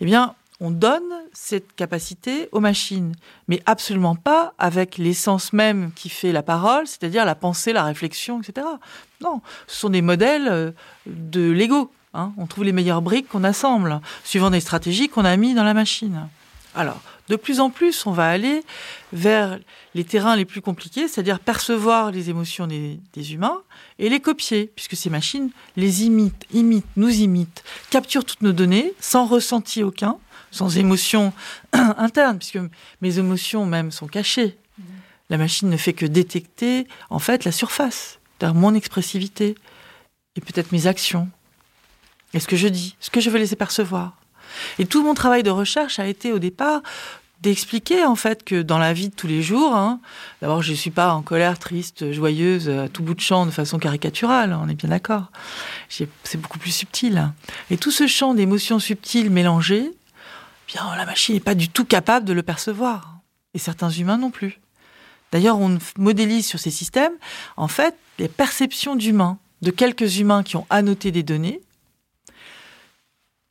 Eh 0.00 0.04
bien, 0.04 0.34
on 0.60 0.70
donne 0.70 1.02
cette 1.32 1.74
capacité 1.74 2.48
aux 2.52 2.60
machines, 2.60 3.14
mais 3.48 3.60
absolument 3.66 4.14
pas 4.14 4.54
avec 4.58 4.96
l'essence 4.96 5.52
même 5.52 5.90
qui 5.92 6.08
fait 6.08 6.30
la 6.30 6.44
parole, 6.44 6.86
c'est-à-dire 6.86 7.24
la 7.24 7.34
pensée, 7.34 7.72
la 7.72 7.82
réflexion, 7.82 8.40
etc. 8.40 8.66
Non, 9.20 9.40
ce 9.66 9.80
sont 9.80 9.90
des 9.90 10.02
modèles 10.02 10.46
euh, 10.48 10.70
de 11.06 11.50
Lego. 11.50 11.90
Hein. 12.14 12.32
On 12.36 12.46
trouve 12.46 12.62
les 12.62 12.72
meilleures 12.72 13.02
briques 13.02 13.28
qu'on 13.28 13.42
assemble, 13.42 14.00
suivant 14.22 14.50
des 14.50 14.60
stratégies 14.60 15.08
qu'on 15.08 15.24
a 15.24 15.36
mis 15.36 15.54
dans 15.54 15.64
la 15.64 15.74
machine. 15.74 16.28
Alors, 16.74 17.00
de 17.28 17.36
plus 17.36 17.60
en 17.60 17.70
plus, 17.70 18.06
on 18.06 18.12
va 18.12 18.28
aller 18.28 18.62
vers 19.12 19.58
les 19.94 20.04
terrains 20.04 20.36
les 20.36 20.44
plus 20.44 20.62
compliqués, 20.62 21.06
c'est-à-dire 21.06 21.38
percevoir 21.38 22.10
les 22.10 22.30
émotions 22.30 22.66
des, 22.66 23.32
humains 23.32 23.62
et 23.98 24.08
les 24.08 24.20
copier, 24.20 24.72
puisque 24.74 24.96
ces 24.96 25.10
machines 25.10 25.50
les 25.76 26.04
imitent, 26.04 26.46
imitent, 26.52 26.86
nous 26.96 27.10
imitent, 27.10 27.62
capturent 27.90 28.24
toutes 28.24 28.42
nos 28.42 28.52
données 28.52 28.94
sans 29.00 29.26
ressenti 29.26 29.82
aucun, 29.82 30.16
sans 30.50 30.78
émotion 30.78 31.32
interne, 31.72 32.38
puisque 32.38 32.58
mes 33.02 33.18
émotions 33.18 33.66
même 33.66 33.90
sont 33.90 34.06
cachées. 34.06 34.56
La 35.30 35.38
machine 35.38 35.70
ne 35.70 35.76
fait 35.76 35.92
que 35.92 36.06
détecter, 36.06 36.86
en 37.08 37.18
fait, 37.18 37.44
la 37.44 37.52
surface, 37.52 38.18
c'est-à-dire 38.38 38.58
mon 38.58 38.74
expressivité 38.74 39.54
et 40.36 40.40
peut-être 40.40 40.72
mes 40.72 40.86
actions, 40.86 41.28
et 42.34 42.40
ce 42.40 42.46
que 42.46 42.56
je 42.56 42.68
dis, 42.68 42.96
ce 42.98 43.10
que 43.10 43.20
je 43.20 43.28
veux 43.30 43.38
laisser 43.38 43.56
percevoir? 43.56 44.21
Et 44.78 44.86
tout 44.86 45.02
mon 45.02 45.14
travail 45.14 45.42
de 45.42 45.50
recherche 45.50 45.98
a 45.98 46.06
été 46.06 46.32
au 46.32 46.38
départ 46.38 46.82
d'expliquer 47.42 48.04
en 48.04 48.14
fait 48.14 48.44
que 48.44 48.62
dans 48.62 48.78
la 48.78 48.92
vie 48.92 49.08
de 49.08 49.14
tous 49.14 49.26
les 49.26 49.42
jours, 49.42 49.74
hein, 49.74 50.00
d'abord 50.40 50.62
je 50.62 50.70
ne 50.70 50.76
suis 50.76 50.92
pas 50.92 51.12
en 51.12 51.22
colère, 51.22 51.58
triste, 51.58 52.12
joyeuse, 52.12 52.68
à 52.68 52.88
tout 52.88 53.02
bout 53.02 53.14
de 53.14 53.20
champ 53.20 53.46
de 53.46 53.50
façon 53.50 53.78
caricaturale, 53.78 54.56
on 54.60 54.68
est 54.68 54.74
bien 54.74 54.88
d'accord. 54.88 55.32
C'est 55.88 56.08
beaucoup 56.36 56.58
plus 56.58 56.70
subtil. 56.70 57.32
Et 57.70 57.76
tout 57.76 57.90
ce 57.90 58.06
champ 58.06 58.34
d'émotions 58.34 58.78
subtiles 58.78 59.30
mélangées, 59.30 59.90
eh 59.90 60.72
bien 60.72 60.96
la 60.96 61.04
machine 61.04 61.34
n'est 61.34 61.40
pas 61.40 61.56
du 61.56 61.68
tout 61.68 61.84
capable 61.84 62.26
de 62.26 62.32
le 62.32 62.44
percevoir. 62.44 63.18
Et 63.54 63.58
certains 63.58 63.90
humains 63.90 64.18
non 64.18 64.30
plus. 64.30 64.60
D'ailleurs, 65.32 65.58
on 65.58 65.78
modélise 65.98 66.46
sur 66.46 66.60
ces 66.60 66.70
systèmes, 66.70 67.14
en 67.56 67.68
fait, 67.68 67.96
les 68.18 68.28
perceptions 68.28 68.96
d'humains, 68.96 69.38
de 69.62 69.70
quelques 69.70 70.18
humains 70.18 70.42
qui 70.42 70.56
ont 70.56 70.66
annoté 70.70 71.10
des 71.10 71.22
données, 71.22 71.60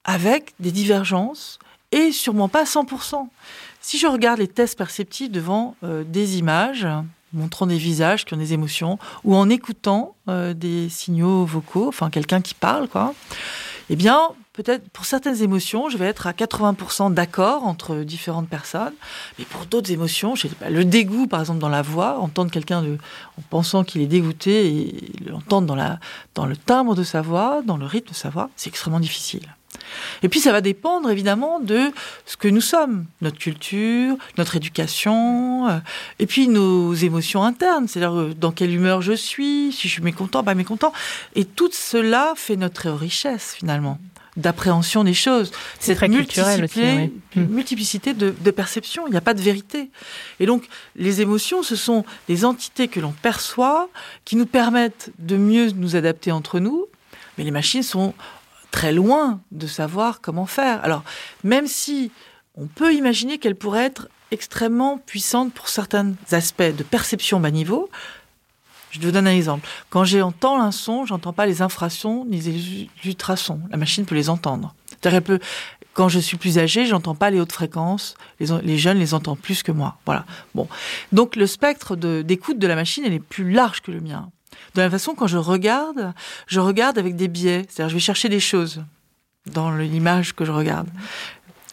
avec 0.06 0.54
des 0.60 0.72
divergences 0.72 1.60
et 1.92 2.12
sûrement 2.12 2.48
pas 2.48 2.64
100%. 2.64 3.28
Si 3.82 3.98
je 3.98 4.08
regarde 4.08 4.40
les 4.40 4.48
tests 4.48 4.78
perceptifs 4.78 5.32
devant 5.32 5.76
euh, 5.84 6.04
des 6.04 6.38
images, 6.38 6.88
montrant 7.34 7.66
des 7.66 7.78
visages 7.78 8.26
qui 8.26 8.34
ont 8.34 8.38
des 8.38 8.54
émotions, 8.54 9.00
ou 9.24 9.36
en 9.36 9.50
écoutant 9.50 10.16
euh, 10.28 10.54
des 10.54 10.90
signaux 10.90 11.46
vocaux, 11.46 11.88
enfin 11.88 12.10
quelqu'un 12.10 12.42
qui 12.42 12.54
parle, 12.54 12.88
quoi. 12.88 13.14
Eh 13.90 13.96
bien, 13.96 14.30
peut-être 14.54 14.88
pour 14.90 15.06
certaines 15.06 15.42
émotions, 15.42 15.90
je 15.90 15.98
vais 15.98 16.06
être 16.06 16.28
à 16.28 16.32
80% 16.32 17.14
d'accord 17.14 17.66
entre 17.66 17.98
différentes 17.98 18.48
personnes, 18.48 18.94
mais 19.38 19.46
pour 19.46 19.66
d'autres 19.66 19.92
émotions, 19.92 20.36
pas, 20.60 20.70
le 20.70 20.86
dégoût, 20.86 21.28
par 21.28 21.42
exemple, 21.42 21.60
dans 21.60 21.70
la 21.70 21.82
voix, 21.82 22.20
entendre 22.20 22.52
quelqu'un 22.52 22.84
en 22.84 23.42
pensant 23.50 23.84
qu'il 23.84 24.02
est 24.02 24.08
dégoûté 24.08 24.68
et 24.68 25.12
l'entendre 25.26 25.76
dans 26.36 26.46
le 26.46 26.56
timbre 26.56 26.96
de 26.96 27.04
sa 27.04 27.22
voix, 27.22 27.62
dans 27.66 27.78
le 27.78 27.86
rythme 27.86 28.12
de 28.12 28.16
sa 28.16 28.30
voix, 28.30 28.50
c'est 28.56 28.70
extrêmement 28.70 29.00
difficile. 29.00 29.56
Et 30.24 30.30
puis 30.30 30.40
ça 30.40 30.52
va 30.52 30.62
dépendre 30.62 31.10
évidemment 31.10 31.60
de 31.60 31.92
ce 32.26 32.38
que 32.38 32.48
nous 32.48 32.62
sommes, 32.62 33.06
notre 33.22 33.38
culture, 33.38 34.16
notre 34.38 34.56
éducation, 34.56 35.68
euh, 35.68 35.80
et 36.20 36.26
puis 36.26 36.48
nos 36.48 36.94
émotions 36.94 37.44
internes, 37.44 37.88
c'est-à-dire 37.88 38.18
euh, 38.18 38.34
dans 38.34 38.52
quelle 38.52 38.74
humeur 38.74 39.02
je 39.02 39.14
suis, 39.14 39.72
si 39.72 39.88
je 39.88 39.94
suis 39.94 40.04
mécontent, 40.04 40.44
pas 40.44 40.56
mécontent. 40.56 40.94
Et 41.36 41.46
tout 41.46 41.70
cela 41.72 42.34
fait 42.36 42.56
notre 42.56 42.90
richesse 42.90 43.54
finalement 43.58 44.00
d'appréhension 44.38 45.04
des 45.04 45.14
choses. 45.14 45.52
C'est 45.80 45.96
très 45.96 46.10
culturel 46.10 46.64
aussi. 46.64 46.82
Oui. 46.82 47.12
Hmm. 47.36 47.54
Multiplicité 47.54 48.14
de, 48.14 48.34
de 48.38 48.52
perceptions, 48.52 49.08
il 49.08 49.12
n'y 49.12 49.18
a 49.18 49.22
pas 49.22 49.34
de 49.34 49.42
vérité. 49.42 49.90
Et 50.40 50.46
donc, 50.46 50.68
les 50.96 51.22
émotions, 51.22 51.64
ce 51.64 51.76
sont 51.76 52.06
des 52.28 52.46
entités 52.46 52.88
que 52.88 53.00
l'on 53.00 53.12
perçoit, 53.12 53.90
qui 54.26 54.36
nous 54.36 54.46
permettent 54.46 55.12
de 55.20 55.36
mieux 55.36 55.72
nous 55.72 55.96
adapter 55.96 56.32
entre 56.32 56.60
nous, 56.60 56.86
mais 57.38 57.44
les 57.44 57.52
machines 57.52 57.84
sont 57.84 58.14
très 58.72 58.92
loin 58.92 59.42
de 59.52 59.68
savoir 59.68 60.22
comment 60.22 60.46
faire. 60.46 60.84
Alors, 60.84 61.04
même 61.44 61.68
si 61.68 62.12
on 62.56 62.68
peut 62.68 62.94
imaginer 62.94 63.38
qu'elle 63.38 63.56
pourrait 63.56 63.86
être 63.86 64.10
extrêmement 64.32 64.98
puissante 64.98 65.54
pour 65.54 65.70
certains 65.70 66.14
aspects 66.32 66.64
de 66.64 66.84
perception 66.84 67.40
bas 67.40 67.52
niveau, 67.52 67.90
je 68.92 69.00
vous 69.00 69.12
donne 69.12 69.28
un 69.28 69.36
exemple. 69.36 69.68
Quand 69.90 70.04
j'entends 70.04 70.60
un 70.60 70.72
son, 70.72 71.06
j'entends 71.06 71.34
pas 71.34 71.46
les 71.46 71.62
infrasons 71.62 72.26
ni 72.26 72.40
les 72.42 72.90
ultrasons. 73.06 73.62
La 73.70 73.78
machine 73.78 74.06
peut 74.06 74.16
les 74.16 74.30
entendre. 74.30 74.74
Elle 75.04 75.22
peut, 75.22 75.40
quand 75.94 76.10
je 76.10 76.20
suis 76.20 76.38
plus 76.38 76.58
âgé, 76.58 76.86
j'entends 76.86 77.16
pas 77.16 77.30
les 77.30 77.40
hautes 77.40 77.52
fréquences. 77.52 78.16
Les, 78.40 78.78
jeunes 78.78 79.00
les 79.00 79.14
entendent 79.14 79.40
plus 79.40 79.64
que 79.64 79.72
moi. 79.72 79.98
Voilà. 80.06 80.26
Bon. 80.56 80.68
Donc 81.12 81.36
le 81.36 81.48
spectre 81.48 81.96
d'écoute 81.96 82.58
de, 82.58 82.62
de 82.62 82.68
la 82.68 82.76
machine, 82.76 83.04
elle 83.06 83.14
est 83.14 83.20
plus 83.20 83.52
large 83.52 83.82
que 83.82 83.92
le 83.92 84.02
mien. 84.02 84.30
De 84.74 84.80
la 84.80 84.86
même 84.86 84.92
façon, 84.92 85.16
quand 85.16 85.28
je 85.28 85.38
regarde, 85.38 86.14
je 86.48 86.60
regarde 86.60 86.98
avec 86.98 87.16
des 87.16 87.28
biais. 87.28 87.66
C'est-à-dire, 87.70 87.90
je 87.90 87.94
vais 87.96 88.00
chercher 88.00 88.30
des 88.30 88.40
choses 88.40 88.84
dans 89.46 89.72
l'image 89.72 90.34
que 90.34 90.46
je 90.46 90.52
regarde. 90.52 90.88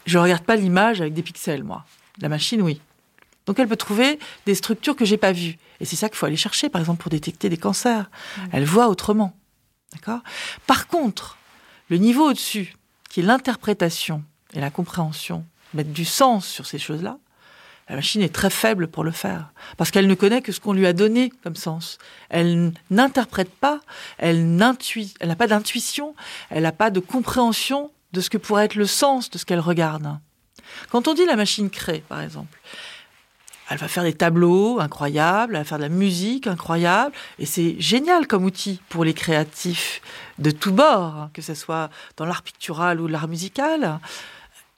Je 0.07 0.19
regarde 0.19 0.43
pas 0.43 0.57
l'image 0.57 1.01
avec 1.01 1.15
des 1.15 1.23
pixels, 1.23 1.65
moi. 1.65 1.85
La 2.21 2.29
machine, 2.29 2.63
oui. 2.63 2.81
Donc, 3.47 3.59
elle 3.59 3.69
peut 3.69 3.77
trouver 3.77 4.19
des 4.47 4.55
structures 4.55 4.97
que 4.97 5.05
j'ai 5.05 5.17
pas 5.17 5.33
vues. 5.33 5.57
Et 5.81 5.85
c'est 5.85 5.97
ça 5.97 6.09
qu'il 6.09 6.19
faut 6.19 6.27
aller 6.27 6.37
chercher, 6.37 6.69
par 6.69 6.81
exemple, 6.81 7.03
pour 7.03 7.11
détecter 7.11 7.49
des 7.49 7.57
cancers. 7.57 8.11
Elle 8.53 8.65
voit 8.65 8.89
autrement. 8.89 9.37
D'accord? 9.93 10.21
Par 10.67 10.87
contre, 10.87 11.39
le 11.89 11.97
niveau 11.99 12.29
au-dessus, 12.29 12.75
qui 13.09 13.21
est 13.21 13.23
l'interprétation 13.23 14.23
et 14.53 14.61
la 14.61 14.71
compréhension, 14.71 15.47
mettre 15.73 15.91
du 15.91 16.05
sens 16.05 16.47
sur 16.47 16.67
ces 16.67 16.79
choses-là, 16.79 17.19
la 17.89 17.97
machine 17.97 18.21
est 18.21 18.35
très 18.35 18.51
faible 18.51 18.89
pour 18.89 19.03
le 19.03 19.11
faire, 19.11 19.51
parce 19.77 19.91
qu'elle 19.91 20.07
ne 20.07 20.15
connaît 20.15 20.43
que 20.43 20.53
ce 20.53 20.61
qu'on 20.61 20.75
lui 20.75 20.87
a 20.87 20.93
donné 20.93 21.33
comme 21.43 21.57
sens. 21.57 21.99
Elle 22.29 22.73
n'interprète 22.91 23.51
pas, 23.51 23.81
elle 24.19 24.57
n'a 24.57 24.75
pas 25.37 25.47
d'intuition, 25.47 26.15
elle 26.51 26.65
n'a 26.65 26.73
pas 26.73 26.91
de 26.91 27.01
compréhension 27.01 27.91
de 28.13 28.21
ce 28.21 28.31
que 28.31 28.39
pourrait 28.39 28.67
être 28.67 28.75
le 28.75 28.87
sens 28.87 29.31
de 29.31 29.39
ce 29.39 29.45
qu'elle 29.45 29.61
regarde. 29.61 30.19
Quand 30.91 31.09
on 31.09 31.15
dit 31.15 31.25
la 31.25 31.37
machine 31.37 31.71
crée, 31.71 32.05
par 32.09 32.21
exemple, 32.21 32.59
elle 33.71 33.79
va 33.79 33.89
faire 33.89 34.03
des 34.03 34.15
tableaux 34.15 34.81
incroyables, 34.81 35.55
elle 35.55 35.63
va 35.63 35.65
faire 35.65 35.79
de 35.79 35.83
la 35.83 35.89
musique 35.89 36.47
incroyable, 36.47 37.15
et 37.39 37.47
c'est 37.47 37.77
génial 37.79 38.27
comme 38.27 38.45
outil 38.45 38.81
pour 38.89 39.05
les 39.05 39.15
créatifs 39.15 40.01
de 40.39 40.51
tous 40.51 40.73
bords, 40.73 41.31
que 41.33 41.43
ce 41.43 41.55
soit 41.55 41.91
dans 42.17 42.27
l'art 42.27 42.43
pictural 42.43 43.01
ou 43.01 43.07
l'art 43.07 43.29
musical. 43.29 43.99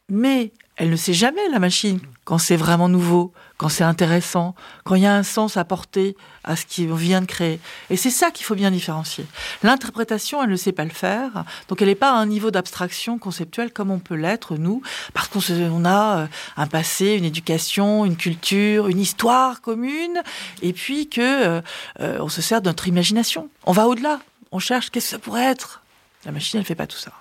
Mais 0.09 0.53
elle 0.81 0.89
ne 0.89 0.97
sait 0.97 1.13
jamais, 1.13 1.47
la 1.51 1.59
machine, 1.59 2.01
quand 2.25 2.39
c'est 2.39 2.57
vraiment 2.57 2.89
nouveau, 2.89 3.35
quand 3.59 3.69
c'est 3.69 3.85
intéressant, 3.85 4.55
quand 4.85 4.95
il 4.95 5.03
y 5.03 5.07
a 5.07 5.15
un 5.15 5.23
sens 5.23 5.59
apporté 5.59 6.17
à 6.43 6.57
ce 6.57 6.65
qu'on 6.65 6.95
vient 6.95 7.21
de 7.21 7.27
créer. 7.27 7.61
Et 7.91 7.99
c'est 7.99 8.09
ça 8.09 8.31
qu'il 8.31 8.47
faut 8.47 8.55
bien 8.55 8.71
différencier. 8.71 9.27
L'interprétation, 9.63 10.43
elle 10.43 10.49
ne 10.49 10.57
sait 10.57 10.73
pas 10.73 10.85
le 10.85 10.91
faire, 10.91 11.45
donc 11.69 11.83
elle 11.83 11.89
n'est 11.89 11.95
pas 11.95 12.13
à 12.13 12.15
un 12.15 12.25
niveau 12.25 12.51
d'abstraction 12.51 13.19
conceptuelle 13.19 13.75
comme 13.75 13.91
on 13.91 13.99
peut 13.99 14.15
l'être, 14.15 14.57
nous, 14.57 14.81
parce 15.13 15.29
qu'on 15.29 15.85
a 15.85 16.21
euh, 16.21 16.27
un 16.57 16.67
passé, 16.67 17.09
une 17.09 17.27
éducation, 17.27 18.07
une 18.07 18.17
culture, 18.17 18.89
une 18.89 19.01
histoire 19.01 19.61
commune, 19.61 20.23
et 20.63 20.73
puis 20.73 21.11
que 21.11 21.21
euh, 21.21 21.61
euh, 22.01 22.21
on 22.23 22.31
se 22.31 22.41
sert 22.41 22.63
de 22.63 22.69
notre 22.69 22.89
imagination. 22.89 23.51
On 23.67 23.73
va 23.73 23.87
au-delà, 23.87 24.19
on 24.51 24.59
cherche 24.59 24.89
qu'est-ce 24.89 25.09
que 25.09 25.11
ça 25.11 25.19
pourrait 25.19 25.45
être. 25.45 25.83
La 26.25 26.33
machine, 26.33 26.57
elle 26.57 26.63
ne 26.63 26.67
fait 26.67 26.75
pas 26.75 26.87
tout 26.87 26.97
ça. 26.97 27.13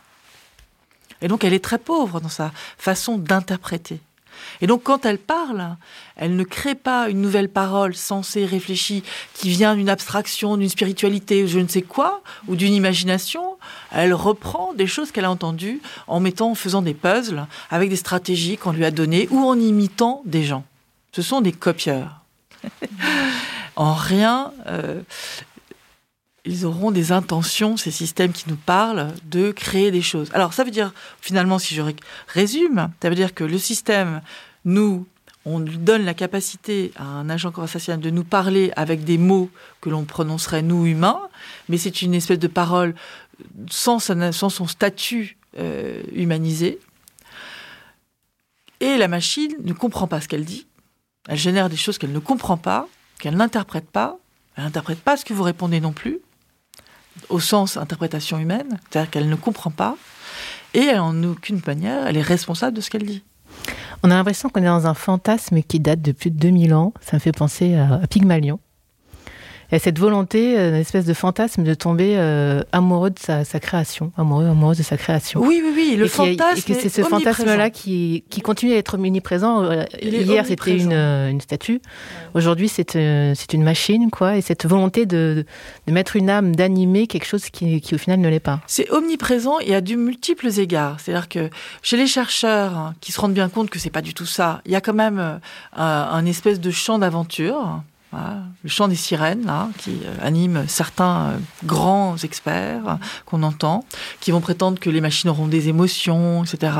Et 1.22 1.28
donc 1.28 1.44
elle 1.44 1.54
est 1.54 1.64
très 1.64 1.78
pauvre 1.78 2.20
dans 2.22 2.30
sa 2.30 2.52
façon 2.78 3.18
d'interpréter. 3.18 4.00
Et 4.62 4.68
donc 4.68 4.84
quand 4.84 5.06
elle 5.06 5.18
parle, 5.18 5.76
elle 6.16 6.36
ne 6.36 6.44
crée 6.44 6.76
pas 6.76 7.10
une 7.10 7.22
nouvelle 7.22 7.50
parole 7.50 7.96
sensée, 7.96 8.46
réfléchie, 8.46 9.04
qui 9.34 9.50
vient 9.50 9.76
d'une 9.76 9.90
abstraction, 9.90 10.58
d'une 10.58 10.70
spiritualité 10.70 11.44
ou 11.44 11.48
je 11.48 11.60
ne 11.60 11.68
sais 11.68 11.82
quoi, 11.82 12.22
ou 12.48 12.56
d'une 12.56 12.74
imagination. 12.74 13.58
Elle 13.92 14.14
reprend 14.14 14.74
des 14.74 14.88
choses 14.88 15.12
qu'elle 15.12 15.26
a 15.26 15.32
entendues 15.32 15.82
en 16.08 16.20
mettant, 16.20 16.52
en 16.52 16.56
faisant 16.56 16.82
des 16.82 16.94
puzzles 16.94 17.46
avec 17.70 17.90
des 17.90 17.96
stratégies 17.96 18.58
qu'on 18.58 18.72
lui 18.72 18.86
a 18.86 18.92
données 18.92 19.28
ou 19.32 19.46
en 19.46 19.60
imitant 19.60 20.22
des 20.26 20.44
gens. 20.44 20.64
Ce 21.12 21.22
sont 21.22 21.42
des 21.42 21.52
copieurs. 21.52 22.22
en 23.76 23.94
rien, 23.94 24.52
euh, 24.68 25.02
ils 26.50 26.66
auront 26.66 26.89
des 26.89 27.12
intentions, 27.12 27.78
ces 27.78 27.91
systèmes 27.91 28.32
qui 28.32 28.45
nous 28.47 28.56
parlent, 28.56 29.14
de 29.26 29.52
créer 29.52 29.91
des 29.91 30.02
choses. 30.02 30.32
Alors 30.34 30.54
ça 30.54 30.64
veut 30.64 30.72
dire, 30.72 30.93
finalement, 31.22 31.60
si 31.60 31.76
je 31.76 31.84
résume, 32.28 32.89
ça 33.02 33.10
veut 33.10 33.16
dire 33.16 33.36
que 33.36 33.43
le 33.43 33.60
système, 33.60 34.22
nous, 34.66 35.06
on 35.45 35.60
lui 35.60 35.78
donne 35.78 36.06
la 36.06 36.16
capacité 36.16 36.91
à 36.95 37.04
un 37.04 37.30
agent 37.30 37.52
conversationnel 37.52 38.02
de 38.02 38.10
nous 38.10 38.24
parler 38.24 38.72
avec 38.76 39.04
des 39.04 39.20
mots 39.20 39.52
que 39.80 39.91
l'on 39.91 40.06
prononcerait 40.06 40.64
nous 40.64 40.88
humains, 40.88 41.22
mais 41.70 41.78
c'est 41.78 42.02
une 42.02 42.16
espèce 42.16 42.39
de 42.39 42.47
parole 42.47 42.95
sans, 43.70 44.00
sans 44.00 44.50
son 44.50 44.66
statut 44.66 45.38
euh, 45.60 46.02
humanisé. 46.14 46.80
Et 48.80 48.97
la 48.97 49.08
machine 49.08 49.54
ne 49.64 49.74
comprend 49.74 50.08
pas 50.08 50.20
ce 50.20 50.28
qu'elle 50.28 50.45
dit. 50.45 50.66
Elle 51.28 51.38
génère 51.38 51.70
des 51.70 51.78
choses 51.78 52.00
qu'elle 52.00 52.12
ne 52.12 52.20
comprend 52.20 52.58
pas, 52.58 52.88
qu'elle 53.20 53.36
n'interprète 53.36 53.89
pas. 53.91 54.18
Elle 54.56 54.64
n'interprète 54.64 55.00
pas 55.00 55.16
ce 55.16 55.26
que 55.26 55.34
vous 55.34 55.43
répondez 55.43 55.80
non 55.80 55.91
plus 55.91 56.20
au 57.30 57.40
sens 57.40 57.78
interprétation 57.78 58.38
humaine, 58.40 58.80
c'est-à-dire 58.90 59.12
qu'elle 59.12 59.30
ne 59.30 59.36
comprend 59.36 59.72
pas, 59.72 59.96
et 60.74 60.92
en 60.98 61.24
aucune 61.24 61.62
manière, 61.66 62.08
elle 62.08 62.18
est 62.18 62.22
responsable 62.22 62.76
de 62.76 62.82
ce 62.82 62.90
qu'elle 62.90 63.06
dit. 63.06 63.24
On 64.04 64.12
a 64.12 64.16
l'impression 64.16 64.50
qu'on 64.50 64.62
est 64.62 64.66
dans 64.66 64.88
un 64.88 64.94
fantasme 64.94 65.62
qui 65.62 65.80
date 65.80 66.02
de 66.02 66.12
plus 66.12 66.32
de 66.32 66.38
2000 66.38 66.74
ans. 66.74 66.94
Ça 67.02 67.18
me 67.18 67.20
fait 67.20 67.32
penser 67.32 67.76
à 67.76 68.02
Pygmalion. 68.08 68.60
Il 69.72 69.76
y 69.76 69.78
a 69.78 69.80
cette 69.80 70.00
volonté, 70.00 70.58
euh, 70.58 70.70
une 70.70 70.76
espèce 70.78 71.06
de 71.06 71.14
fantasme 71.14 71.64
de 71.64 71.76
tomber 71.76 72.16
euh, 72.18 72.62
amoureux 72.72 73.12
de 73.12 73.20
sa, 73.20 73.44
sa, 73.46 73.60
création, 73.60 74.12
amoureux, 74.18 74.48
amoureuse 74.48 74.80
de 74.80 74.84
sa 74.84 74.98
création. 74.98 75.42
Oui, 75.42 75.62
oui, 75.64 75.72
oui, 75.76 75.96
le 75.96 76.06
et 76.06 76.10
fantasme. 76.10 76.58
et 76.58 76.74
que 76.74 76.80
c'est 76.80 76.90
ce 76.90 77.04
fantasme-là 77.04 77.70
qui, 77.70 78.24
qui 78.32 78.42
continue 78.42 78.74
à 78.74 78.78
être 78.78 78.96
omniprésent. 78.96 79.64
Euh, 79.64 79.84
hier, 80.02 80.44
c'était 80.48 80.76
une, 80.76 80.94
une 80.94 81.40
statue. 81.40 81.82
Aujourd'hui, 82.34 82.68
c'est 82.68 82.90
c'est 82.90 83.54
une 83.54 83.64
machine, 83.64 84.10
quoi. 84.10 84.38
Et 84.38 84.42
cette 84.42 84.66
volonté 84.66 85.06
de, 85.06 85.46
de 85.86 85.94
mettre 85.94 86.16
une 86.16 86.32
âme, 86.32 86.56
d'animer 86.56 87.06
quelque 87.06 87.26
chose 87.26 87.50
qui, 87.50 87.80
qui, 87.82 87.94
au 87.94 88.00
final, 88.00 88.20
ne 88.20 88.28
l'est 88.28 88.40
pas. 88.40 88.62
C'est 88.66 88.90
omniprésent 88.90 89.60
et 89.60 89.76
à 89.76 89.82
de 89.82 89.94
multiples 89.94 90.48
égards. 90.60 91.00
C'est-à-dire 91.00 91.30
que 91.30 91.50
chez 91.84 91.98
les 91.98 92.08
chercheurs 92.08 92.76
hein, 92.76 92.96
qui 93.02 93.12
se 93.12 93.22
rendent 93.22 93.34
bien 93.34 93.50
compte 93.50 93.70
que 93.70 93.78
c'est 93.78 93.92
pas 93.92 94.02
du 94.02 94.16
tout 94.16 94.26
ça, 94.26 94.62
il 94.66 94.72
y 94.72 94.76
a 94.76 94.82
quand 94.82 94.94
même 94.94 95.20
un, 95.20 95.84
un 95.84 96.26
espèce 96.26 96.60
de 96.60 96.72
champ 96.72 96.98
d'aventure 96.98 97.82
le 98.14 98.70
chant 98.70 98.88
des 98.88 98.95
sirènes, 98.95 99.45
là, 99.45 99.70
qui 99.78 99.99
euh, 100.03 100.16
anime 100.22 100.66
certains 100.68 101.30
euh, 101.32 101.38
grands 101.64 102.18
experts 102.18 102.97
qu'on 103.26 103.43
entend, 103.43 103.86
qui 104.20 104.32
vont 104.32 104.41
prétendre 104.41 104.80
que 104.80 104.89
les 104.89 105.01
machines 105.01 105.30
auront 105.30 105.47
des 105.47 105.70
émotions, 105.70 106.43
etc. 106.43 106.74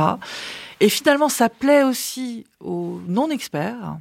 Et 0.80 0.89
finalement, 0.89 1.30
ça 1.30 1.49
plaît 1.49 1.84
aussi 1.84 2.45
aux 2.59 3.01
non-experts, 3.07 3.97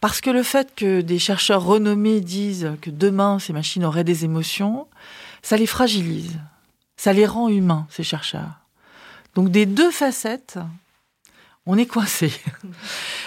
parce 0.00 0.20
que 0.20 0.30
le 0.30 0.42
fait 0.42 0.74
que 0.74 1.00
des 1.00 1.18
chercheurs 1.18 1.64
renommés 1.64 2.20
disent 2.20 2.72
que 2.80 2.90
demain 2.90 3.38
ces 3.38 3.52
machines 3.52 3.84
auraient 3.84 4.04
des 4.04 4.24
émotions, 4.24 4.86
ça 5.42 5.56
les 5.56 5.66
fragilise, 5.66 6.38
ça 6.96 7.12
les 7.12 7.26
rend 7.26 7.48
humains, 7.48 7.86
ces 7.90 8.02
chercheurs. 8.04 8.60
Donc 9.34 9.50
des 9.50 9.66
deux 9.66 9.90
facettes, 9.90 10.58
on 11.68 11.76
est 11.76 11.86
coincé. 11.86 12.32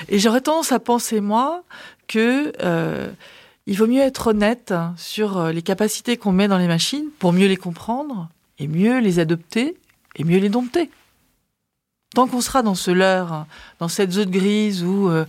Et 0.09 0.19
j'aurais 0.19 0.41
tendance 0.41 0.71
à 0.71 0.79
penser, 0.79 1.21
moi, 1.21 1.63
que 2.07 2.51
euh, 2.61 3.09
il 3.67 3.77
vaut 3.77 3.85
mieux 3.85 4.01
être 4.01 4.27
honnête 4.27 4.73
sur 4.97 5.37
euh, 5.37 5.51
les 5.51 5.61
capacités 5.61 6.17
qu'on 6.17 6.31
met 6.31 6.47
dans 6.47 6.57
les 6.57 6.67
machines 6.67 7.05
pour 7.19 7.33
mieux 7.33 7.47
les 7.47 7.55
comprendre 7.55 8.29
et 8.57 8.67
mieux 8.67 8.99
les 8.99 9.19
adopter 9.19 9.77
et 10.15 10.23
mieux 10.23 10.39
les 10.39 10.49
dompter. 10.49 10.89
Tant 12.13 12.27
qu'on 12.27 12.41
sera 12.41 12.61
dans 12.61 12.75
ce 12.75 12.91
leurre, 12.91 13.45
dans 13.79 13.87
cette 13.87 14.11
zone 14.11 14.29
grise 14.29 14.83
où 14.83 15.09
euh, 15.09 15.25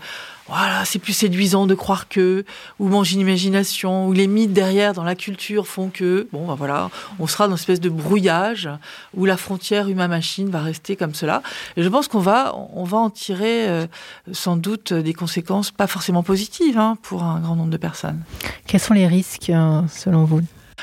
voilà, 0.48 0.84
c'est 0.84 0.98
plus 0.98 1.12
séduisant 1.12 1.66
de 1.66 1.76
croire 1.76 2.08
que, 2.08 2.44
ou 2.80 2.88
manger 2.88 3.14
une 3.14 3.20
imagination, 3.20 4.08
où 4.08 4.12
les 4.12 4.26
mythes 4.26 4.52
derrière 4.52 4.92
dans 4.92 5.04
la 5.04 5.14
culture 5.14 5.68
font 5.68 5.90
que, 5.90 6.26
bon, 6.32 6.46
ben 6.46 6.56
voilà, 6.56 6.90
on 7.20 7.28
sera 7.28 7.46
dans 7.46 7.54
une 7.54 7.60
espèce 7.60 7.80
de 7.80 7.88
brouillage 7.88 8.68
où 9.14 9.24
la 9.24 9.36
frontière 9.36 9.88
humain-machine 9.88 10.50
va 10.50 10.60
rester 10.60 10.96
comme 10.96 11.14
cela. 11.14 11.42
Et 11.76 11.84
je 11.84 11.88
pense 11.88 12.08
qu'on 12.08 12.18
va, 12.18 12.52
on 12.74 12.82
va 12.82 12.98
en 12.98 13.10
tirer 13.10 13.68
euh, 13.68 13.86
sans 14.32 14.56
doute 14.56 14.92
des 14.92 15.14
conséquences 15.14 15.70
pas 15.70 15.86
forcément 15.86 16.24
positives 16.24 16.78
hein, 16.78 16.98
pour 17.02 17.22
un 17.22 17.38
grand 17.38 17.54
nombre 17.54 17.70
de 17.70 17.76
personnes. 17.76 18.22
Quels 18.66 18.80
sont 18.80 18.94
les 18.94 19.06
risques 19.06 19.50
euh, 19.50 19.82
selon 19.88 20.24
vous? 20.24 20.40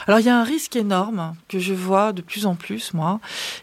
Alors 0.08 0.22
il 0.22 0.26
y 0.26 0.30
a 0.30 0.40
un 0.40 0.46
risque 0.46 0.78
énorme 0.78 1.36
que 1.50 1.60
je 1.60 1.74
vois 1.74 2.14
de 2.14 2.22
plus 2.22 2.46
en 2.46 2.56
plus, 2.56 2.94
moi, 2.94 3.20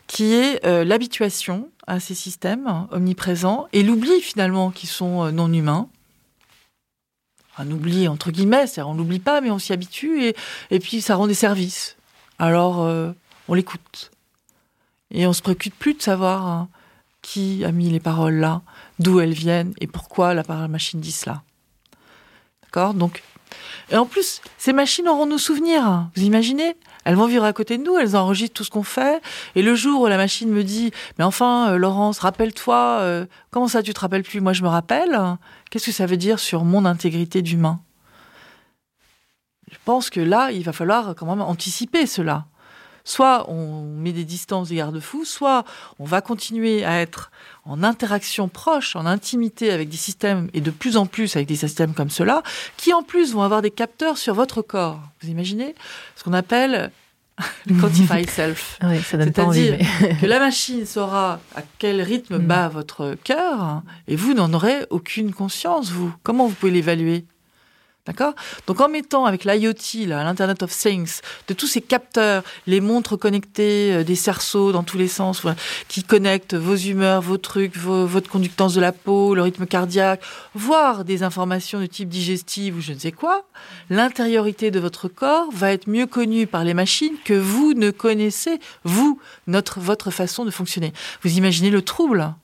qui 0.07 0.35
est 0.35 0.65
euh, 0.67 0.85
l'habituation 0.85 1.69
à 1.87 2.01
ces 2.01 2.15
systèmes 2.15 2.87
omniprésents 2.91 3.69
et 3.73 3.83
l'oubli 3.83 4.21
finalement 4.21 4.71
qui 4.71 4.87
sont 4.87 5.25
euh, 5.25 5.31
non 5.31 5.53
humains. 5.53 5.89
Un 7.59 7.71
oubli 7.71 8.09
entre 8.09 8.31
guillemets, 8.31 8.67
c'est-à-dire 8.67 8.89
on 8.89 8.95
l'oublie 8.95 9.21
pas, 9.21 9.41
mais 9.41 9.51
on 9.51 9.59
s'y 9.59 9.73
habitue 9.73 10.35
et, 10.71 10.81
puis 10.81 11.01
ça 11.01 11.17
rend 11.17 11.27
des 11.27 11.35
services. 11.35 11.97
Alors 12.39 12.83
euh, 12.83 13.13
on 13.49 13.55
l'écoute 13.55 14.11
et 15.11 15.27
on 15.27 15.33
se 15.33 15.43
préoccupe 15.43 15.79
plus 15.79 15.95
de 15.95 16.03
savoir 16.03 16.47
hein, 16.47 16.69
qui 17.23 17.65
a 17.65 17.73
mis 17.73 17.89
les 17.89 18.01
paroles 18.01 18.37
là, 18.37 18.63
d'où 18.99 19.21
elles 19.21 19.33
viennent 19.33 19.73
et 19.81 19.87
pourquoi 19.87 20.35
la 20.35 20.69
machine 20.69 21.01
dit 21.01 21.13
cela. 21.13 21.43
D'accord? 22.63 22.95
Donc 22.95 23.23
et 23.91 23.97
en 23.97 24.07
plus, 24.07 24.41
ces 24.59 24.73
machines 24.73 25.09
auront 25.09 25.27
nos 25.27 25.39
souvenirs. 25.39 26.09
Vous 26.17 26.23
imaginez? 26.23 26.77
Elles 27.07 27.15
vont 27.15 27.27
vivre 27.27 27.45
à 27.45 27.53
côté 27.53 27.79
de 27.79 27.85
nous, 27.85 27.97
elles 27.97 28.17
enregistrent 28.17 28.53
tout 28.53 28.65
ce 28.65 28.71
qu'on 28.71 28.83
fait. 28.83 29.23
Et 29.55 29.63
le 29.63 29.77
jour 29.77 30.03
où 30.03 30.07
la 30.09 30.17
machine 30.17 30.51
me 30.51 30.65
dit, 30.65 30.91
mais 31.19 31.25
enfin, 31.25 31.71
euh, 31.71 31.77
Laurence, 31.77 32.19
rappelle-toi, 32.19 32.99
euh, 33.01 33.27
comment 33.53 33.69
ça 33.69 33.81
tu 33.81 33.95
te 33.95 34.01
rappelles 34.01 34.25
plus? 34.25 34.41
Moi, 34.41 34.53
je 34.53 34.65
me 34.65 34.69
rappelle. 34.69 35.17
Qu'est-ce 35.71 35.87
que 35.87 35.93
ça 35.93 36.07
veut 36.07 36.17
dire 36.17 36.41
sur 36.41 36.65
mon 36.65 36.85
intégrité 36.85 37.43
d'humain? 37.43 37.79
Je 39.71 39.77
pense 39.85 40.11
que 40.11 40.19
là, 40.19 40.51
il 40.51 40.65
va 40.65 40.73
falloir 40.73 41.15
quand 41.15 41.27
même 41.27 41.41
anticiper 41.41 42.07
cela. 42.07 42.47
Soit 43.07 43.49
on 43.49 43.83
met 43.83 44.11
des 44.11 44.25
distances, 44.25 44.71
des 44.71 44.75
garde-fous, 44.75 45.25
soit 45.25 45.65
on 46.01 46.05
va 46.05 46.21
continuer 46.21 46.85
à 46.85 47.01
être 47.01 47.31
en 47.65 47.85
interaction 47.85 48.49
proche, 48.49 48.97
en 48.97 49.07
intimité 49.07 49.71
avec 49.71 49.89
des 49.89 49.97
systèmes, 49.97 50.51
et 50.55 50.61
de 50.61 50.73
plus 50.73 50.97
en 50.97 51.07
plus 51.07 51.37
avec 51.37 51.47
des 51.47 51.55
systèmes 51.55 51.95
comme 51.95 52.11
cela, 52.11 52.43
qui 52.77 52.93
en 52.93 53.05
plus 53.05 53.33
vont 53.33 53.43
avoir 53.43 53.63
des 53.63 53.71
capteurs 53.71 54.19
sur 54.19 54.35
votre 54.35 54.61
corps. 54.61 55.01
Vous 55.23 55.29
imaginez 55.29 55.77
Ce 56.17 56.25
qu'on 56.25 56.33
appelle 56.33 56.91
le 57.67 57.81
quantified 57.81 58.29
self. 58.41 58.77
Oui, 58.83 59.01
C'est-à-dire 59.01 59.79
que 60.21 60.27
la 60.27 60.41
machine 60.41 60.85
saura 60.85 61.39
à 61.55 61.63
quel 61.79 62.03
rythme 62.03 62.39
mm. 62.39 62.47
bat 62.47 62.69
votre 62.69 63.17
cœur, 63.23 63.83
et 64.09 64.17
vous 64.17 64.35
n'en 64.35 64.53
aurez 64.53 64.85
aucune 64.91 65.33
conscience, 65.33 65.93
vous. 65.93 66.13
Comment 66.25 66.49
vous 66.49 66.55
pouvez 66.55 66.73
l'évaluer? 66.73 67.25
D'accord? 68.07 68.35
Donc 68.69 68.81
en 68.81 68.89
mettant 68.89 69.25
avec 69.25 69.45
l'IoT, 69.45 70.07
l'Internet 70.07 70.63
of 70.63 70.71
Things, 70.71 71.21
de 71.49 71.55
tous 71.55 71.67
ces 71.67 71.81
capteurs, 71.81 72.45
les 72.69 72.81
montres 72.81 73.19
connectées, 73.19 73.93
euh, 73.93 74.05
des 74.05 74.15
cerceaux 74.15 74.71
dans 74.71 74.85
tous 74.85 74.97
les 74.97 75.09
sens, 75.09 75.43
qui 75.89 76.05
connectent 76.05 76.55
vos 76.55 76.77
humeurs, 76.77 77.21
vos 77.21 77.37
trucs, 77.37 77.77
votre 77.77 78.31
conductance 78.31 78.75
de 78.75 78.81
la 78.81 78.93
peau, 78.93 79.35
le 79.35 79.43
rythme 79.43 79.67
cardiaque, 79.67 80.23
voire 80.55 81.05
des 81.05 81.25
informations 81.25 81.81
de 81.81 81.87
type 81.87 82.09
digestive 82.09 82.77
ou 82.77 82.81
je 82.81 82.93
ne 82.93 82.99
sais 82.99 83.13
quoi, 83.13 83.45
l'intériorité 83.91 84.71
de 84.71 84.79
votre 84.79 85.09
corps 85.09 85.49
va 85.53 85.73
être 85.73 85.89
mieux 85.89 86.07
connue 86.07 86.47
par 86.47 86.63
les 86.63 86.75
machines 86.75 87.17
que 87.25 87.35
vous 87.35 87.75
ne 87.75 87.91
connaissez, 87.91 88.61
vous, 88.85 89.21
notre, 89.49 89.81
votre 89.81 90.13
façon 90.13 90.45
de 90.45 90.51
fonctionner. 90.51 90.93
Vous 91.23 91.37
imaginez 91.37 91.71
le 91.71 91.83
trouble? 91.83 92.35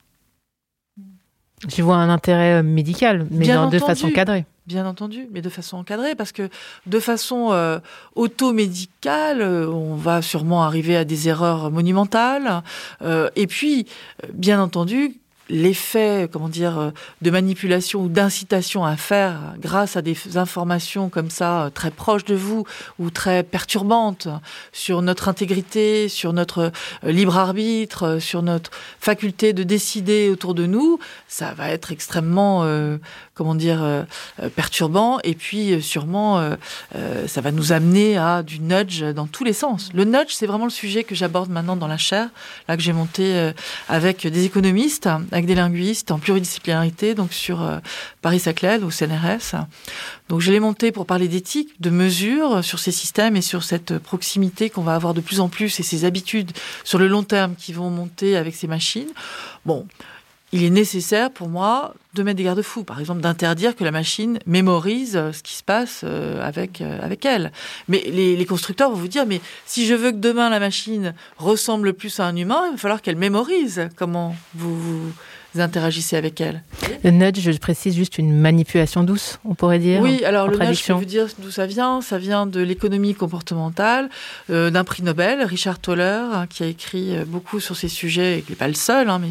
Je 1.69 1.81
vois 1.81 1.95
un 1.95 2.09
intérêt 2.09 2.59
euh, 2.59 2.63
médical, 2.63 3.25
mais 3.31 3.47
de 3.47 3.79
façon 3.79 4.11
cadrée. 4.11 4.45
Bien 4.65 4.85
entendu, 4.85 5.27
mais 5.31 5.41
de 5.41 5.49
façon 5.49 5.75
encadrée, 5.75 6.15
parce 6.15 6.31
que 6.31 6.49
de 6.85 6.99
façon 7.01 7.49
euh, 7.51 7.79
automédicale, 8.15 9.41
euh, 9.41 9.67
on 9.67 9.95
va 9.95 10.21
sûrement 10.21 10.63
arriver 10.63 10.95
à 10.95 11.03
des 11.03 11.27
erreurs 11.27 11.69
monumentales. 11.69 12.63
Euh, 13.01 13.29
et 13.35 13.45
puis, 13.45 13.87
bien 14.33 14.61
entendu, 14.61 15.19
l'effet, 15.49 16.29
comment 16.31 16.49
dire, 16.49 16.79
euh, 16.79 16.91
de 17.21 17.29
manipulation 17.29 18.03
ou 18.03 18.07
d'incitation 18.07 18.85
à 18.85 18.95
faire 18.95 19.55
grâce 19.59 19.97
à 19.97 20.01
des 20.01 20.15
informations 20.35 21.09
comme 21.09 21.29
ça, 21.29 21.65
euh, 21.65 21.69
très 21.69 21.91
proches 21.91 22.25
de 22.25 22.35
vous 22.35 22.65
ou 22.99 23.09
très 23.09 23.43
perturbantes 23.43 24.27
sur 24.71 25.01
notre 25.01 25.27
intégrité, 25.27 26.07
sur 26.07 26.33
notre 26.33 26.71
euh, 27.03 27.11
libre 27.11 27.37
arbitre, 27.37 28.19
sur 28.19 28.41
notre 28.41 28.71
faculté 28.99 29.53
de 29.53 29.63
décider 29.63 30.29
autour 30.29 30.53
de 30.53 30.65
nous, 30.65 30.99
ça 31.27 31.53
va 31.53 31.69
être 31.69 31.91
extrêmement, 31.91 32.63
comment 33.33 33.55
dire, 33.55 34.05
perturbant 34.55 35.19
et 35.23 35.33
puis 35.33 35.81
sûrement, 35.81 36.55
ça 37.27 37.41
va 37.41 37.51
nous 37.51 37.71
amener 37.71 38.17
à 38.17 38.43
du 38.43 38.59
nudge 38.59 39.03
dans 39.03 39.27
tous 39.27 39.43
les 39.43 39.53
sens. 39.53 39.89
Le 39.93 40.03
nudge, 40.05 40.29
c'est 40.29 40.45
vraiment 40.45 40.65
le 40.65 40.71
sujet 40.71 41.03
que 41.03 41.15
j'aborde 41.15 41.49
maintenant 41.49 41.75
dans 41.75 41.87
la 41.87 41.97
chaire, 41.97 42.29
là 42.67 42.77
que 42.77 42.83
j'ai 42.83 42.93
monté 42.93 43.51
avec 43.89 44.27
des 44.27 44.45
économistes, 44.45 45.07
avec 45.31 45.45
des 45.45 45.55
linguistes 45.55 46.11
en 46.11 46.19
pluridisciplinarité, 46.19 47.15
donc 47.15 47.33
sur 47.33 47.61
euh, 47.61 47.79
Paris-Saclay, 48.21 48.81
au 48.83 48.91
CNRS. 48.91 49.55
Donc 50.29 50.41
je 50.41 50.51
l'ai 50.51 50.59
monté 50.59 50.91
pour 50.91 51.05
parler 51.05 51.27
d'éthique, 51.27 51.81
de 51.81 51.89
mesures 51.89 52.63
sur 52.63 52.79
ces 52.79 52.91
systèmes 52.91 53.35
et 53.35 53.41
sur 53.41 53.63
cette 53.63 53.97
proximité 53.99 54.69
qu'on 54.69 54.83
va 54.83 54.95
avoir 54.95 55.13
de 55.13 55.21
plus 55.21 55.39
en 55.39 55.49
plus 55.49 55.79
et 55.79 55.83
ces 55.83 56.05
habitudes 56.05 56.51
sur 56.83 56.99
le 56.99 57.07
long 57.07 57.23
terme 57.23 57.55
qui 57.55 57.73
vont 57.73 57.89
monter 57.89 58.37
avec 58.37 58.55
ces 58.55 58.67
machines. 58.67 59.09
Bon, 59.65 59.85
il 60.53 60.63
est 60.63 60.69
nécessaire 60.69 61.31
pour 61.31 61.49
moi 61.49 61.95
de 62.13 62.21
mettre 62.21 62.37
des 62.37 62.43
garde-fous, 62.43 62.83
par 62.83 62.99
exemple 62.99 63.21
d'interdire 63.21 63.75
que 63.75 63.83
la 63.83 63.89
machine 63.89 64.37
mémorise 64.45 65.13
ce 65.31 65.41
qui 65.41 65.55
se 65.55 65.63
passe 65.63 66.01
euh, 66.03 66.47
avec, 66.47 66.79
euh, 66.79 66.99
avec 67.01 67.25
elle. 67.25 67.51
Mais 67.87 68.03
les, 68.05 68.45
constructeurs 68.45 68.91
vont 68.91 68.95
vous 68.95 69.07
dire, 69.07 69.25
mais 69.25 69.41
si 69.65 69.87
je 69.87 69.95
veux 69.95 70.11
que 70.11 70.17
demain 70.17 70.51
la 70.51 70.59
machine 70.59 71.15
ressemble 71.37 71.93
plus 71.93 72.19
à 72.19 72.25
un 72.25 72.35
humain, 72.35 72.61
il 72.67 72.73
va 72.73 72.77
falloir 72.77 73.01
qu'elle 73.01 73.15
mémorise 73.15 73.89
comment 73.95 74.35
vous 74.53 75.11
interagissez 75.59 76.15
avec 76.15 76.41
elle. 76.41 76.63
Le 77.03 77.11
nudge, 77.11 77.39
je 77.39 77.51
précise 77.57 77.95
juste 77.95 78.17
une 78.17 78.35
manipulation 78.35 79.03
douce, 79.03 79.39
on 79.45 79.55
pourrait 79.55 79.79
dire. 79.79 80.01
Oui, 80.01 80.23
alors 80.25 80.47
le 80.47 80.57
nudge, 80.57 80.81
je 80.81 80.87
peux 80.87 80.93
vous 80.93 81.05
dire 81.05 81.27
d'où 81.39 81.51
ça 81.51 81.65
vient. 81.65 82.01
Ça 82.01 82.17
vient 82.17 82.45
de 82.45 82.61
l'économie 82.61 83.13
comportementale, 83.13 84.09
euh, 84.49 84.69
d'un 84.69 84.83
prix 84.83 85.03
Nobel, 85.03 85.43
Richard 85.43 85.79
Toller, 85.79 86.21
hein, 86.33 86.47
qui 86.47 86.63
a 86.63 86.67
écrit 86.67 87.15
euh, 87.15 87.25
beaucoup 87.25 87.59
sur 87.59 87.75
ces 87.75 87.89
sujets, 87.89 88.39
et 88.39 88.41
qui 88.41 88.51
n'est 88.51 88.57
pas 88.57 88.67
le 88.67 88.73
seul, 88.73 89.09
hein, 89.09 89.19
mais 89.19 89.29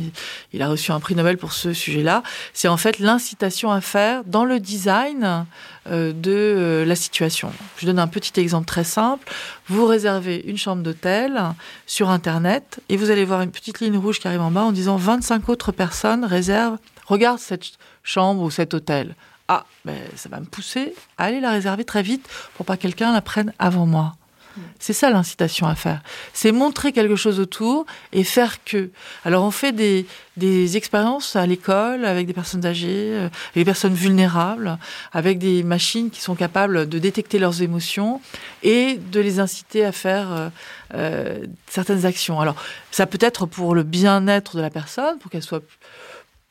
il 0.52 0.62
a 0.62 0.68
reçu 0.68 0.92
un 0.92 1.00
prix 1.00 1.14
Nobel 1.14 1.38
pour 1.38 1.52
ce 1.52 1.72
sujet-là. 1.72 2.22
C'est 2.52 2.68
en 2.68 2.76
fait 2.76 2.98
l'incitation 2.98 3.70
à 3.70 3.80
faire 3.80 4.22
dans 4.24 4.44
le 4.44 4.60
design 4.60 5.46
de 5.90 6.84
la 6.86 6.94
situation. 6.94 7.52
Je 7.76 7.86
donne 7.86 7.98
un 7.98 8.06
petit 8.06 8.38
exemple 8.40 8.66
très 8.66 8.84
simple. 8.84 9.30
Vous 9.68 9.84
réservez 9.86 10.42
une 10.46 10.56
chambre 10.56 10.82
d'hôtel 10.82 11.40
sur 11.86 12.10
Internet 12.10 12.80
et 12.88 12.96
vous 12.96 13.10
allez 13.10 13.24
voir 13.24 13.42
une 13.42 13.50
petite 13.50 13.80
ligne 13.80 13.96
rouge 13.96 14.20
qui 14.20 14.28
arrive 14.28 14.40
en 14.40 14.50
bas 14.50 14.62
en 14.62 14.72
disant 14.72 14.96
25 14.96 15.48
autres 15.48 15.72
personnes 15.72 16.24
réserve, 16.24 16.78
regarde 17.06 17.38
cette 17.38 17.64
chambre 18.02 18.42
ou 18.42 18.50
cet 18.50 18.74
hôtel. 18.74 19.16
Ah, 19.48 19.64
ben, 19.84 19.98
ça 20.16 20.28
va 20.28 20.40
me 20.40 20.46
pousser 20.46 20.94
à 21.18 21.24
aller 21.24 21.40
la 21.40 21.50
réserver 21.50 21.84
très 21.84 22.02
vite 22.02 22.28
pour 22.54 22.64
pas 22.64 22.76
que 22.76 22.82
quelqu'un 22.82 23.12
la 23.12 23.20
prenne 23.20 23.52
avant 23.58 23.86
moi. 23.86 24.14
C'est 24.78 24.92
ça 24.92 25.10
l'incitation 25.10 25.66
à 25.66 25.74
faire. 25.74 26.02
C'est 26.32 26.52
montrer 26.52 26.92
quelque 26.92 27.16
chose 27.16 27.40
autour 27.40 27.86
et 28.12 28.24
faire 28.24 28.62
que. 28.64 28.90
Alors 29.24 29.44
on 29.44 29.50
fait 29.50 29.72
des, 29.72 30.06
expériences 30.76 31.36
à 31.36 31.46
l'école 31.46 32.04
avec 32.04 32.26
des 32.26 32.32
personnes 32.32 32.66
âgées, 32.66 33.16
avec 33.16 33.32
euh, 33.32 33.36
des 33.54 33.64
personnes 33.64 33.94
vulnérables, 33.94 34.78
avec 35.12 35.38
des 35.38 35.62
machines 35.62 36.10
qui 36.10 36.20
sont 36.20 36.34
capables 36.34 36.88
de 36.88 36.98
détecter 36.98 37.38
leurs 37.38 37.62
émotions 37.62 38.20
et 38.62 38.96
de 38.96 39.20
les 39.20 39.40
inciter 39.40 39.84
à 39.84 39.92
faire 39.92 40.32
euh, 40.32 40.48
euh, 40.94 41.46
certaines 41.68 42.06
actions. 42.06 42.40
Alors 42.40 42.56
ça 42.90 43.06
peut 43.06 43.18
être 43.20 43.46
pour 43.46 43.74
le 43.74 43.82
bien-être 43.82 44.56
de 44.56 44.62
la 44.62 44.70
personne, 44.70 45.18
pour 45.18 45.30
qu'elle 45.30 45.42
soit 45.42 45.62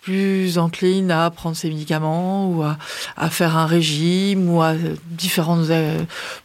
plus 0.02 0.58
encline 0.58 1.12
à 1.12 1.30
prendre 1.30 1.56
ses 1.56 1.70
médicaments 1.70 2.50
ou 2.50 2.64
à 2.64 3.30
faire 3.30 3.56
un 3.56 3.68
régime 3.68 4.50
ou 4.50 4.60
à 4.64 4.74
différentes 5.06 5.70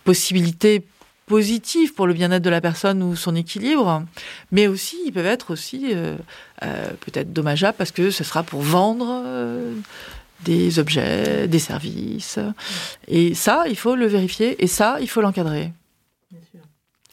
possibilités 0.05 0.85
positives 1.27 1.93
pour 1.93 2.07
le 2.07 2.15
bien-être 2.15 2.43
de 2.43 2.51
la 2.51 2.61
personne 2.61 3.03
ou 3.03 3.17
son 3.17 3.35
équilibre, 3.35 4.05
mais 4.53 4.69
aussi 4.69 4.97
ils 5.05 5.13
peuvent 5.13 5.27
être 5.27 5.53
aussi 5.53 5.89
euh, 5.93 6.17
euh, 6.63 6.91
peut-être 7.01 7.33
dommageables 7.33 7.77
parce 7.77 7.91
que 7.91 8.11
ce 8.11 8.25
sera 8.25 8.45
pour 8.45 8.63
vendre 8.63 9.23
euh, 9.27 9.75
des 10.45 10.79
objets, 10.79 11.49
des 11.49 11.59
services. 11.59 12.39
Et 13.09 13.35
ça, 13.35 13.65
il 13.69 13.77
faut 13.77 13.97
le 13.97 14.07
vérifier 14.07 14.63
et 14.63 14.69
ça, 14.69 14.99
il 15.01 15.09
faut 15.09 15.21
l'encadrer. 15.21 15.73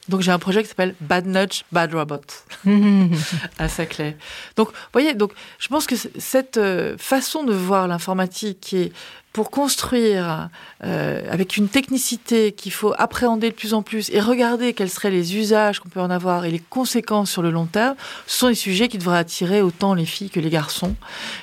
Donc 0.09 0.19
j'ai 0.19 0.31
un 0.31 0.39
projet 0.39 0.61
qui 0.61 0.67
s'appelle 0.67 0.95
Bad 0.99 1.25
Nudge, 1.25 1.63
Bad 1.71 1.93
Robot 1.93 2.19
à 3.57 3.69
Saclay. 3.69 4.17
Donc, 4.57 4.67
vous 4.67 4.75
voyez, 4.91 5.13
donc 5.13 5.31
je 5.59 5.69
pense 5.69 5.87
que 5.87 5.95
cette 5.95 6.59
façon 6.97 7.45
de 7.45 7.53
voir 7.53 7.87
l'informatique 7.87 8.59
qui 8.59 8.77
est 8.77 8.91
pour 9.33 9.49
construire 9.49 10.49
euh, 10.83 11.21
avec 11.29 11.57
une 11.57 11.67
technicité 11.67 12.51
qu'il 12.51 12.71
faut 12.71 12.93
appréhender 12.99 13.49
de 13.49 13.55
plus 13.55 13.73
en 13.73 13.81
plus 13.81 14.11
et 14.11 14.19
regarder 14.19 14.73
quels 14.73 14.91
seraient 14.91 15.09
les 15.09 15.35
usages 15.35 15.79
qu'on 15.79 15.89
peut 15.89 15.99
en 15.99 16.11
avoir 16.11 16.45
et 16.45 16.51
les 16.51 16.59
conséquences 16.59 17.31
sur 17.31 17.41
le 17.41 17.49
long 17.49 17.65
terme, 17.65 17.95
ce 18.27 18.37
sont 18.37 18.47
des 18.47 18.55
sujets 18.55 18.87
qui 18.87 18.99
devraient 18.99 19.17
attirer 19.17 19.61
autant 19.61 19.95
les 19.95 20.05
filles 20.05 20.29
que 20.29 20.39
les 20.39 20.51
garçons. 20.51 20.95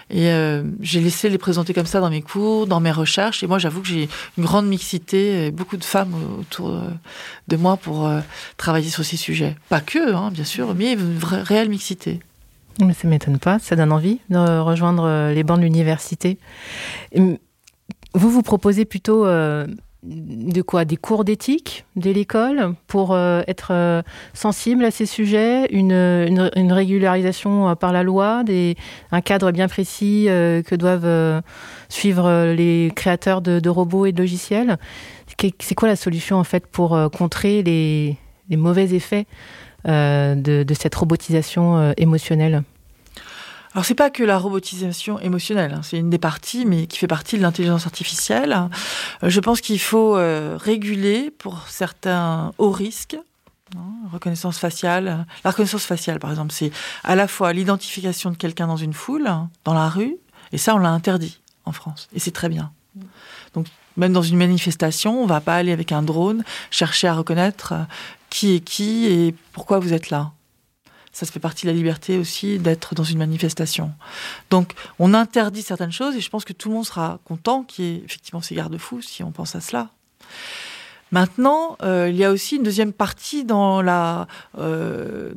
Et 0.09 0.29
euh, 0.29 0.63
j'ai 0.81 1.01
laissé 1.01 1.29
les 1.29 1.39
présenter 1.39 1.75
comme 1.75 1.87
ça 1.87 2.01
dans 2.01 2.11
mes 2.11 2.23
cours, 2.23 2.69
dans 2.69 2.79
mes 2.79 2.93
recherches. 2.93 3.43
Et 3.43 3.49
moi, 3.49 3.59
j'avoue 3.59 3.83
que 3.83 3.89
j'ai 3.89 4.09
une 4.39 4.45
grande 4.45 4.69
mixité, 4.69 5.51
beaucoup 5.51 5.77
de 5.77 5.85
femmes 5.85 6.15
autour 6.39 6.81
de 7.49 7.57
moi 7.57 7.77
pour 7.77 8.07
euh, 8.07 8.21
travailler 8.57 8.91
sur 8.91 9.05
ces 9.05 9.17
sujets. 9.17 9.57
Pas 9.69 9.81
que, 9.81 10.15
hein, 10.15 10.31
bien 10.31 10.45
sûr, 10.45 10.77
mais 10.77 10.93
une 10.93 11.19
vraie, 11.19 11.43
réelle 11.43 11.69
mixité. 11.69 12.21
Mais 12.79 12.95
ça 12.95 13.09
m'étonne 13.09 13.39
pas, 13.39 13.59
ça 13.59 13.75
donne 13.75 13.91
envie 13.91 14.21
de 14.31 14.61
rejoindre 14.61 15.33
les 15.35 15.43
bancs 15.43 15.59
de 15.59 15.65
l'université. 15.65 16.39
Vous 18.15 18.31
vous 18.31 18.43
proposez 18.43 18.85
plutôt 18.85 19.25
euh, 19.25 19.67
de 20.03 20.63
quoi? 20.63 20.85
Des 20.85 20.97
cours 20.97 21.25
d'éthique 21.25 21.85
dès 21.95 22.13
l'école 22.13 22.75
pour 22.89 23.13
euh, 23.13 23.43
être 23.47 23.69
euh, 23.71 24.03
sensible 24.35 24.85
à 24.85 24.91
ces 24.91 25.07
sujets, 25.07 25.67
une, 25.73 25.93
une, 25.93 26.73
régularisation 26.73 27.77
par 27.77 27.93
la 27.93 28.03
loi, 28.03 28.43
des, 28.43 28.77
un 29.13 29.21
cadre 29.21 29.53
bien 29.53 29.69
précis 29.69 30.25
que 30.27 30.75
doivent 30.75 31.43
suivre 31.89 32.53
les 32.53 32.93
créateurs 32.97 33.43
de, 33.43 33.61
de, 33.61 33.69
robots 33.71 34.07
et 34.07 34.13
de 34.13 34.19
logiciels? 34.19 34.77
C'est 35.61 35.75
quoi 35.75 35.89
la 35.89 35.97
solution 35.97 36.37
en 36.37 36.45
fait 36.45 36.67
pour 36.67 36.99
contrer 37.17 37.63
les, 37.63 38.17
les, 38.51 38.57
mauvais 38.57 38.93
effets 38.93 39.27
de, 39.87 40.65
de, 40.65 40.75
cette 40.75 40.95
robotisation 40.95 41.95
émotionnelle? 41.97 42.63
Alors 43.73 43.85
c'est 43.85 43.95
pas 43.95 44.11
que 44.11 44.25
la 44.25 44.39
robotisation 44.39 45.21
émotionnelle, 45.21 45.75
hein, 45.75 45.81
c'est 45.83 45.99
une 45.99 46.11
des 46.11 46.19
parties, 46.19 46.67
mais 46.67 46.87
qui 46.87 46.99
fait 46.99 47.07
partie 47.07 47.37
de 47.37 47.43
l'intelligence 47.43 47.87
artificielle. 47.87 48.69
Euh, 49.23 49.31
je 49.31 49.41
pense 49.41 49.61
qu'il 49.61 49.79
faut 49.79 50.17
euh, 50.17 50.59
réguler 50.61 51.31
pour 51.31 51.69
certains 51.69 52.53
hauts 52.59 52.73
risques. 52.73 53.17
Hein, 53.77 54.09
reconnaissance 54.13 54.59
faciale. 54.59 55.25
La 55.45 55.51
reconnaissance 55.51 55.85
faciale, 55.85 56.19
par 56.19 56.31
exemple, 56.31 56.53
c'est 56.53 56.73
à 57.05 57.15
la 57.15 57.29
fois 57.29 57.53
l'identification 57.53 58.31
de 58.31 58.37
quelqu'un 58.37 58.67
dans 58.67 58.77
une 58.77 58.93
foule, 58.95 59.31
dans 59.65 59.75
la 59.75 59.89
rue, 59.89 60.17
et 60.53 60.59
ça, 60.59 60.75
on 60.75 60.79
l'a 60.79 60.91
interdit 60.91 61.39
en 61.65 61.73
France. 61.73 62.09
Et 62.13 62.19
c'est 62.19 62.33
très 62.33 62.49
bien. 62.49 62.73
Donc, 63.55 63.67
même 63.97 64.13
dans 64.13 64.23
une 64.23 64.37
manifestation, 64.37 65.23
on 65.23 65.27
va 65.27 65.41
pas 65.41 65.55
aller 65.55 65.71
avec 65.73 65.93
un 65.93 66.03
drone 66.03 66.43
chercher 66.71 67.07
à 67.07 67.15
reconnaître 67.15 67.73
euh, 67.73 67.83
qui 68.31 68.55
est 68.55 68.61
qui 68.61 69.07
et 69.07 69.35
pourquoi 69.53 69.79
vous 69.79 69.93
êtes 69.93 70.11
là 70.11 70.33
ça 71.13 71.27
se 71.27 71.33
fait 71.33 71.41
partie 71.41 71.67
de 71.67 71.71
la 71.71 71.77
liberté 71.77 72.19
aussi 72.19 72.59
d'être 72.59 72.95
dans 72.95 73.05
une 73.05 73.19
manifestation. 73.19 73.93
Donc 74.51 74.75
on 74.99 75.15
interdit 75.15 75.63
certaines 75.63 75.93
choses 75.93 76.15
et 76.15 76.21
je 76.21 76.31
pense 76.31 76.45
que 76.45 76.53
tout 76.53 76.69
le 76.69 76.77
monde 76.77 76.87
sera 76.87 77.19
content 77.25 77.63
qu'il 77.65 77.85
y 77.85 77.89
ait 77.89 78.03
effectivement 78.05 78.41
ces 78.41 78.55
garde-fous 78.55 79.03
si 79.03 79.23
on 79.23 79.33
pense 79.33 79.55
à 79.55 79.61
cela. 79.61 79.89
Maintenant, 81.13 81.77
euh, 81.83 82.09
il 82.09 82.17
y 82.17 82.25
a 82.25 82.31
aussi 82.31 82.57
une 82.57 82.63
deuxième 82.63 82.93
partie 82.93 83.45
dans 83.45 83.83
la, 83.83 84.29
euh, 84.59 85.33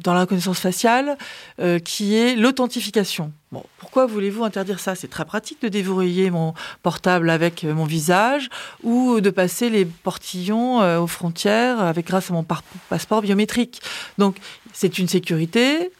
dans 0.00 0.14
la 0.14 0.20
reconnaissance 0.20 0.60
faciale 0.60 1.16
euh, 1.60 1.78
qui 1.78 2.14
est 2.14 2.36
l'authentification. 2.36 3.32
Bon, 3.52 3.64
pourquoi 3.78 4.06
voulez-vous 4.06 4.44
interdire 4.44 4.80
ça? 4.80 4.94
C'est 4.94 5.08
très 5.08 5.24
pratique 5.24 5.62
de 5.62 5.68
déverrouiller 5.68 6.30
mon 6.30 6.54
portable 6.82 7.30
avec 7.30 7.64
mon 7.64 7.84
visage 7.84 8.48
ou 8.82 9.20
de 9.20 9.30
passer 9.30 9.70
les 9.70 9.84
portillons 9.84 10.80
aux 11.00 11.06
frontières 11.06 11.80
avec 11.80 12.06
grâce 12.06 12.30
à 12.30 12.34
mon 12.34 12.44
passeport 12.88 13.22
biométrique. 13.22 13.80
Donc 14.18 14.36
c'est 14.72 14.98
une 14.98 15.08
sécurité, 15.08 15.90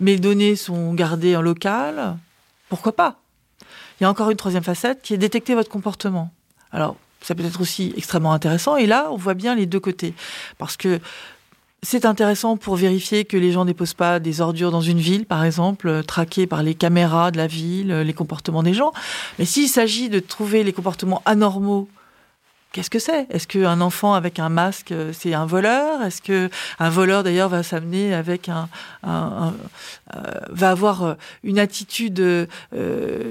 mes 0.00 0.18
données 0.18 0.56
sont 0.56 0.92
gardées 0.94 1.36
en 1.36 1.42
local, 1.42 2.16
pourquoi 2.68 2.94
pas? 2.94 3.20
Il 3.98 4.04
y 4.04 4.06
a 4.06 4.10
encore 4.10 4.30
une 4.30 4.36
troisième 4.36 4.62
facette 4.62 5.00
qui 5.02 5.14
est 5.14 5.18
détecter 5.18 5.54
votre 5.54 5.70
comportement. 5.70 6.30
Alors, 6.70 6.96
ça 7.22 7.34
peut 7.34 7.44
être 7.44 7.60
aussi 7.60 7.94
extrêmement 7.96 8.32
intéressant, 8.32 8.76
et 8.76 8.86
là, 8.86 9.08
on 9.10 9.16
voit 9.16 9.34
bien 9.34 9.54
les 9.54 9.66
deux 9.66 9.80
côtés. 9.80 10.14
Parce 10.58 10.76
que 10.76 11.00
c'est 11.86 12.04
intéressant 12.04 12.56
pour 12.56 12.74
vérifier 12.76 13.24
que 13.24 13.36
les 13.36 13.52
gens 13.52 13.64
ne 13.64 13.70
déposent 13.70 13.94
pas 13.94 14.18
des 14.18 14.40
ordures 14.40 14.72
dans 14.72 14.80
une 14.80 14.98
ville, 14.98 15.24
par 15.24 15.44
exemple, 15.44 16.02
traqués 16.02 16.46
par 16.48 16.62
les 16.62 16.74
caméras 16.74 17.30
de 17.30 17.36
la 17.36 17.46
ville, 17.46 18.00
les 18.00 18.12
comportements 18.12 18.64
des 18.64 18.74
gens. 18.74 18.92
Mais 19.38 19.44
s'il 19.44 19.68
s'agit 19.68 20.08
de 20.08 20.18
trouver 20.18 20.64
les 20.64 20.72
comportements 20.72 21.22
anormaux 21.24 21.88
qu'est-ce 22.76 22.90
que 22.90 22.98
c'est? 22.98 23.26
Est-ce 23.30 23.48
qu'un 23.48 23.80
enfant 23.80 24.12
avec 24.12 24.38
un 24.38 24.50
masque, 24.50 24.92
euh, 24.92 25.10
c'est 25.18 25.32
un 25.32 25.46
voleur? 25.46 26.02
Est-ce 26.02 26.20
que 26.20 26.50
un 26.78 26.90
voleur 26.90 27.22
d'ailleurs 27.22 27.48
va 27.48 27.62
s'amener 27.62 28.12
avec 28.12 28.50
un, 28.50 28.68
euh, 29.06 29.50
va 30.50 30.70
avoir 30.70 31.02
euh, 31.02 31.14
une 31.42 31.58
attitude 31.58 32.48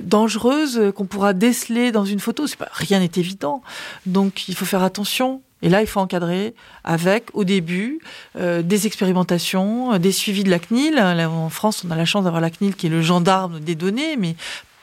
dangereuse 0.03 0.91
qu'on 0.95 1.05
pourra 1.05 1.33
déceler 1.33 1.91
dans 1.91 2.05
une 2.05 2.19
photo? 2.19 2.45
Pas 2.57 2.69
rien 2.71 2.99
n'est 2.99 3.11
évident. 3.17 3.61
Donc 4.07 4.47
il 4.47 4.55
faut 4.55 4.65
faire 4.65 4.81
attention. 4.81 5.41
Et 5.65 5.69
là, 5.69 5.81
il 5.81 5.87
faut 5.87 5.99
encadrer 5.99 6.53
avec, 6.83 7.25
au 7.33 7.43
début, 7.43 7.99
des 8.39 8.85
expérimentations, 8.85 9.97
des 9.97 10.11
suivis 10.11 10.43
de 10.43 10.51
la 10.51 10.59
CNIL. 10.59 10.99
en 10.99 11.49
France, 11.49 11.83
on 11.83 11.89
a 11.89 11.95
la 11.95 12.05
chance 12.05 12.23
d'avoir 12.23 12.39
la 12.39 12.51
CNIL 12.51 12.75
qui 12.75 12.85
est 12.85 12.89
le 12.89 13.01
gendarme 13.01 13.59
des 13.59 13.73
données, 13.73 14.15
mais 14.15 14.35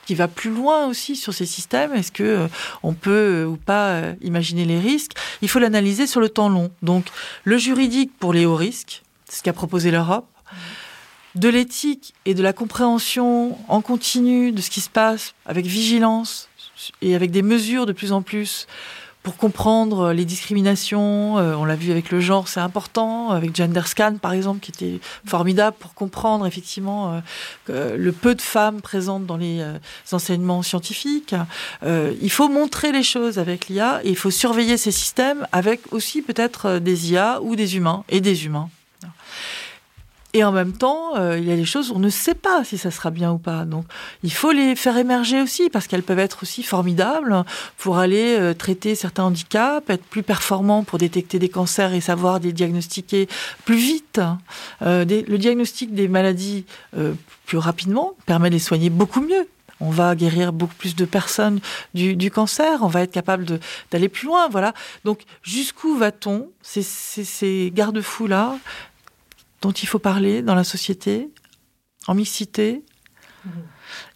qui 0.05 0.15
va 0.15 0.27
plus 0.27 0.49
loin 0.49 0.87
aussi 0.87 1.15
sur 1.15 1.33
ces 1.33 1.45
systèmes. 1.45 1.93
Est-ce 1.93 2.11
que 2.11 2.23
euh, 2.23 2.47
on 2.81 2.93
peut 2.93 3.11
euh, 3.11 3.45
ou 3.45 3.57
pas 3.57 3.89
euh, 3.91 4.13
imaginer 4.21 4.65
les 4.65 4.79
risques? 4.79 5.13
Il 5.41 5.49
faut 5.49 5.59
l'analyser 5.59 6.07
sur 6.07 6.19
le 6.19 6.29
temps 6.29 6.49
long. 6.49 6.71
Donc, 6.81 7.05
le 7.43 7.57
juridique 7.57 8.11
pour 8.19 8.33
les 8.33 8.45
hauts 8.45 8.55
risques, 8.55 9.03
c'est 9.27 9.37
ce 9.37 9.43
qu'a 9.43 9.53
proposé 9.53 9.91
l'Europe. 9.91 10.27
De 11.35 11.49
l'éthique 11.49 12.13
et 12.25 12.35
de 12.35 12.43
la 12.43 12.53
compréhension 12.53 13.57
en 13.67 13.81
continu 13.81 14.51
de 14.51 14.61
ce 14.61 14.69
qui 14.69 14.81
se 14.81 14.89
passe 14.89 15.33
avec 15.47 15.65
vigilance 15.65 16.47
et 17.01 17.15
avec 17.15 17.31
des 17.31 17.41
mesures 17.41 17.87
de 17.87 17.93
plus 17.93 18.11
en 18.11 18.21
plus 18.21 18.67
pour 19.23 19.37
comprendre 19.37 20.11
les 20.11 20.25
discriminations. 20.25 21.37
Euh, 21.39 21.55
on 21.55 21.63
l'a 21.63 21.77
vu 21.77 21.91
avec 21.91 22.11
le 22.11 22.19
genre, 22.19 22.49
c'est 22.49 22.59
important. 22.59 23.31
Avec 23.31 23.55
GenderScan, 23.55 24.17
par 24.21 24.33
exemple, 24.33 24.59
qui 24.59 24.71
était 24.71 24.99
formidable 25.25 25.77
pour 25.79 25.93
comprendre 25.93 26.45
effectivement 26.45 27.21
euh, 27.69 27.97
le 27.97 28.11
peu 28.11 28.35
de 28.35 28.41
femmes 28.41 28.81
présentes 28.81 29.25
dans 29.25 29.37
les 29.37 29.61
euh, 29.61 29.77
enseignements 30.11 30.61
scientifiques. 30.61 31.33
il 31.83 32.31
faut 32.31 32.49
montrer 32.49 32.91
les 32.91 33.03
choses 33.03 33.39
avec 33.39 33.69
l'IA 33.69 34.01
et 34.03 34.09
il 34.09 34.17
faut 34.17 34.31
surveiller 34.31 34.77
ces 34.77 34.91
systèmes 34.91 35.47
avec 35.51 35.81
aussi 35.91 36.21
peut-être 36.21 36.79
des 36.79 37.11
IA 37.11 37.41
ou 37.41 37.55
des 37.55 37.77
humains 37.77 38.03
et 38.09 38.19
des 38.19 38.45
humains. 38.45 38.69
Et 40.35 40.43
en 40.43 40.51
même 40.51 40.73
temps, 40.73 41.15
euh, 41.15 41.37
il 41.37 41.47
y 41.47 41.51
a 41.51 41.55
des 41.55 41.65
choses, 41.65 41.91
on 41.91 41.99
ne 41.99 42.09
sait 42.09 42.33
pas 42.33 42.63
si 42.63 42.79
ça 42.79 42.89
sera 42.89 43.11
bien 43.11 43.31
ou 43.31 43.37
pas. 43.37 43.65
Donc, 43.65 43.85
il 44.23 44.33
faut 44.33 44.51
les 44.51 44.75
faire 44.75 44.97
émerger 44.97 45.39
aussi, 45.41 45.69
parce 45.69 45.85
qu'elles 45.85 46.01
peuvent 46.01 46.17
être 46.17 46.41
aussi 46.41 46.63
formidables 46.63 47.43
pour 47.77 47.99
aller 47.99 48.35
euh, 48.39 48.55
traiter 48.55 48.95
certains 48.95 49.25
handicaps, 49.25 49.87
être 49.91 50.03
plus 50.03 50.23
performants 50.23 50.83
pour 50.83 50.97
détecter 50.97 51.37
des 51.37 51.49
cancers 51.49 51.93
et 51.93 52.01
savoir 52.01 52.39
les 52.39 52.51
diagnostiquer 52.51 53.27
plus 53.63 53.75
vite. 53.75 54.21
Euh, 54.81 55.05
le 55.05 55.37
diagnostic 55.37 55.93
des 55.93 56.07
maladies 56.07 56.65
plus 57.45 57.57
rapidement 57.57 58.13
permet 58.25 58.49
de 58.49 58.55
les 58.55 58.59
soigner 58.59 58.89
beaucoup 58.89 59.21
mieux. 59.21 59.47
On 59.79 59.89
va 59.89 60.15
guérir 60.15 60.53
beaucoup 60.53 60.75
plus 60.75 60.95
de 60.95 61.05
personnes 61.05 61.59
du, 61.93 62.31
cancer, 62.31 62.79
on 62.81 62.87
va 62.87 63.01
être 63.01 63.11
capable 63.11 63.59
d'aller 63.91 64.09
plus 64.09 64.27
loin, 64.27 64.47
voilà. 64.49 64.73
Donc, 65.03 65.21
jusqu'où 65.41 65.97
va-t-on 65.97 66.49
ces, 66.61 66.83
ces 66.83 67.71
garde-fous-là? 67.73 68.57
Dont 69.63 69.71
il 69.71 69.87
faut 69.87 69.97
parler 69.97 70.41
dans 70.41 70.55
la 70.55 70.65
société, 70.65 71.29
en 72.07 72.15
mixité, 72.15 72.83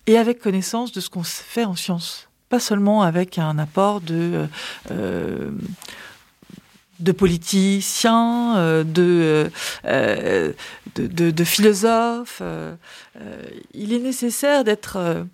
et 0.06 0.18
avec 0.18 0.39
connaissance 0.39 0.91
de 0.91 1.00
ce 1.00 1.10
qu'on 1.10 1.24
fait 1.24 1.64
en 1.64 1.76
science. 1.76 2.28
Pas 2.50 2.60
seulement 2.60 3.02
avec 3.02 3.38
un 3.38 3.58
apport 3.58 4.02
de, 4.02 4.45
euh, 4.91 5.52
de 7.00 7.12
politiciens, 7.14 8.58
euh, 8.58 8.84
euh, 9.86 10.54
de, 10.95 11.43
philosophes. 11.45 12.41
il 13.74 13.93
est 13.93 14.00
nécessaire 14.00 14.66
d'être 14.66 15.26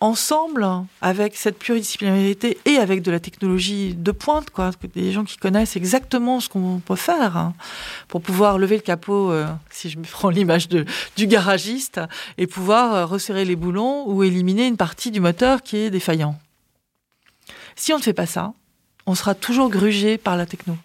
ensemble 0.00 0.66
avec 1.02 1.36
cette 1.36 1.58
pluridisciplinarité 1.58 2.58
et 2.64 2.76
avec 2.76 3.02
de 3.02 3.10
la 3.10 3.20
technologie 3.20 3.94
de 3.94 4.12
pointe, 4.12 4.50
quoi, 4.50 4.70
des 4.94 5.12
gens 5.12 5.24
qui 5.24 5.36
connaissent 5.36 5.76
exactement 5.76 6.40
ce 6.40 6.48
qu'on 6.48 6.80
peut 6.84 6.96
faire 6.96 7.36
hein, 7.36 7.54
pour 8.08 8.22
pouvoir 8.22 8.58
lever 8.58 8.76
le 8.76 8.82
capot, 8.82 9.30
euh, 9.30 9.46
si 9.70 9.90
je 9.90 9.98
me 9.98 10.04
prends 10.10 10.30
l'image 10.30 10.68
du 10.68 11.26
garagiste, 11.26 12.00
et 12.38 12.46
pouvoir 12.46 12.94
euh, 12.94 13.06
resserrer 13.06 13.44
les 13.44 13.56
boulons 13.56 14.04
ou 14.08 14.22
éliminer 14.22 14.66
une 14.66 14.78
partie 14.78 15.10
du 15.10 15.20
moteur 15.20 15.62
qui 15.62 15.76
est 15.76 15.90
défaillant. 15.90 16.38
Si 17.76 17.92
on 17.92 17.98
ne 17.98 18.02
fait 18.02 18.14
pas 18.14 18.26
ça, 18.26 18.52
on 19.06 19.14
sera 19.14 19.34
toujours 19.34 19.70
grugé 19.70 20.18
par 20.18 20.36
la 20.36 20.46
techno. 20.46 20.76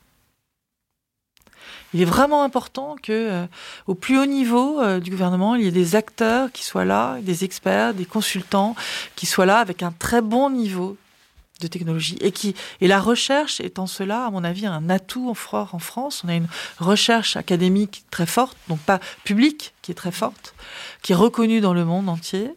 Il 1.95 2.01
est 2.01 2.05
vraiment 2.05 2.43
important 2.43 2.97
que, 3.01 3.13
euh, 3.13 3.45
au 3.87 3.95
plus 3.95 4.19
haut 4.19 4.25
niveau 4.25 4.81
euh, 4.81 4.99
du 4.99 5.11
gouvernement, 5.11 5.55
il 5.55 5.63
y 5.63 5.67
ait 5.69 5.71
des 5.71 5.95
acteurs 5.95 6.51
qui 6.51 6.65
soient 6.65 6.83
là, 6.83 7.19
des 7.21 7.45
experts, 7.45 7.93
des 7.93 8.03
consultants 8.03 8.75
qui 9.15 9.25
soient 9.25 9.45
là 9.45 9.59
avec 9.59 9.81
un 9.81 9.93
très 9.93 10.21
bon 10.21 10.49
niveau 10.49 10.97
de 11.61 11.67
technologie 11.67 12.17
et 12.19 12.33
qui 12.33 12.53
et 12.81 12.89
la 12.89 12.99
recherche 12.99 13.61
en 13.77 13.87
cela 13.87 14.25
à 14.25 14.29
mon 14.29 14.43
avis 14.43 14.65
un 14.65 14.89
atout 14.89 15.33
fort 15.35 15.73
en 15.73 15.79
France. 15.79 16.21
On 16.25 16.27
a 16.27 16.35
une 16.35 16.49
recherche 16.79 17.37
académique 17.37 18.03
très 18.11 18.25
forte 18.25 18.57
donc 18.67 18.79
pas 18.79 18.99
publique 19.23 19.73
qui 19.81 19.93
est 19.93 19.95
très 19.95 20.11
forte 20.11 20.53
qui 21.01 21.13
est 21.13 21.15
reconnue 21.15 21.61
dans 21.61 21.73
le 21.73 21.85
monde 21.85 22.09
entier 22.09 22.51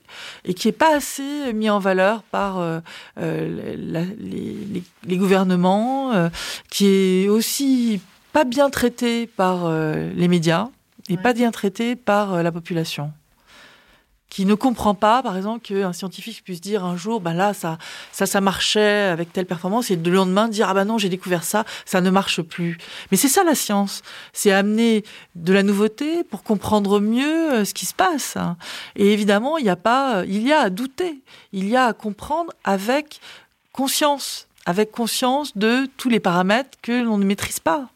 et 0.44 0.52
qui 0.52 0.66
est 0.66 0.72
pas 0.72 0.96
assez 0.96 1.52
mis 1.52 1.70
en 1.70 1.78
valeur 1.78 2.24
par 2.24 2.58
euh, 2.58 2.80
les, 3.16 5.16
gouvernements 5.16 6.28
qui 6.68 6.86
est 6.86 7.28
aussi 7.28 8.00
pas 8.32 8.44
bien 8.44 8.70
traité 8.70 9.26
par 9.26 9.66
euh, 9.66 10.10
les 10.14 10.28
médias 10.28 10.68
et 11.08 11.16
ouais. 11.16 11.22
pas 11.22 11.32
bien 11.32 11.50
traité 11.50 11.96
par 11.96 12.34
euh, 12.34 12.42
la 12.42 12.52
population 12.52 13.12
qui 14.30 14.44
ne 14.44 14.54
comprend 14.54 14.94
pas, 14.94 15.22
par 15.22 15.36
exemple, 15.36 15.60
qu'un 15.60 15.92
scientifique 15.92 16.44
puisse 16.44 16.60
dire 16.60 16.84
un 16.84 16.96
jour, 16.96 17.20
ben 17.20 17.32
là, 17.32 17.54
ça, 17.54 17.78
ça, 18.12 18.26
ça 18.26 18.40
marchait 18.40 19.08
avec 19.10 19.32
telle 19.32 19.46
performance, 19.46 19.90
et 19.90 19.96
de 19.96 20.10
lendemain 20.10 20.48
dire, 20.48 20.68
ah 20.68 20.74
ben 20.74 20.84
non, 20.84 20.98
j'ai 20.98 21.08
découvert 21.08 21.44
ça, 21.44 21.64
ça 21.86 22.00
ne 22.00 22.10
marche 22.10 22.42
plus. 22.42 22.78
Mais 23.10 23.16
c'est 23.16 23.28
ça 23.28 23.42
la 23.42 23.54
science, 23.54 24.02
c'est 24.32 24.52
amener 24.52 25.02
de 25.34 25.52
la 25.52 25.62
nouveauté 25.62 26.24
pour 26.24 26.42
comprendre 26.42 27.00
mieux 27.00 27.52
euh, 27.52 27.64
ce 27.64 27.72
qui 27.72 27.86
se 27.86 27.94
passe. 27.94 28.36
Et 28.96 29.12
évidemment, 29.12 29.56
il 29.56 29.64
y 29.64 29.70
a 29.70 29.76
pas, 29.76 30.24
il 30.26 30.46
y 30.46 30.52
a 30.52 30.60
à 30.60 30.70
douter, 30.70 31.20
il 31.52 31.68
y 31.68 31.76
a 31.76 31.86
à 31.86 31.92
comprendre 31.94 32.52
avec 32.64 33.20
conscience, 33.72 34.46
avec 34.66 34.90
conscience 34.90 35.56
de 35.56 35.88
tous 35.96 36.10
les 36.10 36.20
paramètres 36.20 36.78
que 36.82 37.02
l'on 37.02 37.16
ne 37.16 37.24
maîtrise 37.24 37.60
pas. 37.60 37.88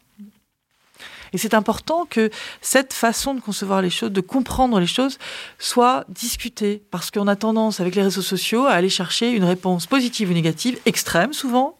Et 1.33 1.37
c'est 1.37 1.53
important 1.53 2.05
que 2.09 2.29
cette 2.61 2.93
façon 2.93 3.33
de 3.33 3.41
concevoir 3.41 3.81
les 3.81 3.89
choses, 3.89 4.11
de 4.11 4.21
comprendre 4.21 4.79
les 4.79 4.87
choses, 4.87 5.17
soit 5.59 6.05
discutée. 6.09 6.81
Parce 6.91 7.11
qu'on 7.11 7.27
a 7.27 7.35
tendance, 7.35 7.79
avec 7.79 7.95
les 7.95 8.03
réseaux 8.03 8.21
sociaux, 8.21 8.65
à 8.65 8.73
aller 8.73 8.89
chercher 8.89 9.31
une 9.31 9.43
réponse 9.43 9.87
positive 9.87 10.29
ou 10.29 10.33
négative, 10.33 10.79
extrême 10.85 11.33
souvent, 11.33 11.77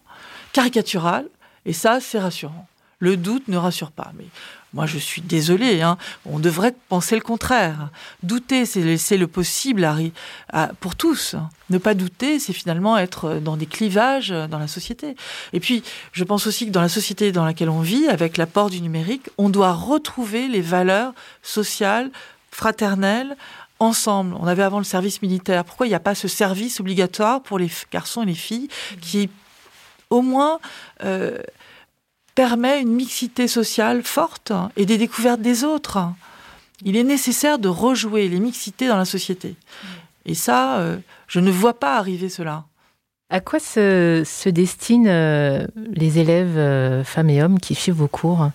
caricaturale. 0.52 1.26
Et 1.66 1.72
ça, 1.72 2.00
c'est 2.00 2.18
rassurant. 2.18 2.66
Le 2.98 3.16
doute 3.16 3.48
ne 3.48 3.56
rassure 3.56 3.90
pas. 3.90 4.12
Moi, 4.74 4.86
je 4.86 4.98
suis 4.98 5.22
désolée, 5.22 5.82
hein, 5.82 5.96
on 6.26 6.40
devrait 6.40 6.74
penser 6.88 7.14
le 7.14 7.20
contraire. 7.20 7.90
Douter, 8.24 8.66
c'est 8.66 8.80
laisser 8.80 9.16
le 9.16 9.28
possible 9.28 9.88
pour 10.80 10.96
tous. 10.96 11.36
Ne 11.70 11.78
pas 11.78 11.94
douter, 11.94 12.40
c'est 12.40 12.52
finalement 12.52 12.98
être 12.98 13.36
dans 13.36 13.56
des 13.56 13.66
clivages 13.66 14.30
dans 14.30 14.58
la 14.58 14.66
société. 14.66 15.14
Et 15.52 15.60
puis, 15.60 15.84
je 16.12 16.24
pense 16.24 16.48
aussi 16.48 16.66
que 16.66 16.72
dans 16.72 16.82
la 16.82 16.88
société 16.88 17.30
dans 17.30 17.44
laquelle 17.44 17.70
on 17.70 17.80
vit, 17.80 18.08
avec 18.08 18.36
l'apport 18.36 18.68
du 18.68 18.80
numérique, 18.80 19.30
on 19.38 19.48
doit 19.48 19.72
retrouver 19.72 20.48
les 20.48 20.60
valeurs 20.60 21.14
sociales, 21.42 22.10
fraternelles, 22.50 23.36
ensemble. 23.78 24.34
On 24.40 24.46
avait 24.46 24.62
avant 24.62 24.78
le 24.78 24.84
service 24.84 25.22
militaire. 25.22 25.64
Pourquoi 25.64 25.86
il 25.86 25.90
n'y 25.90 25.96
a 25.96 26.00
pas 26.00 26.14
ce 26.14 26.28
service 26.28 26.80
obligatoire 26.80 27.42
pour 27.42 27.58
les 27.58 27.70
garçons 27.92 28.22
et 28.22 28.26
les 28.26 28.34
filles 28.34 28.68
qui, 29.00 29.30
au 30.10 30.22
moins, 30.22 30.58
euh, 31.04 31.38
permet 32.34 32.80
une 32.80 32.92
mixité 32.92 33.48
sociale 33.48 34.02
forte 34.02 34.52
et 34.76 34.86
des 34.86 34.98
découvertes 34.98 35.40
des 35.40 35.64
autres. 35.64 35.98
Il 36.84 36.96
est 36.96 37.04
nécessaire 37.04 37.58
de 37.58 37.68
rejouer 37.68 38.28
les 38.28 38.40
mixités 38.40 38.88
dans 38.88 38.96
la 38.96 39.04
société. 39.04 39.56
Et 40.26 40.34
ça, 40.34 40.78
euh, 40.78 40.96
je 41.28 41.40
ne 41.40 41.50
vois 41.50 41.78
pas 41.78 41.96
arriver 41.96 42.28
cela. 42.28 42.64
À 43.30 43.40
quoi 43.40 43.58
se, 43.58 44.22
se 44.24 44.48
destinent 44.48 45.08
euh, 45.08 45.66
les 45.76 46.18
élèves 46.18 46.58
euh, 46.58 47.04
femmes 47.04 47.30
et 47.30 47.42
hommes 47.42 47.58
qui 47.58 47.74
suivent 47.74 47.96
vos 47.96 48.08
cours? 48.08 48.50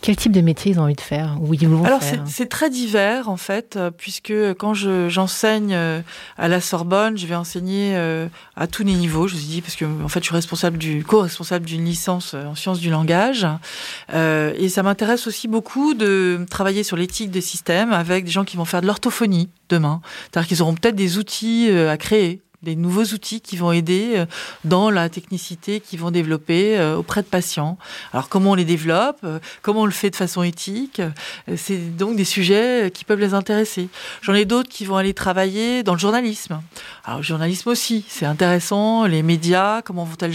Quel 0.00 0.16
type 0.16 0.32
de 0.32 0.40
métier 0.40 0.72
ils 0.72 0.80
ont 0.80 0.84
envie 0.84 0.94
de 0.94 1.00
faire 1.00 1.36
ou 1.40 1.54
ils 1.54 1.68
vont 1.68 1.84
Alors 1.84 2.00
c'est 2.26 2.48
très 2.48 2.70
divers 2.70 3.28
en 3.28 3.36
fait, 3.36 3.76
euh, 3.76 3.90
puisque 3.90 4.32
quand 4.58 4.72
j'enseigne 4.74 5.72
je, 5.72 6.00
à 6.36 6.48
la 6.48 6.60
Sorbonne, 6.60 7.18
je 7.18 7.26
vais 7.26 7.34
enseigner 7.34 7.94
euh, 7.94 8.28
à 8.56 8.66
tous 8.66 8.84
les 8.84 8.94
niveaux. 8.94 9.28
Je 9.28 9.34
vous 9.34 9.40
dis 9.40 9.60
parce 9.60 9.76
que 9.76 9.84
en 9.84 10.08
fait 10.08 10.20
je 10.20 10.26
suis 10.26 10.34
responsable 10.34 10.78
du 10.78 11.04
co-responsable 11.04 11.66
d'une 11.66 11.84
licence 11.84 12.34
en 12.34 12.54
sciences 12.54 12.80
du 12.80 12.90
langage, 12.90 13.46
euh, 14.14 14.54
et 14.56 14.68
ça 14.68 14.82
m'intéresse 14.82 15.26
aussi 15.26 15.48
beaucoup 15.48 15.94
de 15.94 16.44
travailler 16.50 16.82
sur 16.82 16.96
l'éthique 16.96 17.30
des 17.30 17.40
systèmes 17.40 17.92
avec 17.92 18.24
des 18.24 18.30
gens 18.30 18.44
qui 18.44 18.56
vont 18.56 18.64
faire 18.64 18.80
de 18.80 18.86
l'orthophonie 18.86 19.50
demain, 19.68 20.00
c'est-à-dire 20.30 20.48
qu'ils 20.48 20.62
auront 20.62 20.74
peut-être 20.74 20.96
des 20.96 21.18
outils 21.18 21.70
à 21.70 21.96
créer 21.96 22.40
des 22.62 22.74
nouveaux 22.74 23.04
outils 23.04 23.40
qui 23.40 23.56
vont 23.56 23.70
aider 23.70 24.14
euh, 24.16 24.26
dans 24.64 24.90
la 24.90 25.08
technicité 25.08 25.80
qui 25.80 25.96
vont 25.96 26.10
développer 26.10 26.78
euh, 26.78 26.96
auprès 26.96 27.22
de 27.22 27.26
patients. 27.26 27.78
Alors 28.12 28.28
comment 28.28 28.52
on 28.52 28.54
les 28.54 28.64
développe, 28.64 29.20
euh, 29.22 29.38
comment 29.62 29.82
on 29.82 29.86
le 29.86 29.92
fait 29.92 30.10
de 30.10 30.16
façon 30.16 30.42
éthique, 30.42 31.00
c'est 31.56 31.96
donc 31.96 32.16
des 32.16 32.24
sujets 32.24 32.90
qui 32.92 33.04
peuvent 33.04 33.20
les 33.20 33.34
intéresser. 33.34 33.88
J'en 34.22 34.34
ai 34.34 34.44
d'autres 34.44 34.68
qui 34.68 34.84
vont 34.84 34.96
aller 34.96 35.14
travailler 35.14 35.82
dans 35.82 35.92
le 35.92 35.98
journalisme. 35.98 36.60
Alors 37.04 37.18
le 37.18 37.24
journalisme 37.24 37.68
aussi, 37.68 38.04
c'est 38.08 38.26
intéressant, 38.26 39.06
les 39.06 39.22
médias, 39.22 39.82
comment 39.82 40.04
vont-elles 40.04 40.34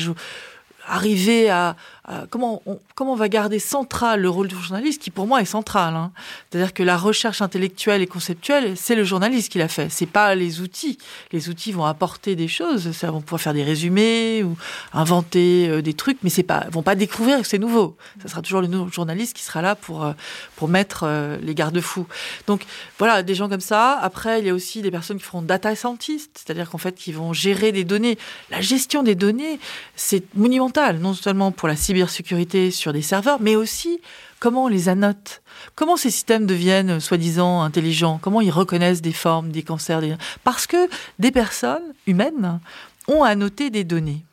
arriver 0.88 1.50
à, 1.50 1.76
à 2.06 2.26
comment 2.30 2.62
on, 2.66 2.80
comment 2.96 3.14
on 3.14 3.18
va 3.18 3.30
garder 3.30 3.60
central 3.60 4.22
le 4.22 4.30
rôle 4.30 4.48
du 4.48 4.56
journaliste 4.56 5.02
qui 5.02 5.10
pour 5.10 5.26
moi 5.26 5.42
est 5.42 5.46
central 5.46 5.96
hein. 5.96 6.12
c'est-à-dire 6.50 6.74
que 6.74 6.84
la 6.84 6.98
recherche 6.98 7.42
intellectuelle 7.42 8.02
et 8.02 8.08
conceptuelle 8.08 8.76
c'est 8.76 8.96
le 8.96 9.04
journaliste 9.04 9.52
qui 9.52 9.58
l'a 9.58 9.68
fait. 9.68 9.88
C'est 9.90 10.06
pas 10.06 10.36
les 10.36 10.62
outils. 10.62 10.98
Les 11.32 11.50
outils 11.50 11.72
vont 11.72 11.86
apporter 11.86 12.36
des 12.36 12.48
choses. 12.48 12.92
Ça 12.92 13.12
vont 13.12 13.22
pouvoir 13.22 13.42
faire 13.42 13.54
des 13.54 13.64
résumés 13.64 14.44
ou 14.44 14.58
inventer 14.94 15.68
euh, 15.70 15.82
des 15.82 15.94
trucs 15.94 16.18
mais 16.24 16.30
c'est 16.30 16.44
pas 16.44 16.66
vont 16.72 16.84
pas 16.84 16.96
découvrir 16.96 17.42
que 17.42 17.48
c'est 17.48 17.60
nouveau. 17.60 17.96
Ça 18.22 18.28
sera 18.28 18.42
toujours 18.42 18.62
le 18.62 18.70
journaliste 18.92 19.36
qui 19.36 19.44
sera 19.44 19.62
là 19.62 19.76
pour 19.76 20.04
euh, 20.04 20.14
pour 20.56 20.68
mettre 20.68 21.04
euh, 21.04 21.38
les 21.42 21.56
garde-fous. 21.56 22.08
Donc 22.48 22.66
voilà 23.00 23.24
des 23.24 23.36
gens 23.36 23.50
comme 23.50 23.62
ça. 23.62 23.98
Après 24.00 24.40
il 24.40 24.46
y 24.46 24.50
a 24.50 24.54
aussi 24.54 24.82
des 24.82 24.92
personnes 24.92 25.18
qui 25.18 25.24
feront 25.24 25.42
data 25.42 25.76
scientist 25.76 26.32
c'est-à-dire 26.44 26.70
qu'en 26.70 26.78
fait 26.78 26.96
qui 26.96 27.12
vont 27.12 27.34
gérer 27.34 27.72
des 27.72 27.86
données. 27.86 28.18
La 28.50 28.62
gestion 28.62 29.04
des 29.04 29.16
données 29.16 29.60
c'est 29.96 30.24
monumental 30.36 31.00
non 31.00 31.14
seulement 31.14 31.52
pour 31.52 31.68
la 31.68 31.76
cible 31.76 31.93
cybersécurité 31.94 32.72
sur 32.72 32.94
des 32.94 33.02
serveurs, 33.02 33.40
mais 33.40 33.56
aussi 33.56 34.00
comment 34.40 34.66
on 34.66 34.68
les 34.68 34.90
annote, 34.90 35.42
comment 35.76 35.96
ces 35.96 36.10
systèmes 36.10 36.46
deviennent 36.46 37.00
soi-disant 37.00 37.62
intelligents, 37.62 38.20
comment 38.22 38.42
ils 38.42 38.52
reconnaissent 38.52 39.02
des 39.02 39.14
formes, 39.14 39.52
des 39.52 39.64
cancers, 39.64 40.02
des... 40.02 40.16
parce 40.44 40.68
que 40.68 40.90
des 41.20 41.32
personnes 41.32 41.84
humaines 42.08 42.60
ont 43.08 43.24
annoté 43.24 43.70
des 43.70 43.84
données 43.84 44.24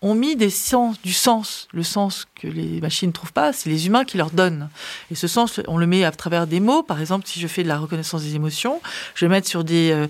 ont 0.00 0.14
mis 0.14 0.36
des 0.36 0.50
sens, 0.50 1.00
du 1.02 1.12
sens, 1.12 1.66
le 1.72 1.82
sens 1.82 2.26
que 2.40 2.46
les 2.46 2.80
machines 2.80 3.08
ne 3.08 3.12
trouvent 3.12 3.32
pas, 3.32 3.52
c'est 3.52 3.68
les 3.68 3.86
humains 3.86 4.04
qui 4.04 4.16
leur 4.16 4.30
donnent. 4.30 4.68
Et 5.10 5.14
ce 5.14 5.26
sens, 5.26 5.60
on 5.66 5.76
le 5.76 5.86
met 5.86 6.04
à 6.04 6.12
travers 6.12 6.46
des 6.46 6.60
mots. 6.60 6.82
Par 6.82 7.00
exemple, 7.00 7.26
si 7.26 7.40
je 7.40 7.48
fais 7.48 7.64
de 7.64 7.68
la 7.68 7.78
reconnaissance 7.78 8.22
des 8.22 8.36
émotions, 8.36 8.80
je 9.14 9.24
vais 9.24 9.28
mettre 9.28 9.48
sur 9.48 9.64
des, 9.64 9.90
euh, 9.90 10.06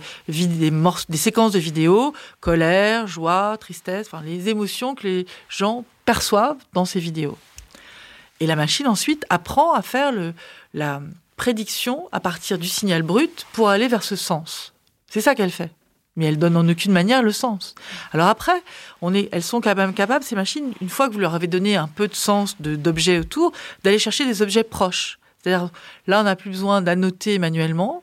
des 1.08 1.16
séquences 1.16 1.52
de 1.52 1.58
vidéos, 1.58 2.12
colère, 2.40 3.06
joie, 3.06 3.56
tristesse, 3.58 4.08
enfin 4.10 4.22
les 4.24 4.48
émotions 4.48 4.94
que 4.94 5.06
les 5.06 5.26
gens 5.48 5.84
perçoivent 6.08 6.56
dans 6.72 6.86
ces 6.86 7.00
vidéos. 7.00 7.36
Et 8.40 8.46
la 8.46 8.56
machine 8.56 8.86
ensuite 8.86 9.26
apprend 9.28 9.74
à 9.74 9.82
faire 9.82 10.10
la 10.72 11.02
prédiction 11.36 12.08
à 12.12 12.18
partir 12.18 12.58
du 12.58 12.66
signal 12.66 13.02
brut 13.02 13.46
pour 13.52 13.68
aller 13.68 13.88
vers 13.88 14.02
ce 14.02 14.16
sens. 14.16 14.72
C'est 15.10 15.20
ça 15.20 15.34
qu'elle 15.34 15.50
fait 15.50 15.70
mais 16.16 16.24
elles 16.24 16.38
donnent 16.38 16.56
en 16.56 16.68
aucune 16.68 16.90
manière 16.90 17.22
le 17.22 17.30
sens. 17.30 17.76
Alors 18.12 18.26
après, 18.26 18.60
on 19.02 19.14
est, 19.14 19.28
elles 19.30 19.44
sont 19.44 19.60
quand 19.60 19.76
même 19.76 19.94
capables, 19.94 20.24
ces 20.24 20.34
machines, 20.34 20.72
une 20.80 20.88
fois 20.88 21.08
que 21.08 21.12
vous 21.12 21.20
leur 21.20 21.36
avez 21.36 21.46
donné 21.46 21.76
un 21.76 21.86
peu 21.86 22.08
de 22.08 22.14
sens 22.14 22.60
d'objets 22.60 23.20
autour, 23.20 23.52
d'aller 23.84 24.00
chercher 24.00 24.26
des 24.26 24.42
objets 24.42 24.64
proches. 24.64 25.20
C'est-à-dire, 25.40 25.70
là, 26.08 26.18
on 26.18 26.24
n'a 26.24 26.34
plus 26.34 26.50
besoin 26.50 26.82
d'annoter 26.82 27.38
manuellement, 27.38 28.02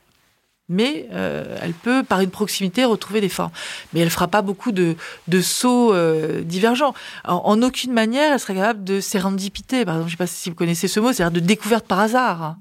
mais 0.70 1.08
euh, 1.12 1.58
elle 1.62 1.74
peut, 1.74 2.04
par 2.04 2.22
une 2.22 2.32
proximité, 2.32 2.86
retrouver 2.86 3.22
des 3.22 3.30
formes. 3.30 3.52
Mais 3.94 4.00
elle 4.00 4.08
ne 4.08 4.12
fera 4.12 4.28
pas 4.28 4.42
beaucoup 4.42 4.72
de, 4.72 4.96
de 5.28 5.42
sauts 5.42 5.94
euh, 5.94 6.42
divergents. 6.42 6.94
En, 7.24 7.42
en, 7.46 7.62
aucune 7.62 7.94
manière, 7.94 8.34
elle 8.34 8.40
serait 8.40 8.56
capable 8.56 8.84
de 8.84 9.00
sérendipité. 9.00 9.86
Par 9.86 9.96
exemple, 9.96 10.10
je 10.10 10.16
ne 10.16 10.18
sais 10.18 10.24
pas 10.24 10.28
si 10.28 10.50
vous 10.50 10.56
connaissez 10.56 10.88
ce 10.88 11.00
mot, 11.00 11.14
c'est-à-dire 11.14 11.40
de 11.40 11.46
découverte 11.46 11.86
par 11.86 12.00
hasard 12.00 12.56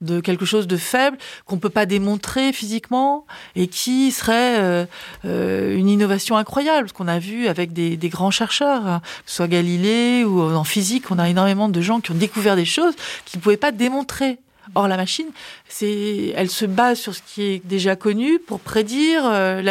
de 0.00 0.20
quelque 0.20 0.44
chose 0.44 0.66
de 0.66 0.76
faible 0.76 1.16
qu'on 1.46 1.58
peut 1.58 1.70
pas 1.70 1.86
démontrer 1.86 2.52
physiquement 2.52 3.26
et 3.56 3.68
qui 3.68 4.10
serait 4.10 4.60
euh, 4.60 4.86
euh, 5.24 5.76
une 5.76 5.88
innovation 5.88 6.36
incroyable 6.36 6.88
ce 6.88 6.92
qu'on 6.92 7.08
a 7.08 7.18
vu 7.18 7.46
avec 7.46 7.72
des, 7.72 7.96
des 7.96 8.08
grands 8.08 8.32
chercheurs 8.32 8.86
hein, 8.86 9.00
que 9.24 9.30
ce 9.30 9.36
soit 9.36 9.48
Galilée 9.48 10.24
ou 10.24 10.42
en 10.42 10.64
physique 10.64 11.10
on 11.10 11.18
a 11.18 11.28
énormément 11.28 11.68
de 11.68 11.80
gens 11.80 12.00
qui 12.00 12.10
ont 12.10 12.16
découvert 12.16 12.56
des 12.56 12.64
choses 12.64 12.94
qu'ils 13.24 13.38
ne 13.38 13.42
pouvaient 13.42 13.56
pas 13.56 13.72
démontrer 13.72 14.38
Or, 14.74 14.88
la 14.88 14.96
machine, 14.96 15.26
elle 15.80 16.50
se 16.50 16.64
base 16.64 16.98
sur 16.98 17.14
ce 17.14 17.22
qui 17.22 17.42
est 17.42 17.66
déjà 17.66 17.96
connu 17.96 18.38
pour 18.38 18.60
prédire 18.60 19.24
euh, 19.24 19.62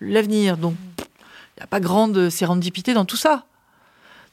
l'avenir. 0.00 0.56
Donc, 0.56 0.74
il 0.98 1.60
n'y 1.60 1.62
a 1.62 1.66
pas 1.66 1.80
grande 1.80 2.30
sérendipité 2.30 2.94
dans 2.94 3.04
tout 3.04 3.16
ça. 3.16 3.44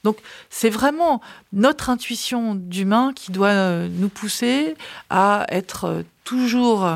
Donc 0.03 0.17
c'est 0.49 0.69
vraiment 0.69 1.21
notre 1.51 1.89
intuition 1.89 2.55
d'humain 2.55 3.11
qui 3.13 3.33
doit 3.33 3.49
euh, 3.49 3.89
nous 3.91 4.07
pousser 4.07 4.75
à 5.09 5.45
être 5.49 5.85
euh, 5.85 6.03
toujours 6.23 6.87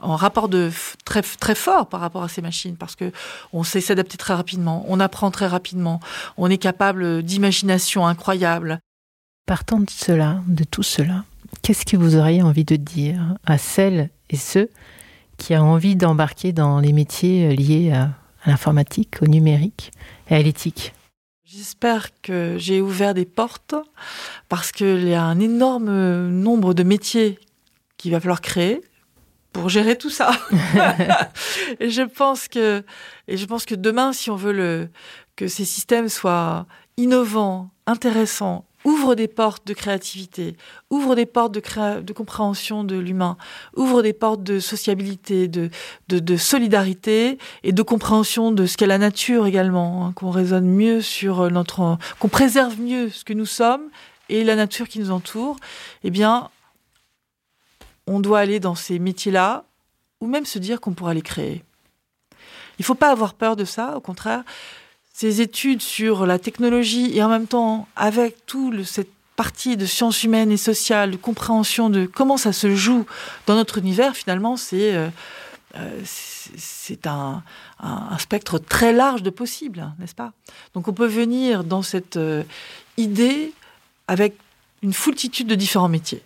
en 0.00 0.16
rapport 0.16 0.48
de 0.48 0.70
très 1.04 1.22
très 1.22 1.54
fort 1.54 1.88
par 1.88 2.00
rapport 2.00 2.24
à 2.24 2.28
ces 2.28 2.42
machines 2.42 2.76
parce 2.76 2.96
que 2.96 3.12
on 3.52 3.62
sait 3.62 3.80
s'adapter 3.80 4.16
très 4.16 4.34
rapidement, 4.34 4.84
on 4.88 4.98
apprend 4.98 5.30
très 5.30 5.46
rapidement, 5.46 6.00
on 6.36 6.50
est 6.50 6.58
capable 6.58 7.22
d'imagination 7.22 8.06
incroyable. 8.06 8.80
Partant 9.46 9.78
de 9.78 9.90
cela, 9.90 10.40
de 10.46 10.64
tout 10.64 10.82
cela, 10.82 11.24
qu'est-ce 11.62 11.84
que 11.84 11.96
vous 11.96 12.16
auriez 12.16 12.42
envie 12.42 12.64
de 12.64 12.76
dire 12.76 13.36
à 13.46 13.56
celles 13.56 14.10
et 14.30 14.36
ceux 14.36 14.68
qui 15.38 15.54
ont 15.54 15.72
envie 15.72 15.96
d'embarquer 15.96 16.52
dans 16.52 16.80
les 16.80 16.92
métiers 16.92 17.56
liés 17.56 17.92
à, 17.92 18.10
à 18.44 18.50
l'informatique, 18.50 19.18
au 19.22 19.26
numérique 19.26 19.92
et 20.28 20.34
à 20.34 20.42
l'éthique? 20.42 20.92
J'espère 21.44 22.08
que 22.22 22.56
j'ai 22.58 22.80
ouvert 22.80 23.14
des 23.14 23.26
portes 23.26 23.74
parce 24.48 24.72
qu'il 24.72 25.06
y 25.06 25.14
a 25.14 25.22
un 25.22 25.38
énorme 25.38 26.28
nombre 26.28 26.74
de 26.74 26.82
métiers 26.82 27.38
qu'il 27.98 28.12
va 28.12 28.20
falloir 28.20 28.40
créer 28.40 28.80
pour 29.52 29.68
gérer 29.68 29.96
tout 29.96 30.10
ça. 30.10 30.32
et 31.80 31.90
je 31.90 32.02
pense 32.02 32.48
que 32.48 32.82
et 33.28 33.36
je 33.36 33.46
pense 33.46 33.66
que 33.66 33.74
demain, 33.74 34.12
si 34.12 34.30
on 34.30 34.36
veut 34.36 34.52
le 34.52 34.88
que 35.36 35.46
ces 35.46 35.64
systèmes 35.64 36.08
soient 36.08 36.66
innovants, 36.96 37.70
intéressants, 37.86 38.64
ouvrent 38.84 39.14
des 39.14 39.28
portes 39.28 39.66
de 39.66 39.74
créativité, 39.74 40.56
ouvrent 40.90 41.14
des 41.14 41.26
portes 41.26 41.52
de, 41.52 42.00
de 42.00 42.12
compréhension 42.12 42.84
de 42.84 42.96
l'humain, 42.96 43.36
ouvrent 43.76 44.02
des 44.02 44.12
portes 44.12 44.42
de 44.42 44.58
sociabilité, 44.60 45.48
de, 45.48 45.70
de, 46.08 46.36
solidarité 46.36 47.38
et 47.62 47.72
de 47.72 47.82
compréhension 47.82 48.52
de 48.52 48.66
ce 48.66 48.76
qu'est 48.76 48.86
la 48.86 48.98
nature 48.98 49.46
également, 49.46 50.06
hein, 50.06 50.12
qu'on 50.14 50.30
raisonne 50.30 50.66
mieux 50.66 51.00
sur 51.00 51.50
notre, 51.50 51.98
qu'on 52.18 52.28
préserve 52.28 52.80
mieux 52.80 53.10
ce 53.10 53.24
que 53.24 53.32
nous 53.32 53.46
sommes 53.46 53.88
et 54.28 54.44
la 54.44 54.56
nature 54.56 54.88
qui 54.88 54.98
nous 54.98 55.10
entoure. 55.10 55.56
Eh 56.04 56.10
bien, 56.10 56.50
on 58.06 58.20
doit 58.20 58.40
aller 58.40 58.60
dans 58.60 58.74
ces 58.74 58.98
métiers-là, 58.98 59.64
ou 60.20 60.26
même 60.26 60.46
se 60.46 60.58
dire 60.58 60.80
qu'on 60.80 60.92
pourra 60.92 61.14
les 61.14 61.22
créer. 61.22 61.64
Il 62.78 62.82
ne 62.82 62.84
faut 62.84 62.94
pas 62.94 63.10
avoir 63.10 63.34
peur 63.34 63.56
de 63.56 63.64
ça, 63.64 63.96
au 63.96 64.00
contraire. 64.00 64.42
Ces 65.12 65.40
études 65.40 65.82
sur 65.82 66.26
la 66.26 66.38
technologie 66.38 67.16
et 67.16 67.22
en 67.22 67.28
même 67.28 67.46
temps 67.46 67.86
avec 67.96 68.46
toute 68.46 68.84
cette 68.84 69.10
partie 69.36 69.76
de 69.76 69.86
sciences 69.86 70.24
humaines 70.24 70.50
et 70.50 70.56
sociales, 70.56 71.10
de 71.10 71.16
compréhension 71.16 71.90
de 71.90 72.06
comment 72.06 72.36
ça 72.36 72.52
se 72.52 72.74
joue 72.74 73.06
dans 73.46 73.54
notre 73.54 73.78
univers, 73.78 74.14
finalement, 74.16 74.56
c'est 74.56 74.94
euh, 74.94 75.08
euh, 75.76 76.02
c'est 76.56 77.06
un, 77.06 77.42
spectre 78.18 78.58
très 78.58 78.92
large 78.92 79.22
de 79.22 79.30
possibles, 79.30 79.92
n'est-ce 79.98 80.14
pas? 80.14 80.32
Donc 80.74 80.88
on 80.88 80.92
peut 80.92 81.06
venir 81.06 81.64
dans 81.64 81.82
cette 81.82 82.16
euh, 82.16 82.42
idée 82.96 83.52
avec 84.06 84.36
une 84.82 84.92
foultitude 84.92 85.46
de 85.46 85.54
différents 85.54 85.88
métiers. 85.88 86.22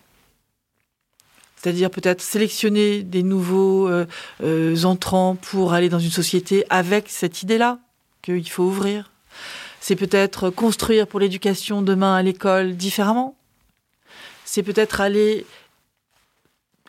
C'est-à-dire 1.55 1.89
peut-être 1.89 2.21
sélectionner 2.21 3.03
des 3.03 3.23
nouveaux 3.23 3.87
euh, 3.87 4.05
euh, 4.43 4.83
entrants 4.83 5.35
pour 5.35 5.73
aller 5.73 5.89
dans 5.89 5.99
une 5.99 6.11
société 6.11 6.65
avec 6.69 7.09
cette 7.09 7.41
idée-là 7.41 7.79
qu'il 8.35 8.49
faut 8.49 8.63
ouvrir. 8.63 9.11
C'est 9.79 9.95
peut-être 9.95 10.49
construire 10.49 11.07
pour 11.07 11.19
l'éducation 11.19 11.81
demain 11.81 12.15
à 12.15 12.23
l'école 12.23 12.75
différemment. 12.75 13.35
C'est 14.45 14.63
peut-être 14.63 15.01
aller 15.01 15.45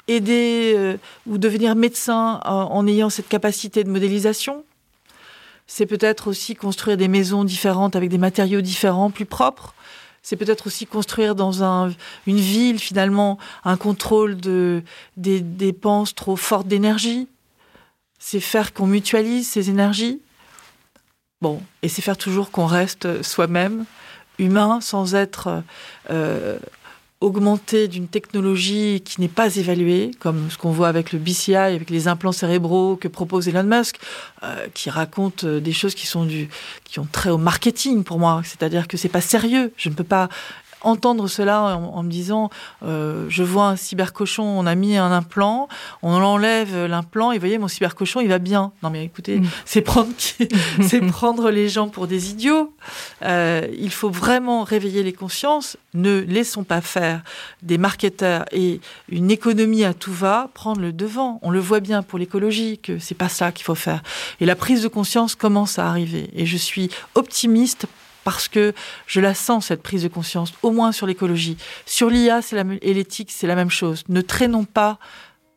aider 0.09 0.74
euh, 0.76 0.97
ou 1.26 1.39
devenir 1.39 1.74
médecin 1.74 2.41
en 2.45 2.86
ayant 2.86 3.11
cette 3.11 3.28
capacité 3.28 3.84
de 3.84 3.91
modélisation. 3.91 4.64
C'est 5.66 5.86
peut-être 5.86 6.28
aussi 6.28 6.55
construire 6.55 6.97
des 6.97 7.09
maisons 7.09 7.45
différentes 7.45 7.95
avec 7.95 8.09
des 8.09 8.18
matériaux 8.18 8.62
différents, 8.62 9.11
plus 9.11 9.26
propres 9.26 9.74
c'est 10.28 10.36
peut-être 10.36 10.66
aussi 10.66 10.84
construire 10.84 11.34
dans 11.34 11.89
une 12.26 12.36
ville 12.36 12.78
finalement 12.78 13.39
un 13.64 13.78
contrôle 13.78 14.36
de, 14.36 14.82
des 15.16 15.41
dépenses 15.41 16.14
trop 16.14 16.36
fortes 16.36 16.68
d'énergie. 16.68 17.28
C'est 18.18 18.41
faire 18.41 18.74
qu'on 18.74 18.86
mutualise 18.86 19.49
ces 19.49 19.70
énergies. 19.70 20.20
Bon, 21.41 21.62
et 21.82 21.89
c'est 21.89 22.03
faire 22.03 22.16
toujours 22.16 22.51
qu'on 22.51 22.66
reste 22.66 23.22
soi-même 23.22 23.84
humain 24.39 24.80
sans 24.80 25.14
être 25.14 25.62
euh, 26.11 26.59
augmenté 27.20 27.89
d'une 27.89 28.07
technologie 28.07 29.03
qui 29.05 29.20
n'est 29.20 29.28
pas 29.28 29.57
évaluée, 29.57 30.12
comme 30.20 30.51
ce 30.51 30.59
qu'on 30.59 30.70
voit 30.70 30.89
avec 30.89 31.12
le 31.12 31.18
BCI, 31.18 31.55
avec 31.55 31.91
les 31.91 32.07
implants 32.07 32.32
cérébraux 32.32 32.97
que 32.97 33.09
propose 33.09 33.49
Elon 33.49 33.64
Musk, 33.64 33.99
euh, 34.43 34.66
qui 34.74 34.91
raconte 34.91 35.45
euh, 35.45 35.61
des 35.61 35.72
choses 35.72 35.95
qui 35.95 36.07
sont 36.07 36.24
du, 36.24 36.49
qui 36.84 37.01
ont 37.01 37.09
trait 37.11 37.30
au 37.30 37.39
marketing 37.39 38.05
pour 38.05 38.18
moi. 38.18 38.43
C'est-à-dire 38.45 38.86
que 38.86 38.97
c'est 38.97 39.09
pas 39.09 39.20
sérieux. 39.20 39.72
Je 39.76 39.89
ne 39.89 39.95
peux 39.95 40.05
pas 40.05 40.28
entendre 40.83 41.29
cela 41.29 41.76
en, 41.76 42.03
me 42.03 42.11
disant 42.11 42.51
euh, 42.83 43.26
je 43.29 43.43
vois 43.43 43.68
un 43.68 43.76
cybercochon, 43.76 44.45
on 44.45 44.66
a 44.66 44.74
mis 44.74 44.97
un 44.97 45.12
implant, 45.12 45.68
on 46.03 46.14
enlève 46.14 46.87
l'implant 46.87 47.33
et 47.33 47.37
vous 47.37 47.41
voyez 47.41 47.59
mon 47.59 47.68
cybercochon 47.68 48.20
il 48.20 48.29
va 48.29 48.39
bien. 48.39 48.72
Non 48.83 48.91
mais 48.91 49.05
écoutez, 49.05 49.41
mm. 49.41 49.49
c'est 49.64 49.83
prendre 49.83 50.11
c'est 50.83 51.01
prendre 51.01 51.51
les 51.51 51.68
gens 51.68 51.89
pour 51.89 52.07
des 52.07 52.31
idiots. 52.31 52.72
Euh, 53.22 53.66
il 53.79 53.91
faut 53.91 54.11
vraiment 54.11 54.64
réveiller 54.64 55.03
les 55.03 55.12
consciences. 55.12 55.76
Ne 55.95 56.20
laissons 56.20 56.64
pas 56.64 56.81
faire 56.81 57.22
des 57.62 57.79
marketeurs 57.79 58.45
et 58.53 58.81
une 59.09 59.31
économie 59.31 59.85
à 59.85 59.95
tout 59.95 60.12
va 60.12 60.51
prendre 60.55 60.81
le 60.81 60.93
devant. 60.93 61.39
On 61.43 61.51
le 61.51 61.61
voit 61.61 61.81
bien 61.81 62.03
pour 62.03 62.18
l'écologie 62.18 62.79
que 62.79 62.99
c'est 62.99 63.14
pas 63.14 63.29
ça 63.29 63.53
qu'il 63.53 63.64
faut 63.64 63.74
faire. 63.74 64.03
Et 64.41 64.47
la 64.47 64.57
prise 64.57 64.83
de 64.83 64.89
conscience 64.89 65.35
commence 65.35 65.79
à 65.79 65.89
arriver. 65.89 66.31
Et 66.35 66.47
je 66.47 66.57
suis 66.57 66.91
optimiste 67.14 67.87
parce 68.29 68.47
que 68.47 68.74
je 69.07 69.22
la 69.22 69.33
sens, 69.33 69.68
cette 69.68 69.83
prise 69.83 70.03
de 70.03 70.09
conscience, 70.09 70.53
au 70.62 70.70
moins 70.70 70.93
sur 70.93 71.07
l'écologie. 71.07 71.57
Sur 71.87 72.11
l'IA 72.11 72.41
et 72.83 72.93
l'éthique, 72.93 73.31
c'est 73.33 73.47
la 73.47 73.55
même 73.55 73.70
chose. 73.70 74.05
Ne 74.11 74.20
traînons 74.20 74.64
pas, 74.64 74.99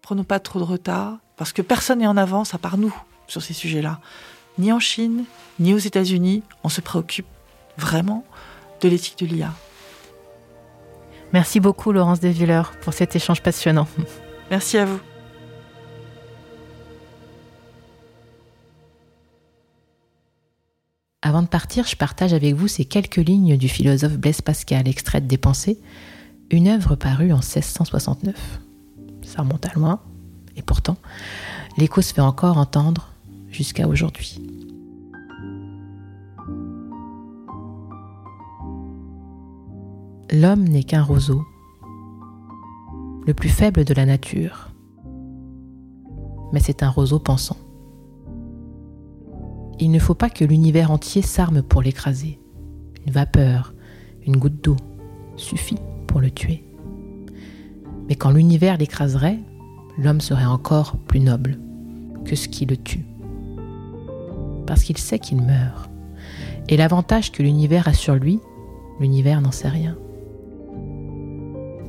prenons 0.01 0.23
pas 0.23 0.39
trop 0.39 0.57
de 0.57 0.63
retard, 0.63 1.17
parce 1.35 1.51
que 1.51 1.61
personne 1.61 1.99
n'est 1.99 2.07
en 2.07 2.15
avance 2.15 2.53
à 2.53 2.57
part 2.57 2.77
nous 2.77 2.95
sur 3.27 3.41
ces 3.41 3.53
sujets-là. 3.53 3.99
Ni 4.57 4.71
en 4.71 4.79
Chine, 4.79 5.25
ni 5.59 5.73
aux 5.73 5.79
États-Unis, 5.79 6.43
on 6.63 6.69
se 6.69 6.79
préoccupe 6.79 7.27
vraiment 7.77 8.23
de 8.79 8.87
l'éthique 8.87 9.19
de 9.19 9.25
l'IA. 9.25 9.53
Merci 11.33 11.59
beaucoup 11.59 11.91
Laurence 11.91 12.21
Desvillers 12.21 12.71
pour 12.83 12.93
cet 12.93 13.17
échange 13.17 13.41
passionnant. 13.41 13.89
Merci 14.49 14.77
à 14.77 14.85
vous. 14.85 15.10
Avant 21.41 21.47
de 21.47 21.49
partir, 21.49 21.87
je 21.87 21.95
partage 21.95 22.33
avec 22.33 22.53
vous 22.53 22.67
ces 22.67 22.85
quelques 22.85 23.15
lignes 23.15 23.57
du 23.57 23.67
philosophe 23.67 24.15
Blaise 24.15 24.41
Pascal, 24.41 24.87
extraites 24.87 25.25
des 25.25 25.39
Pensées, 25.39 25.79
une 26.51 26.67
œuvre 26.67 26.93
parue 26.93 27.31
en 27.31 27.37
1669. 27.37 28.61
Ça 29.23 29.41
remonte 29.41 29.65
à 29.65 29.73
loin, 29.73 30.01
et 30.55 30.61
pourtant, 30.61 30.97
l'écho 31.79 32.03
se 32.03 32.13
fait 32.13 32.21
encore 32.21 32.59
entendre 32.59 33.09
jusqu'à 33.49 33.87
aujourd'hui. 33.87 34.39
L'homme 40.31 40.65
n'est 40.65 40.83
qu'un 40.83 41.01
roseau, 41.01 41.43
le 43.25 43.33
plus 43.33 43.49
faible 43.49 43.83
de 43.83 43.95
la 43.95 44.05
nature, 44.05 44.69
mais 46.53 46.59
c'est 46.59 46.83
un 46.83 46.89
roseau 46.91 47.17
pensant 47.17 47.57
il 49.81 49.89
ne 49.89 49.99
faut 49.99 50.13
pas 50.13 50.29
que 50.29 50.45
l'univers 50.45 50.91
entier 50.91 51.23
s'arme 51.23 51.63
pour 51.63 51.81
l'écraser. 51.81 52.39
Une 53.05 53.11
vapeur, 53.11 53.73
une 54.27 54.37
goutte 54.37 54.63
d'eau 54.63 54.77
suffit 55.37 55.79
pour 56.05 56.21
le 56.21 56.29
tuer. 56.29 56.63
Mais 58.07 58.15
quand 58.15 58.29
l'univers 58.29 58.77
l'écraserait, 58.77 59.39
l'homme 59.97 60.21
serait 60.21 60.45
encore 60.45 60.97
plus 61.07 61.19
noble 61.19 61.57
que 62.25 62.35
ce 62.35 62.47
qui 62.47 62.67
le 62.67 62.77
tue. 62.77 63.05
Parce 64.67 64.83
qu'il 64.83 64.99
sait 64.99 65.17
qu'il 65.17 65.41
meurt. 65.41 65.89
Et 66.69 66.77
l'avantage 66.77 67.31
que 67.31 67.41
l'univers 67.41 67.87
a 67.87 67.93
sur 67.93 68.13
lui, 68.13 68.39
l'univers 68.99 69.41
n'en 69.41 69.51
sait 69.51 69.67
rien. 69.67 69.97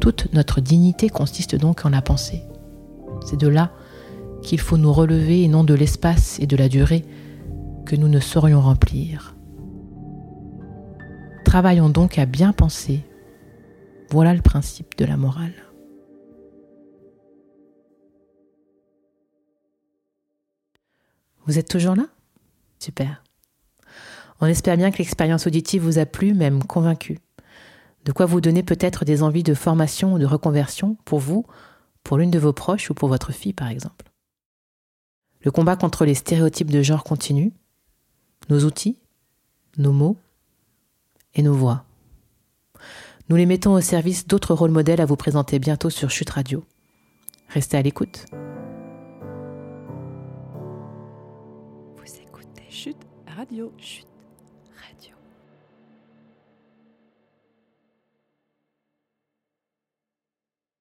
Toute 0.00 0.32
notre 0.32 0.62
dignité 0.62 1.10
consiste 1.10 1.56
donc 1.56 1.84
en 1.84 1.90
la 1.90 2.00
pensée. 2.00 2.42
C'est 3.26 3.38
de 3.38 3.48
là 3.48 3.70
qu'il 4.40 4.60
faut 4.60 4.78
nous 4.78 4.92
relever 4.92 5.42
et 5.42 5.48
non 5.48 5.62
de 5.62 5.74
l'espace 5.74 6.40
et 6.40 6.46
de 6.46 6.56
la 6.56 6.70
durée 6.70 7.04
que 7.86 7.96
nous 7.96 8.08
ne 8.08 8.20
saurions 8.20 8.60
remplir. 8.60 9.36
Travaillons 11.44 11.90
donc 11.90 12.18
à 12.18 12.26
bien 12.26 12.52
penser. 12.52 13.04
Voilà 14.10 14.34
le 14.34 14.42
principe 14.42 14.96
de 14.96 15.04
la 15.04 15.16
morale. 15.16 15.54
Vous 21.46 21.58
êtes 21.58 21.68
toujours 21.68 21.96
là? 21.96 22.06
Super. 22.78 23.22
On 24.40 24.46
espère 24.46 24.76
bien 24.76 24.90
que 24.90 24.98
l'expérience 24.98 25.46
auditive 25.46 25.82
vous 25.82 25.98
a 25.98 26.06
plu, 26.06 26.34
même 26.34 26.64
convaincu. 26.64 27.18
De 28.04 28.12
quoi 28.12 28.26
vous 28.26 28.40
donner 28.40 28.62
peut-être 28.62 29.04
des 29.04 29.22
envies 29.22 29.42
de 29.42 29.54
formation 29.54 30.14
ou 30.14 30.18
de 30.18 30.26
reconversion 30.26 30.96
pour 31.04 31.20
vous, 31.20 31.46
pour 32.02 32.18
l'une 32.18 32.30
de 32.30 32.38
vos 32.38 32.52
proches 32.52 32.90
ou 32.90 32.94
pour 32.94 33.08
votre 33.08 33.32
fille 33.32 33.52
par 33.52 33.68
exemple? 33.68 34.10
Le 35.40 35.50
combat 35.50 35.76
contre 35.76 36.04
les 36.04 36.14
stéréotypes 36.14 36.70
de 36.70 36.82
genre 36.82 37.04
continue 37.04 37.52
nos 38.48 38.64
outils, 38.64 38.98
nos 39.78 39.92
mots 39.92 40.16
et 41.34 41.42
nos 41.42 41.54
voix. 41.54 41.84
Nous 43.28 43.36
les 43.36 43.46
mettons 43.46 43.72
au 43.74 43.80
service 43.80 44.26
d'autres 44.26 44.54
rôles 44.54 44.70
modèles 44.70 45.00
à 45.00 45.06
vous 45.06 45.16
présenter 45.16 45.58
bientôt 45.58 45.90
sur 45.90 46.10
Chute 46.10 46.30
Radio. 46.30 46.64
Restez 47.48 47.76
à 47.76 47.82
l'écoute. 47.82 48.26
Vous 51.96 52.14
écoutez 52.20 52.64
Chute 52.68 53.06
Radio. 53.36 53.72